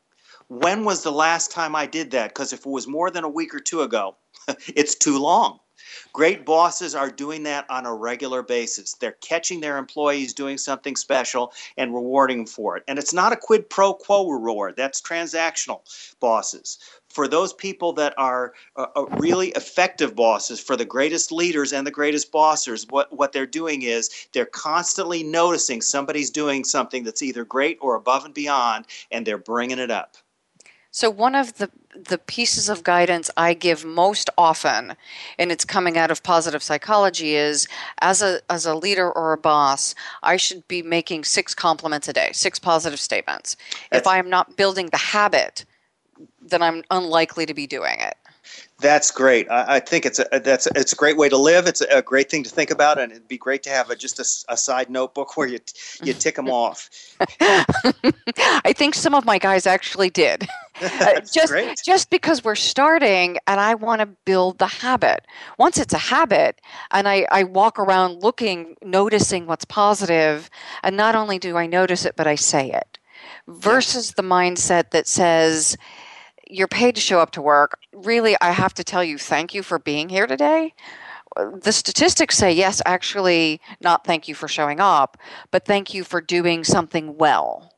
when 0.49 0.85
was 0.85 1.03
the 1.03 1.13
last 1.13 1.51
time 1.51 1.77
I 1.77 1.87
did 1.87 2.11
that? 2.13 2.31
Because 2.31 2.53
if 2.53 2.61
it 2.61 2.67
was 2.67 2.89
more 2.89 3.11
than 3.11 3.25
a 3.25 3.29
week 3.29 3.55
or 3.55 3.61
two 3.61 3.83
ago, 3.83 4.17
it's 4.75 4.95
too 4.95 5.19
long. 5.19 5.61
Great 6.13 6.45
bosses 6.45 6.95
are 6.95 7.11
doing 7.11 7.43
that 7.45 7.65
on 7.71 7.87
a 7.87 7.95
regular 7.95 8.43
basis. 8.43 8.95
They're 8.95 9.13
catching 9.21 9.61
their 9.61 9.77
employees 9.77 10.33
doing 10.35 10.59
something 10.59 10.97
special 10.97 11.53
and 11.77 11.95
rewarding 11.95 12.47
for 12.47 12.77
it. 12.77 12.83
And 12.89 12.99
it's 12.99 13.13
not 13.13 13.33
a 13.33 13.37
quid 13.37 13.71
pro 13.71 13.95
quo 13.95 14.29
reward, 14.29 14.75
that's 14.77 15.01
transactional 15.01 15.83
bosses. 16.19 16.79
For 17.09 17.29
those 17.29 17.53
people 17.53 17.93
that 17.95 18.15
are 18.19 18.55
uh, 18.77 18.87
uh 18.97 19.07
really 19.19 19.49
effective 19.51 20.17
bosses, 20.17 20.61
for 20.61 20.77
the 20.77 20.85
greatest 20.85 21.31
leaders 21.31 21.73
and 21.73 21.87
the 21.87 21.91
greatest 21.91 22.33
bossers, 22.33 22.91
what, 22.91 23.13
what 23.13 23.33
they're 23.33 23.47
doing 23.47 23.83
is 23.83 24.11
they're 24.33 24.47
constantly 24.47 25.23
noticing 25.23 25.81
somebody's 25.81 26.31
doing 26.31 26.65
something 26.65 27.05
that's 27.05 27.23
either 27.23 27.45
great 27.45 27.79
or 27.81 27.95
above 27.95 28.25
and 28.25 28.35
beyond, 28.35 28.87
and 29.11 29.27
they're 29.27 29.39
bringing 29.39 29.79
it 29.79 29.91
up. 29.91 30.17
So 30.99 31.11
one 31.11 31.37
of 31.37 31.59
the 31.59 31.71
the 31.95 32.19
pieces 32.19 32.69
of 32.69 32.83
guidance 32.83 33.31
I 33.37 33.55
give 33.55 33.85
most 33.85 34.31
often, 34.37 34.97
and 35.39 35.53
it's 35.53 35.65
coming 35.65 35.97
out 35.97 36.11
of 36.11 36.25
positive 36.25 36.61
psychology, 36.61 37.37
is 37.37 37.69
as 38.01 38.21
a 38.21 38.41
as 38.51 38.67
a 38.67 38.75
leader 38.75 39.09
or 39.09 39.33
a 39.33 39.39
boss, 39.39 39.95
I 40.25 40.37
should 40.37 40.67
be 40.67 40.83
making 40.83 41.23
six 41.23 41.55
compliments 41.55 42.09
a 42.09 42.13
day, 42.13 42.31
six 42.33 42.59
positive 42.59 42.99
statements. 42.99 43.57
That's, 43.93 44.03
if 44.03 44.07
I 44.09 44.19
am 44.19 44.29
not 44.29 44.57
building 44.57 44.89
the 44.89 44.97
habit, 44.97 45.65
then 46.43 46.63
I'm 46.63 46.83
unlikely 46.91 47.47
to 47.47 47.55
be 47.55 47.69
doing 47.69 48.01
it. 48.01 48.17
That's 48.81 49.13
great. 49.13 49.49
I, 49.51 49.77
I, 49.77 49.81
think 49.81 50.05
it's 50.05 50.19
a 50.19 50.41
that's 50.41 50.67
it's 50.75 50.93
a 50.93 50.97
great 50.97 51.17
way 51.17 51.29
to 51.29 51.37
live. 51.37 51.67
It's 51.69 51.81
a, 51.81 52.03
great 52.03 52.29
thing 52.29 52.43
to 52.43 52.51
think 52.51 52.71
about, 52.71 52.99
and 52.99 53.13
it'd 53.13 53.29
be 53.29 53.39
great 53.39 53.63
to 53.65 53.71
have 53.71 53.91
a, 53.91 53.97
just 53.97 54.19
a, 54.19 54.53
a 54.53 54.57
side 54.57 54.89
notebook 54.91 55.37
where 55.37 55.47
you 55.47 55.59
you 56.03 56.13
tick 56.13 56.37
them 56.37 56.49
off. 56.65 56.89
I 57.41 58.73
think 58.77 58.95
some 58.95 59.15
of 59.15 59.25
my 59.25 59.39
guys 59.39 59.67
actually 59.67 60.11
did. 60.11 60.49
uh, 60.81 61.21
just 61.33 61.49
great. 61.49 61.81
just 61.85 62.11
because 62.11 62.45
we're 62.45 62.55
starting, 62.55 63.39
and 63.47 63.61
I 63.61 63.75
want 63.75 64.01
to 64.01 64.07
build 64.25 64.59
the 64.59 64.67
habit. 64.67 65.27
Once 65.59 65.79
it's 65.79 65.95
a 65.95 65.99
habit, 65.99 66.61
and 66.91 67.09
I 67.09 67.27
I 67.31 67.45
walk 67.45 67.79
around 67.79 68.23
looking, 68.23 68.77
noticing 68.83 69.47
what's 69.47 69.65
positive, 69.65 70.51
and 70.83 70.97
not 70.97 71.15
only 71.15 71.39
do 71.39 71.57
I 71.57 71.67
notice 71.67 72.05
it, 72.05 72.17
but 72.17 72.27
I 72.27 72.35
say 72.35 72.71
it. 72.71 72.99
Versus 73.47 74.13
the 74.13 74.23
mindset 74.23 74.91
that 74.91 75.07
says 75.07 75.77
you're 76.51 76.69
paid 76.69 76.95
to 76.95 77.01
show 77.01 77.21
up 77.21 77.31
to 77.33 77.43
work. 77.43 77.79
Really, 77.93 78.37
I 78.41 78.51
have 78.51 78.75
to 78.75 78.85
tell 78.85 79.05
you, 79.05 79.19
thank 79.19 79.55
you 79.55 79.63
for 79.63 79.79
being 79.79 80.09
here 80.09 80.27
today. 80.27 80.75
The 81.37 81.73
statistics 81.73 82.37
say, 82.37 82.53
yes, 82.53 82.83
actually, 82.87 83.61
not 83.81 84.05
thank 84.05 84.29
you 84.29 84.35
for 84.35 84.49
showing 84.49 84.81
up, 84.81 85.19
but 85.51 85.65
thank 85.65 85.95
you 85.95 86.05
for 86.05 86.21
doing 86.21 86.65
something 86.65 87.17
well. 87.17 87.73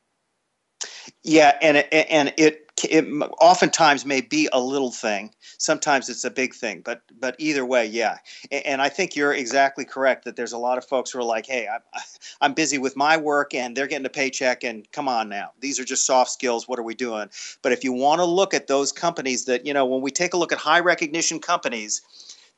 Yeah, 1.23 1.59
and 1.61 1.77
it, 1.79 1.89
and 1.93 2.33
it 2.39 2.70
it 2.85 3.07
oftentimes 3.41 4.05
may 4.05 4.21
be 4.21 4.49
a 4.53 4.61
little 4.61 4.91
thing. 4.91 5.35
Sometimes 5.59 6.09
it's 6.09 6.25
a 6.25 6.31
big 6.31 6.55
thing, 6.55 6.83
but 6.85 7.03
but 7.19 7.37
either 7.39 7.65
way, 7.65 7.87
yeah. 7.87 8.19
And, 8.51 8.67
and 8.67 8.83
I 8.83 8.89
think 8.89 9.17
you're 9.17 9.33
exactly 9.33 9.85
correct 9.85 10.25
that 10.25 10.37
there's 10.37 10.53
a 10.53 10.59
lot 10.59 10.79
of 10.79 10.85
folks 10.85 11.11
who 11.11 11.19
are 11.19 11.25
like, 11.25 11.47
"Hey, 11.47 11.69
I'm 11.69 11.81
I'm 12.41 12.55
busy 12.55 12.79
with 12.79 12.97
my 12.97 13.17
work, 13.17 13.55
and 13.55 13.77
they're 13.77 13.87
getting 13.87 14.07
a 14.07 14.11
paycheck, 14.11 14.65
and 14.65 14.91
come 14.93 15.09
on 15.09 15.29
now, 15.29 15.53
these 15.61 15.79
are 15.81 15.85
just 15.85 16.07
soft 16.07 16.31
skills. 16.31 16.69
What 16.69 16.79
are 16.79 16.85
we 16.85 16.95
doing?" 16.95 17.29
But 17.63 17.73
if 17.73 17.85
you 17.85 17.93
want 17.93 18.21
to 18.21 18.25
look 18.25 18.55
at 18.55 18.67
those 18.67 18.93
companies 18.93 19.45
that 19.47 19.67
you 19.67 19.75
know, 19.75 19.87
when 19.87 20.01
we 20.01 20.11
take 20.11 20.35
a 20.35 20.37
look 20.37 20.53
at 20.53 20.59
high 20.59 20.81
recognition 20.81 21.39
companies 21.41 22.03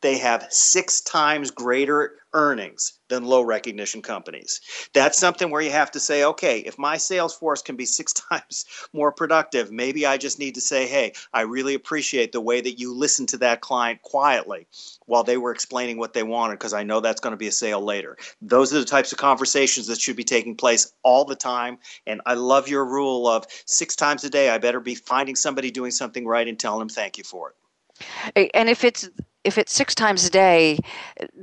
they 0.03 0.19
have 0.19 0.47
six 0.51 1.01
times 1.01 1.51
greater 1.51 2.17
earnings 2.35 2.95
than 3.09 3.25
low 3.25 3.43
recognition 3.43 4.03
companies. 4.03 4.61
That's 4.95 5.19
something 5.19 5.51
where 5.51 5.61
you 5.61 5.71
have 5.71 5.91
to 5.93 6.01
say, 6.01 6.25
okay, 6.25 6.61
if 6.61 6.79
my 6.79 6.97
sales 6.97 7.35
force 7.35 7.63
can 7.63 7.77
be 7.77 7.85
six 7.85 8.13
times 8.31 8.65
more 8.93 9.13
productive, 9.13 9.71
maybe 9.71 10.07
I 10.07 10.17
just 10.17 10.39
need 10.39 10.55
to 10.55 10.61
say, 10.61 10.87
hey, 10.87 11.13
I 11.33 11.43
really 11.43 11.75
appreciate 11.75 12.33
the 12.33 12.41
way 12.41 12.61
that 12.61 12.79
you 12.79 12.95
listened 12.95 13.31
to 13.31 13.39
that 13.39 13.61
client 13.61 14.03
quietly 14.03 14.67
while 15.07 15.25
they 15.25 15.37
were 15.37 15.53
explaining 15.53 15.99
what 15.99 16.15
they 16.15 16.23
wanted 16.23 16.55
because 16.55 16.73
I 16.73 16.83
know 16.83 17.01
that's 17.01 17.21
going 17.21 17.33
to 17.33 17.37
be 17.39 17.49
a 17.49 17.53
sale 17.53 17.83
later. 17.83 18.17
Those 18.41 18.73
are 18.73 18.79
the 18.79 18.85
types 18.85 19.13
of 19.13 19.19
conversations 19.19 19.87
that 19.87 20.01
should 20.01 20.17
be 20.17 20.25
taking 20.25 20.57
place 20.57 20.93
all 21.03 21.25
the 21.25 21.37
time. 21.37 21.79
And 22.07 22.23
I 22.27 22.35
love 22.35 22.69
your 22.69 22.85
rule 22.85 23.29
of 23.29 23.47
six 23.67 23.95
times 23.95 24.25
a 24.25 24.31
day, 24.31 24.51
I 24.51 24.59
better 24.59 24.81
be 24.81 24.95
finding 24.95 25.37
somebody 25.37 25.71
doing 25.71 25.91
something 25.91 26.27
right 26.27 26.49
and 26.49 26.59
telling 26.59 26.81
them 26.81 26.89
thank 26.89 27.19
you 27.19 27.25
for 27.25 27.51
it. 27.51 28.51
And 28.55 28.69
if 28.69 28.85
it's 28.85 29.09
if 29.45 29.59
it's 29.59 29.73
six 29.73 29.95
times 29.95 30.25
a 30.27 30.31
day, 30.31 30.79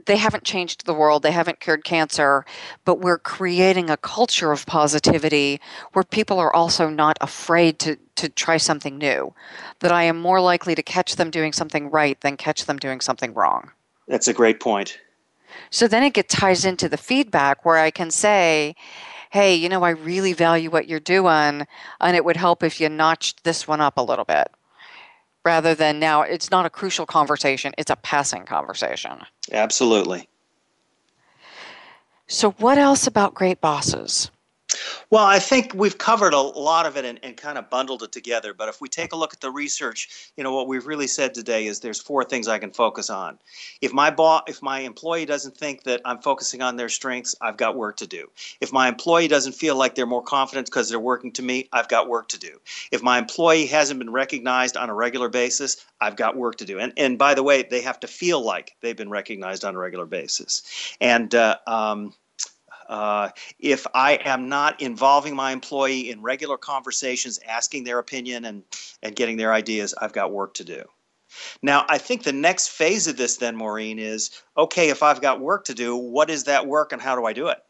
they 0.05 0.17
haven't 0.17 0.43
changed 0.43 0.85
the 0.85 0.93
world, 0.93 1.21
they 1.21 1.31
haven't 1.31 1.59
cured 1.59 1.83
cancer, 1.83 2.45
but 2.85 3.01
we're 3.01 3.17
creating 3.17 3.89
a 3.89 3.97
culture 3.97 4.51
of 4.51 4.65
positivity 4.65 5.59
where 5.93 6.03
people 6.03 6.39
are 6.39 6.53
also 6.53 6.89
not 6.89 7.17
afraid 7.19 7.79
to, 7.79 7.97
to 8.15 8.29
try 8.29 8.57
something 8.57 8.97
new. 8.97 9.33
That 9.79 9.91
I 9.91 10.03
am 10.03 10.19
more 10.19 10.39
likely 10.39 10.75
to 10.75 10.83
catch 10.83 11.17
them 11.17 11.29
doing 11.29 11.51
something 11.51 11.89
right 11.89 12.19
than 12.21 12.37
catch 12.37 12.65
them 12.65 12.77
doing 12.77 13.01
something 13.01 13.33
wrong. 13.33 13.71
That's 14.07 14.27
a 14.27 14.33
great 14.33 14.59
point. 14.59 14.97
So 15.69 15.87
then 15.87 16.03
it 16.03 16.13
gets 16.13 16.33
ties 16.33 16.63
into 16.63 16.87
the 16.87 16.97
feedback 16.97 17.65
where 17.65 17.77
I 17.77 17.91
can 17.91 18.11
say, 18.11 18.75
hey, 19.31 19.55
you 19.55 19.67
know, 19.67 19.83
I 19.83 19.91
really 19.91 20.33
value 20.33 20.71
what 20.71 20.87
you're 20.87 20.99
doing, 20.99 21.67
and 22.01 22.15
it 22.15 22.25
would 22.25 22.37
help 22.37 22.63
if 22.63 22.79
you 22.79 22.89
notched 22.89 23.43
this 23.43 23.67
one 23.67 23.81
up 23.81 23.97
a 23.97 24.03
little 24.03 24.25
bit 24.25 24.49
rather 25.45 25.75
than 25.75 25.99
now 25.99 26.21
it's 26.21 26.51
not 26.51 26.65
a 26.65 26.69
crucial 26.69 27.05
conversation, 27.05 27.73
it's 27.77 27.91
a 27.91 27.95
passing 27.95 28.45
conversation. 28.45 29.19
Absolutely. 29.51 30.27
So, 32.27 32.51
what 32.51 32.77
else 32.77 33.07
about 33.07 33.33
great 33.33 33.59
bosses? 33.59 34.29
Well, 35.09 35.25
I 35.25 35.39
think 35.39 35.73
we've 35.73 35.97
covered 35.97 36.33
a 36.33 36.39
lot 36.39 36.85
of 36.85 36.97
it 36.97 37.05
and, 37.05 37.19
and, 37.23 37.35
kind 37.37 37.57
of 37.57 37.69
bundled 37.69 38.03
it 38.03 38.11
together. 38.11 38.53
But 38.53 38.69
if 38.69 38.81
we 38.81 38.89
take 38.89 39.13
a 39.13 39.15
look 39.15 39.33
at 39.33 39.39
the 39.39 39.49
research, 39.51 40.31
you 40.35 40.43
know 40.43 40.53
what 40.53 40.67
we've 40.67 40.85
really 40.85 41.07
said 41.07 41.33
today 41.33 41.67
is 41.67 41.79
there's 41.79 42.01
four 42.01 42.23
things 42.23 42.47
I 42.47 42.59
can 42.59 42.71
focus 42.71 43.09
on. 43.09 43.39
If 43.81 43.93
my 43.93 44.11
boss, 44.11 44.43
if 44.47 44.61
my 44.61 44.79
employee 44.79 45.25
doesn't 45.25 45.55
think 45.55 45.83
that 45.83 46.01
I'm 46.05 46.19
focusing 46.19 46.61
on 46.61 46.75
their 46.75 46.89
strengths, 46.89 47.35
I've 47.41 47.57
got 47.57 47.75
work 47.75 47.97
to 47.97 48.07
do. 48.07 48.29
If 48.61 48.73
my 48.73 48.87
employee 48.87 49.27
doesn't 49.27 49.53
feel 49.53 49.75
like 49.75 49.95
they're 49.95 50.05
more 50.05 50.23
confident 50.23 50.67
because 50.67 50.89
they're 50.89 50.99
working 50.99 51.31
to 51.33 51.41
me, 51.41 51.69
I've 51.71 51.87
got 51.87 52.09
work 52.09 52.27
to 52.29 52.39
do. 52.39 52.59
If 52.91 53.01
my 53.01 53.17
employee 53.17 53.67
hasn't 53.67 53.99
been 53.99 54.11
recognized 54.11 54.75
on 54.75 54.89
a 54.89 54.93
regular 54.93 55.29
basis, 55.29 55.85
I've 56.01 56.15
got 56.15 56.35
work 56.35 56.57
to 56.57 56.65
do. 56.65 56.79
And 56.79 56.93
and 56.97 57.17
by 57.17 57.33
the 57.33 57.43
way, 57.43 57.63
they 57.63 57.81
have 57.81 57.99
to 58.01 58.07
feel 58.07 58.41
like 58.41 58.75
they've 58.81 58.97
been 58.97 59.09
recognized 59.09 59.63
on 59.63 59.75
a 59.75 59.79
regular 59.79 60.05
basis. 60.05 60.95
And 60.99 61.33
uh, 61.33 61.57
um, 61.67 62.13
uh, 62.89 63.29
if 63.59 63.87
I 63.93 64.15
am 64.25 64.49
not 64.49 64.81
involving 64.81 65.35
my 65.35 65.51
employee 65.51 66.09
in 66.09 66.21
regular 66.21 66.57
conversations, 66.57 67.39
asking 67.47 67.85
their 67.85 67.99
opinion 67.99 68.45
and, 68.45 68.63
and 69.01 69.15
getting 69.15 69.37
their 69.37 69.53
ideas, 69.53 69.93
I've 70.01 70.11
got 70.11 70.33
work 70.33 70.55
to 70.55 70.65
do. 70.65 70.83
Now, 71.61 71.85
I 71.87 71.99
think 71.99 72.23
the 72.23 72.33
next 72.33 72.69
phase 72.69 73.07
of 73.07 73.15
this, 73.15 73.37
then, 73.37 73.55
Maureen, 73.55 73.99
is 73.99 74.31
okay, 74.57 74.89
if 74.89 75.03
I've 75.03 75.21
got 75.21 75.39
work 75.39 75.65
to 75.65 75.73
do, 75.73 75.95
what 75.95 76.29
is 76.29 76.43
that 76.45 76.67
work 76.67 76.91
and 76.91 77.01
how 77.01 77.15
do 77.15 77.25
I 77.25 77.33
do 77.33 77.47
it? 77.47 77.63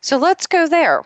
So 0.00 0.16
let's 0.16 0.46
go 0.46 0.68
there. 0.68 1.04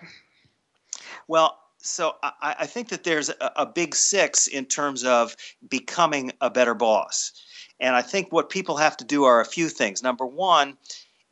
Well, 1.27 1.59
So 1.79 2.17
I, 2.23 2.57
I 2.61 2.67
think 2.67 2.89
that 2.89 3.05
there's 3.05 3.29
a, 3.29 3.53
a 3.57 3.67
big 3.67 3.95
six 3.95 4.47
in 4.47 4.65
terms 4.65 5.05
of 5.05 5.37
becoming 5.69 6.33
a 6.41 6.49
better 6.49 6.75
boss. 6.75 7.33
And 7.79 7.95
I 7.95 8.03
think 8.03 8.33
what 8.33 8.49
people 8.49 8.77
have 8.77 8.97
to 8.97 9.05
do 9.05 9.25
are 9.25 9.41
a 9.41 9.45
few 9.45 9.69
things. 9.69 10.03
Number 10.03 10.25
one, 10.25 10.79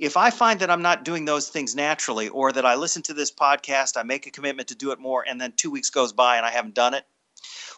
if 0.03 0.17
I 0.17 0.31
find 0.31 0.59
that 0.61 0.71
I'm 0.71 0.83
not 0.83 1.05
doing 1.05 1.25
those 1.25 1.49
things 1.49 1.77
naturally, 1.77 2.29
or 2.29 2.51
that 2.51 2.67
I 2.67 2.75
listen 2.75 3.03
to 3.03 3.15
this 3.15 3.31
podcast, 3.31 3.97
I 3.97 4.03
make 4.03 4.27
a 4.27 4.33
commitment 4.33 4.69
to 4.69 4.75
do 4.75 4.91
it 4.91 4.99
more, 4.99 5.25
and 5.29 5.41
then 5.41 5.53
two 5.53 5.71
weeks 5.71 5.91
goes 5.91 6.13
by 6.13 6.37
and 6.37 6.45
I 6.45 6.51
haven't 6.51 6.75
done 6.75 6.93
it, 6.93 7.05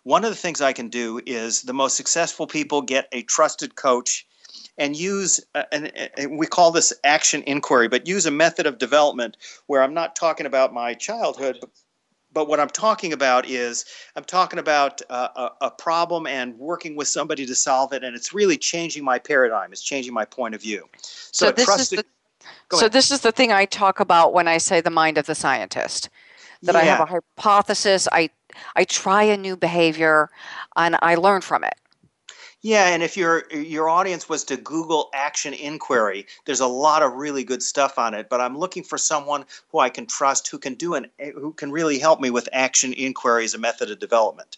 one 0.05 0.25
of 0.25 0.31
the 0.31 0.37
things 0.37 0.63
I 0.63 0.73
can 0.73 0.89
do 0.89 1.21
is 1.27 1.63
the 1.63 1.75
most 1.75 1.97
successful 1.97 2.47
people 2.47 2.81
get 2.81 3.09
a 3.13 3.23
trusted 3.23 3.75
coach 3.75 4.27
and 4.79 4.97
use, 4.97 5.41
uh, 5.55 5.65
and, 5.71 5.93
and 6.17 6.39
we 6.39 6.47
call 6.47 6.71
this 6.71 6.95
action 7.05 7.43
inquiry, 7.47 7.89
but 7.89 8.09
use 8.09 8.25
a 8.25 8.31
method 8.31 8.67
of 8.67 8.79
development 8.79 9.37
where 9.67 9.83
I'm 9.83 9.95
not 9.95 10.17
talking 10.17 10.47
about 10.47 10.73
my 10.73 10.95
childhood, 10.95 11.61
but 12.33 12.49
what 12.49 12.59
I'm 12.59 12.69
talking 12.69 13.13
about 13.13 13.47
is 13.47 13.85
I'm 14.17 14.25
talking 14.25 14.59
about 14.59 15.01
uh, 15.09 15.29
a, 15.37 15.67
a, 15.67 15.71
problem 15.71 16.27
and 16.27 16.59
working 16.59 16.97
with 16.97 17.07
somebody 17.07 17.47
to 17.47 17.55
solve 17.55 17.93
it, 17.93 18.03
and 18.03 18.17
it's 18.17 18.35
really 18.35 18.57
changing 18.57 19.05
my 19.05 19.19
paradigm. 19.19 19.73
It's 19.73 19.83
changing 19.83 20.13
my 20.13 20.25
point 20.25 20.55
of 20.55 20.61
view. 20.61 20.89
So, 21.03 21.47
so 21.47 21.53
this 21.53 21.65
trusted, 21.65 21.99
is 22.01 22.05
the, 22.05 22.11
so 22.73 22.89
this 22.89 23.11
is 23.11 23.21
the 23.21 23.33
thing 23.33 23.53
I 23.53 23.65
talk 23.65 24.01
about 24.01 24.33
when 24.33 24.49
I 24.49 24.59
say 24.59 24.81
the 24.81 24.91
mind 24.91 25.19
of 25.19 25.27
the 25.27 25.35
scientist. 25.35 26.09
That 26.63 26.75
yeah. 26.75 26.81
I 26.81 26.85
have 26.85 27.01
a 27.01 27.07
hypothesis, 27.07 28.09
I 28.11 28.31
I 28.75 28.85
try 28.85 29.25
a 29.25 29.37
new 29.37 29.57
behavior, 29.57 30.31
and 30.77 30.97
I 31.03 31.17
learn 31.17 31.41
from 31.41 31.65
it. 31.65 31.75
Yeah, 32.65 32.89
and 32.89 33.03
if 33.03 33.15
your 33.15 33.45
your 33.53 33.91
audience 33.91 34.27
was 34.27 34.43
to 34.45 34.57
Google 34.57 35.11
Action 35.13 35.53
Inquiry, 35.53 36.27
there's 36.47 36.61
a 36.61 36.67
lot 36.67 37.03
of 37.03 37.13
really 37.13 37.45
good 37.45 37.63
stuff 37.63 37.99
on 37.99 38.15
it. 38.15 38.31
But 38.31 38.41
I'm 38.41 38.57
looking 38.57 38.83
for 38.83 38.97
someone 38.97 39.45
who 39.71 39.81
I 39.81 39.91
can 39.91 40.07
trust, 40.07 40.49
who 40.49 40.59
can 40.59 40.73
do 40.73 40.95
an 40.95 41.11
who 41.35 41.53
can 41.53 41.71
really 41.71 41.99
help 41.99 42.21
me 42.21 42.31
with 42.31 42.49
Action 42.55 42.95
Inquiry 42.95 43.45
as 43.45 43.53
a 43.53 43.59
method 43.59 43.91
of 43.91 43.99
development. 43.99 44.57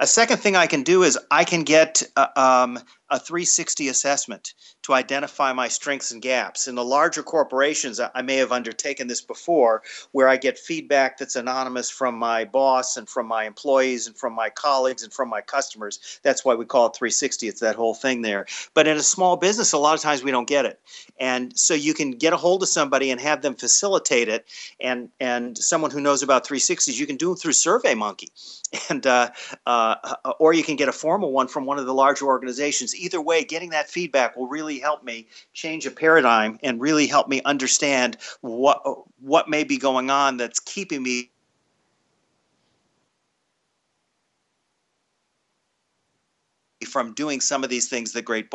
A 0.00 0.06
second 0.08 0.38
thing 0.38 0.56
I 0.56 0.66
can 0.66 0.82
do 0.82 1.04
is 1.04 1.16
I 1.30 1.44
can 1.44 1.62
get 1.62 2.02
uh, 2.16 2.26
um, 2.34 2.80
a 3.12 3.18
360 3.18 3.88
assessment 3.88 4.54
to 4.82 4.94
identify 4.94 5.52
my 5.52 5.68
strengths 5.68 6.10
and 6.10 6.22
gaps. 6.22 6.66
In 6.66 6.74
the 6.74 6.84
larger 6.84 7.22
corporations, 7.22 8.00
I 8.00 8.22
may 8.22 8.36
have 8.36 8.52
undertaken 8.52 9.06
this 9.06 9.20
before, 9.20 9.82
where 10.12 10.28
I 10.28 10.38
get 10.38 10.58
feedback 10.58 11.18
that's 11.18 11.36
anonymous 11.36 11.90
from 11.90 12.16
my 12.16 12.46
boss 12.46 12.96
and 12.96 13.06
from 13.06 13.26
my 13.26 13.44
employees 13.44 14.06
and 14.06 14.16
from 14.16 14.32
my 14.32 14.48
colleagues 14.48 15.02
and 15.02 15.12
from 15.12 15.28
my 15.28 15.42
customers. 15.42 16.20
That's 16.22 16.42
why 16.42 16.54
we 16.54 16.64
call 16.64 16.86
it 16.86 16.96
360. 16.96 17.48
It's 17.48 17.60
that 17.60 17.76
whole 17.76 17.94
thing 17.94 18.22
there. 18.22 18.46
But 18.72 18.88
in 18.88 18.96
a 18.96 19.02
small 19.02 19.36
business, 19.36 19.74
a 19.74 19.78
lot 19.78 19.94
of 19.94 20.00
times 20.00 20.24
we 20.24 20.30
don't 20.30 20.48
get 20.48 20.64
it. 20.64 20.80
And 21.20 21.56
so 21.56 21.74
you 21.74 21.92
can 21.92 22.12
get 22.12 22.32
a 22.32 22.38
hold 22.38 22.62
of 22.62 22.68
somebody 22.70 23.10
and 23.10 23.20
have 23.20 23.42
them 23.42 23.56
facilitate 23.56 24.28
it. 24.28 24.46
And, 24.80 25.10
and 25.20 25.56
someone 25.58 25.90
who 25.90 26.00
knows 26.00 26.22
about 26.22 26.46
360s, 26.46 26.98
you 26.98 27.06
can 27.06 27.16
do 27.16 27.28
them 27.28 27.36
through 27.36 27.52
SurveyMonkey. 27.52 28.28
And, 28.88 29.06
uh, 29.06 29.30
uh, 29.66 29.96
or 30.38 30.54
you 30.54 30.64
can 30.64 30.76
get 30.76 30.88
a 30.88 30.92
formal 30.92 31.30
one 31.30 31.46
from 31.46 31.66
one 31.66 31.78
of 31.78 31.84
the 31.84 31.92
larger 31.92 32.24
organizations 32.24 32.94
either 33.02 33.20
way, 33.20 33.44
getting 33.44 33.70
that 33.70 33.90
feedback 33.90 34.36
will 34.36 34.46
really 34.46 34.78
help 34.78 35.02
me 35.02 35.26
change 35.52 35.86
a 35.86 35.90
paradigm 35.90 36.58
and 36.62 36.80
really 36.80 37.06
help 37.06 37.28
me 37.28 37.42
understand 37.44 38.16
what 38.40 38.82
what 39.20 39.48
may 39.48 39.64
be 39.64 39.76
going 39.76 40.10
on 40.10 40.36
that's 40.36 40.60
keeping 40.60 41.02
me 41.02 41.30
from 46.86 47.14
doing 47.14 47.40
some 47.40 47.64
of 47.64 47.70
these 47.70 47.88
things 47.88 48.12
that 48.12 48.22
great 48.22 48.50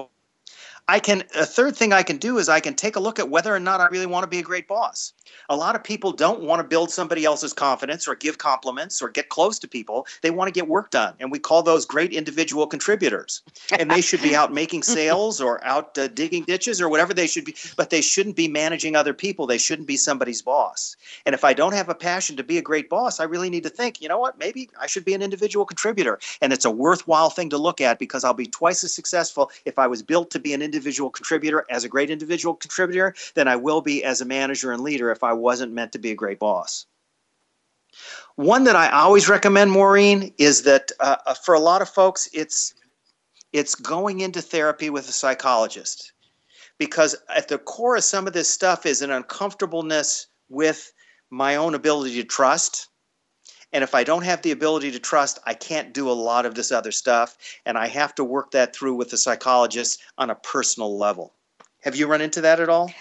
I 0.90 1.00
can 1.00 1.24
a 1.36 1.46
third 1.46 1.76
thing 1.76 1.92
I 1.92 2.02
can 2.02 2.18
do 2.18 2.38
is 2.38 2.48
I 2.48 2.62
can 2.62 2.74
take 2.74 2.96
a 2.96 3.00
look 3.02 3.20
at 3.20 3.30
whether 3.30 3.54
or 3.54 3.60
not 3.60 3.82
I 3.82 3.88
really 3.88 4.06
want 4.06 4.24
to 4.24 4.28
be 4.28 4.40
a 4.40 4.44
great 4.44 4.70
boss. 4.70 5.12
A 5.50 5.56
lot 5.56 5.76
of 5.76 5.84
people 5.84 6.14
don't 6.14 6.44
want 6.44 6.62
to 6.62 6.68
build 6.68 6.92
somebody 6.92 7.26
else's 7.26 7.52
confidence 7.52 8.08
or 8.08 8.16
give 8.16 8.38
compliments 8.38 9.02
or 9.02 9.10
get 9.10 9.28
close 9.28 9.60
to 9.60 9.68
people. 9.68 10.08
They 10.22 10.32
want 10.32 10.48
to 10.48 10.54
get 10.54 10.70
work 10.70 10.92
done, 10.92 11.16
and 11.20 11.30
we 11.30 11.40
call 11.40 11.62
those 11.62 11.86
great 11.86 12.14
individual 12.14 12.68
contributors. 12.68 13.42
And 13.78 13.92
they 13.92 14.00
should 14.00 14.22
be 14.22 14.34
out 14.34 14.54
making 14.54 14.84
sales 14.98 15.42
or 15.42 15.62
out 15.66 15.98
uh, 15.98 16.08
digging 16.08 16.44
ditches 16.44 16.80
or 16.80 16.88
whatever 16.88 17.14
they 17.14 17.28
should 17.28 17.44
be, 17.44 17.56
but 17.76 17.90
they 17.90 18.02
shouldn't 18.02 18.38
be 18.38 18.48
managing 18.48 18.96
other 18.96 19.14
people. 19.14 19.46
They 19.46 19.58
shouldn't 19.58 19.90
be 19.90 19.98
somebody's 19.98 20.42
boss. 20.42 20.96
And 21.26 21.36
if 21.36 21.44
I 21.44 21.54
don't 21.54 21.74
have 21.74 21.90
a 21.90 21.96
passion 21.96 22.38
to 22.38 22.44
be 22.44 22.58
a 22.58 22.62
great 22.62 22.90
boss, 22.90 23.20
I 23.20 23.26
really 23.26 23.50
need 23.50 23.64
to 23.64 23.70
think, 23.70 24.02
you 24.02 24.08
know 24.08 24.20
what? 24.20 24.40
Maybe 24.40 24.70
I 24.80 24.88
should 24.88 25.04
be 25.04 25.14
an 25.14 25.22
individual 25.22 25.66
contributor. 25.66 26.20
And 26.42 26.54
it's 26.54 26.66
a 26.66 26.72
worthwhile 26.72 27.30
thing 27.30 27.50
to 27.50 27.58
look 27.58 27.82
at 27.82 28.00
because 28.00 28.24
I'll 28.24 28.34
be 28.34 28.48
twice 28.48 28.86
as 28.86 28.94
successful 28.94 29.52
if 29.66 29.78
I 29.78 29.88
was 29.88 30.02
built 30.02 30.32
to 30.32 30.40
be 30.40 30.54
an 30.54 30.62
individual 30.62 30.77
individual 30.78 31.10
contributor 31.10 31.66
as 31.70 31.84
a 31.84 31.90
great 31.90 32.12
individual 32.12 32.54
contributor 32.54 33.16
than 33.34 33.48
I 33.48 33.56
will 33.56 33.82
be 33.82 34.04
as 34.04 34.22
a 34.22 34.26
manager 34.26 34.72
and 34.72 34.84
leader 34.84 35.12
if 35.12 35.24
I 35.24 35.34
wasn't 35.34 35.74
meant 35.74 35.92
to 35.94 36.00
be 36.00 36.12
a 36.12 36.16
great 36.16 36.38
boss. 36.40 36.86
One 38.36 38.66
that 38.66 38.76
I 38.76 38.92
always 38.92 39.28
recommend, 39.28 39.72
Maureen, 39.72 40.32
is 40.38 40.62
that 40.64 40.92
uh, 41.00 41.16
uh, 41.26 41.34
for 41.34 41.56
a 41.56 41.60
lot 41.60 41.82
of 41.82 41.90
folks, 41.90 42.30
it's 42.32 42.76
it's 43.54 43.74
going 43.74 44.20
into 44.20 44.42
therapy 44.42 44.92
with 44.92 45.10
a 45.10 45.12
psychologist 45.12 46.14
because 46.78 47.16
at 47.36 47.48
the 47.48 47.58
core 47.58 47.96
of 47.96 48.04
some 48.04 48.28
of 48.28 48.34
this 48.34 48.50
stuff 48.50 48.86
is 48.86 49.02
an 49.02 49.10
uncomfortableness 49.10 50.28
with 50.50 50.94
my 51.32 51.56
own 51.56 51.74
ability 51.74 52.22
to 52.22 52.24
trust 52.24 52.90
and 53.74 53.84
if 53.84 53.94
I 53.94 54.04
don't 54.04 54.24
have 54.24 54.42
the 54.42 54.52
ability 54.52 54.92
to 54.92 55.00
trust, 55.00 55.40
I 55.46 55.54
can't 55.54 55.94
do 55.94 56.10
a 56.10 56.14
lot 56.14 56.46
of 56.46 56.56
this 56.56 56.72
other 56.72 56.92
stuff. 56.92 57.38
And 57.66 57.78
I 57.78 57.88
have 57.88 58.16
to 58.16 58.24
work 58.24 58.52
that 58.52 58.76
through 58.76 58.96
with 58.96 59.10
the 59.10 59.18
psychologist 59.18 60.02
on 60.18 60.30
a 60.30 60.36
personal 60.36 60.98
level. 60.98 61.34
Have 61.82 61.96
you 61.96 62.08
run 62.08 62.22
into 62.22 62.42
that 62.42 62.60
at 62.60 62.70
all? 62.70 62.92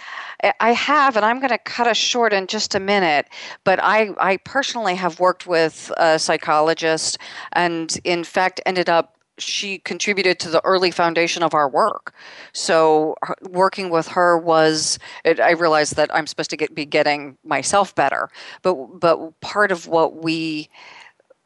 I 0.61 0.73
have, 0.73 1.17
and 1.17 1.25
I'm 1.25 1.39
going 1.39 1.51
to 1.51 1.59
cut 1.59 1.87
us 1.87 1.97
short 1.97 2.33
in 2.33 2.47
just 2.47 2.75
a 2.75 2.81
minute. 2.81 3.29
But 3.65 3.83
I, 3.83 4.11
I 4.19 4.37
personally 4.39 4.95
have 4.97 5.19
worked 5.19 5.47
with 5.47 5.91
a 5.97 6.19
psychologist, 6.19 7.19
and 7.53 7.97
in 8.05 8.23
fact, 8.23 8.61
ended 8.67 8.89
up 8.89 9.16
she 9.39 9.79
contributed 9.79 10.39
to 10.41 10.51
the 10.51 10.65
early 10.65 10.91
foundation 10.91 11.43
of 11.43 11.55
our 11.55 11.69
work. 11.69 12.15
So 12.53 13.17
working 13.51 13.91
with 13.91 14.09
her 14.09 14.39
was 14.39 14.99
it, 15.25 15.41
I 15.41 15.53
realized 15.53 15.97
that 15.97 16.15
I'm 16.15 16.27
supposed 16.27 16.51
to 16.51 16.57
get, 16.57 16.75
be 16.75 16.85
getting 16.85 17.37
myself 17.45 17.95
better, 17.95 18.29
but 18.63 18.75
but 19.01 19.39
part 19.41 19.73
of 19.73 19.87
what 19.87 20.23
we 20.23 20.69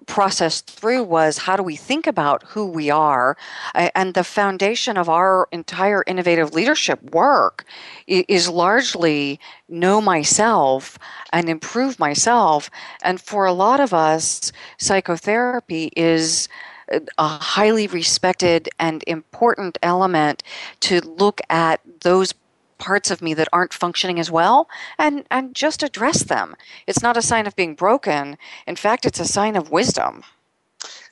processed 0.07 0.69
through 0.69 1.05
was 1.05 1.39
how 1.39 1.57
do 1.57 1.63
we 1.63 1.77
think 1.77 2.07
about 2.07 2.43
who 2.45 2.67
we 2.67 2.91
are? 2.91 3.37
And 3.75 4.15
the 4.15 4.25
foundation 4.25 4.97
of 4.97 5.09
our 5.09 5.49
entire 5.53 6.03
innovative 6.07 6.55
leadership 6.55 7.03
work 7.15 7.65
is 8.07 8.49
largely 8.49 9.39
know 9.69 10.01
myself 10.01 10.99
and 11.33 11.49
improve 11.49 11.99
myself. 11.99 12.71
And 13.03 13.21
for 13.21 13.45
a 13.45 13.53
lot 13.53 13.79
of 13.79 13.93
us 13.95 14.53
psychotherapy 14.79 15.93
is 15.97 16.49
a 16.91 17.29
highly 17.29 17.87
respected 17.87 18.69
and 18.79 19.05
important 19.07 19.79
element 19.83 20.43
to 20.81 21.01
look 21.01 21.41
at 21.49 21.81
those 22.01 22.35
parts 22.79 23.11
of 23.11 23.23
me 23.23 23.35
that 23.35 23.49
aren't 23.53 23.73
functioning 23.73 24.19
as 24.19 24.31
well 24.31 24.69
and, 24.99 25.25
and 25.31 25.55
just 25.55 25.83
address 25.83 26.25
them. 26.25 26.57
It's 26.87 27.03
not 27.03 27.17
a 27.17 27.23
sign 27.23 27.47
of 27.47 27.55
being 27.55 27.75
broken. 27.75 28.37
In 28.67 28.77
fact, 28.77 29.05
it's 29.07 29.21
a 29.21 29.25
sign 29.25 29.55
of 29.55 29.71
wisdom. 29.71 30.25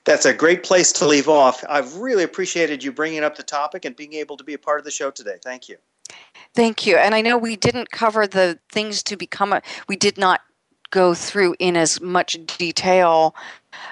That's 0.04 0.24
a 0.24 0.32
great 0.32 0.62
place 0.62 0.90
to 0.92 1.06
leave 1.06 1.28
off. 1.28 1.62
I've 1.68 1.96
really 1.96 2.24
appreciated 2.24 2.82
you 2.82 2.90
bringing 2.90 3.22
up 3.22 3.36
the 3.36 3.42
topic 3.42 3.84
and 3.84 3.94
being 3.94 4.14
able 4.14 4.38
to 4.38 4.44
be 4.44 4.54
a 4.54 4.58
part 4.58 4.78
of 4.78 4.84
the 4.84 4.90
show 4.90 5.10
today. 5.10 5.36
Thank 5.44 5.68
you. 5.68 5.76
Thank 6.54 6.86
you. 6.86 6.96
And 6.96 7.14
I 7.14 7.20
know 7.20 7.36
we 7.36 7.56
didn't 7.56 7.90
cover 7.90 8.26
the 8.26 8.58
things 8.72 9.02
to 9.04 9.16
become 9.16 9.52
a, 9.52 9.60
we 9.86 9.96
did 9.96 10.16
not 10.16 10.40
go 10.90 11.12
through 11.12 11.54
in 11.58 11.76
as 11.76 12.00
much 12.00 12.38
detail 12.46 13.34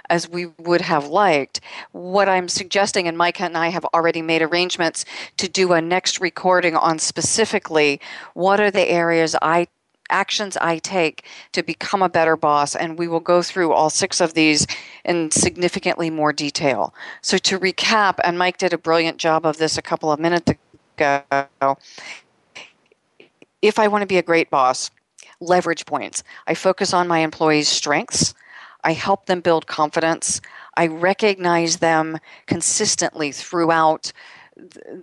as 0.08 0.28
we 0.28 0.46
would 0.58 0.80
have 0.80 1.06
liked. 1.06 1.60
What 1.92 2.28
I'm 2.28 2.48
suggesting, 2.48 3.08
and 3.08 3.16
Mike 3.16 3.40
and 3.40 3.56
I 3.56 3.68
have 3.68 3.84
already 3.86 4.22
made 4.22 4.42
arrangements 4.42 5.04
to 5.36 5.48
do 5.48 5.72
a 5.72 5.80
next 5.80 6.20
recording 6.20 6.76
on 6.76 6.98
specifically 6.98 8.00
what 8.34 8.60
are 8.60 8.70
the 8.70 8.88
areas 8.88 9.36
I 9.42 9.68
actions 10.10 10.56
I 10.58 10.78
take 10.78 11.24
to 11.52 11.62
become 11.62 12.02
a 12.02 12.08
better 12.08 12.36
boss, 12.36 12.76
and 12.76 12.98
we 12.98 13.08
will 13.08 13.20
go 13.20 13.42
through 13.42 13.72
all 13.72 13.90
six 13.90 14.20
of 14.20 14.34
these 14.34 14.66
in 15.04 15.30
significantly 15.30 16.10
more 16.10 16.32
detail. 16.32 16.94
So, 17.22 17.38
to 17.38 17.58
recap, 17.58 18.18
and 18.24 18.38
Mike 18.38 18.58
did 18.58 18.72
a 18.72 18.78
brilliant 18.78 19.18
job 19.18 19.44
of 19.44 19.58
this 19.58 19.76
a 19.76 19.82
couple 19.82 20.12
of 20.12 20.20
minutes 20.20 20.52
ago. 20.96 21.78
If 23.62 23.78
I 23.78 23.88
want 23.88 24.02
to 24.02 24.06
be 24.06 24.18
a 24.18 24.22
great 24.22 24.50
boss, 24.50 24.90
leverage 25.40 25.86
points. 25.86 26.22
I 26.46 26.54
focus 26.54 26.94
on 26.94 27.08
my 27.08 27.18
employees' 27.18 27.68
strengths. 27.68 28.34
I 28.86 28.92
help 28.92 29.26
them 29.26 29.40
build 29.40 29.66
confidence. 29.66 30.40
I 30.76 30.86
recognize 30.86 31.78
them 31.78 32.18
consistently 32.46 33.32
throughout 33.32 34.12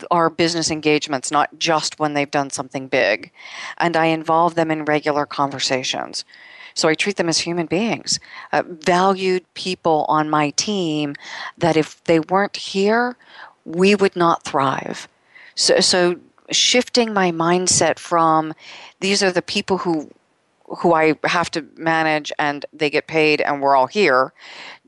our 0.09 0.29
business 0.29 0.71
engagements, 0.71 1.31
not 1.31 1.59
just 1.59 1.99
when 1.99 2.13
they've 2.13 2.31
done 2.31 2.49
something 2.49 2.87
big. 2.87 3.29
And 3.77 3.97
I 3.97 4.05
involve 4.05 4.55
them 4.55 4.71
in 4.71 4.85
regular 4.85 5.25
conversations. 5.25 6.23
So 6.73 6.87
I 6.87 6.95
treat 6.95 7.17
them 7.17 7.27
as 7.27 7.39
human 7.39 7.65
beings, 7.65 8.21
uh, 8.53 8.63
valued 8.65 9.43
people 9.53 10.05
on 10.07 10.29
my 10.29 10.51
team 10.51 11.15
that 11.57 11.75
if 11.75 12.01
they 12.05 12.21
weren't 12.21 12.55
here, 12.55 13.17
we 13.65 13.95
would 13.95 14.15
not 14.15 14.43
thrive. 14.43 15.09
So, 15.55 15.81
so 15.81 16.15
shifting 16.51 17.13
my 17.13 17.31
mindset 17.31 17.99
from 17.99 18.53
these 19.01 19.21
are 19.21 19.31
the 19.31 19.41
people 19.41 19.79
who 19.79 20.09
who 20.75 20.93
I 20.93 21.15
have 21.23 21.51
to 21.51 21.65
manage 21.75 22.31
and 22.39 22.65
they 22.73 22.89
get 22.89 23.07
paid 23.07 23.41
and 23.41 23.61
we're 23.61 23.75
all 23.75 23.87
here, 23.87 24.33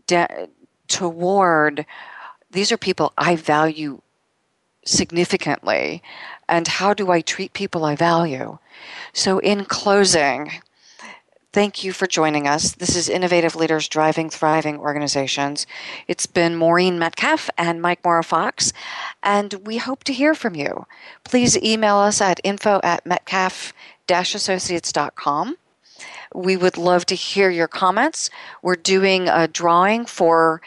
de- 0.07 0.49
toward 0.87 1.85
these 2.51 2.71
are 2.71 2.77
people 2.77 3.13
I 3.17 3.35
value 3.35 4.01
significantly 4.85 6.01
and 6.47 6.67
how 6.67 6.93
do 6.93 7.11
I 7.11 7.21
treat 7.21 7.53
people 7.53 7.85
I 7.85 7.95
value? 7.95 8.57
So, 9.13 9.39
in 9.39 9.65
closing, 9.65 10.51
thank 11.53 11.83
you 11.83 11.91
for 11.91 12.05
joining 12.05 12.47
us. 12.47 12.73
This 12.73 12.95
is 12.95 13.09
Innovative 13.09 13.55
Leaders 13.55 13.87
Driving 13.87 14.29
Thriving 14.29 14.77
Organizations. 14.77 15.65
It's 16.07 16.25
been 16.25 16.55
Maureen 16.55 16.99
Metcalf 16.99 17.49
and 17.57 17.81
Mike 17.81 18.03
Morrow 18.03 18.23
Fox, 18.23 18.73
and 19.23 19.53
we 19.65 19.77
hope 19.77 20.03
to 20.03 20.13
hear 20.13 20.35
from 20.35 20.55
you. 20.55 20.85
Please 21.23 21.57
email 21.57 21.95
us 21.95 22.21
at 22.21 22.39
info 22.43 22.79
at 22.83 23.05
metcalf 23.05 23.73
associates.com. 24.09 25.57
We 26.35 26.57
would 26.57 26.77
love 26.77 27.05
to 27.07 27.15
hear 27.15 27.49
your 27.49 27.67
comments. 27.67 28.29
We're 28.61 28.75
doing 28.75 29.29
a 29.29 29.47
drawing 29.47 30.05
for 30.05 30.61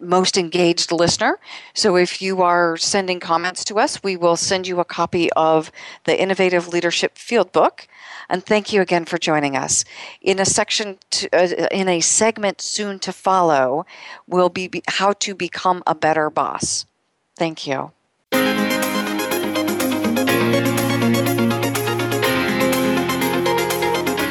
most 0.00 0.36
engaged 0.36 0.90
listener. 0.90 1.38
So 1.74 1.96
if 1.96 2.20
you 2.20 2.42
are 2.42 2.76
sending 2.76 3.20
comments 3.20 3.64
to 3.66 3.78
us, 3.78 4.02
we 4.02 4.16
will 4.16 4.36
send 4.36 4.66
you 4.66 4.80
a 4.80 4.84
copy 4.84 5.30
of 5.32 5.70
the 6.04 6.20
Innovative 6.20 6.68
Leadership 6.68 7.16
Field 7.16 7.52
Book. 7.52 7.86
And 8.28 8.44
thank 8.44 8.72
you 8.72 8.80
again 8.80 9.04
for 9.04 9.18
joining 9.18 9.56
us. 9.56 9.84
In 10.20 10.40
a 10.40 10.44
section, 10.44 10.98
to, 11.10 11.28
uh, 11.32 11.68
in 11.70 11.88
a 11.88 12.00
segment 12.00 12.60
soon 12.60 12.98
to 13.00 13.12
follow, 13.12 13.86
will 14.26 14.48
be 14.48 14.70
how 14.88 15.12
to 15.14 15.34
become 15.34 15.82
a 15.86 15.94
better 15.94 16.30
boss. 16.30 16.84
Thank 17.36 17.66
you. 17.66 17.92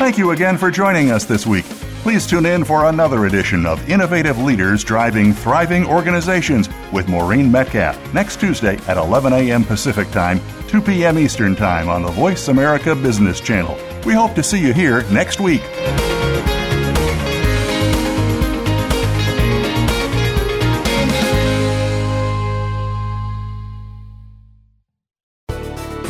Thank 0.01 0.17
you 0.17 0.31
again 0.31 0.57
for 0.57 0.71
joining 0.71 1.11
us 1.11 1.25
this 1.25 1.45
week. 1.45 1.63
Please 2.01 2.25
tune 2.25 2.47
in 2.47 2.65
for 2.65 2.85
another 2.85 3.27
edition 3.27 3.67
of 3.67 3.87
Innovative 3.87 4.39
Leaders 4.39 4.83
Driving 4.83 5.31
Thriving 5.31 5.85
Organizations 5.85 6.67
with 6.91 7.07
Maureen 7.07 7.51
Metcalf 7.51 8.11
next 8.11 8.39
Tuesday 8.39 8.77
at 8.87 8.97
11 8.97 9.31
a.m. 9.31 9.63
Pacific 9.63 10.09
Time, 10.09 10.41
2 10.69 10.81
p.m. 10.81 11.19
Eastern 11.19 11.55
Time 11.55 11.87
on 11.87 12.01
the 12.01 12.09
Voice 12.09 12.47
America 12.47 12.95
Business 12.95 13.39
Channel. 13.39 13.77
We 14.03 14.13
hope 14.13 14.33
to 14.33 14.41
see 14.41 14.59
you 14.59 14.73
here 14.73 15.03
next 15.11 15.39
week. 15.39 15.61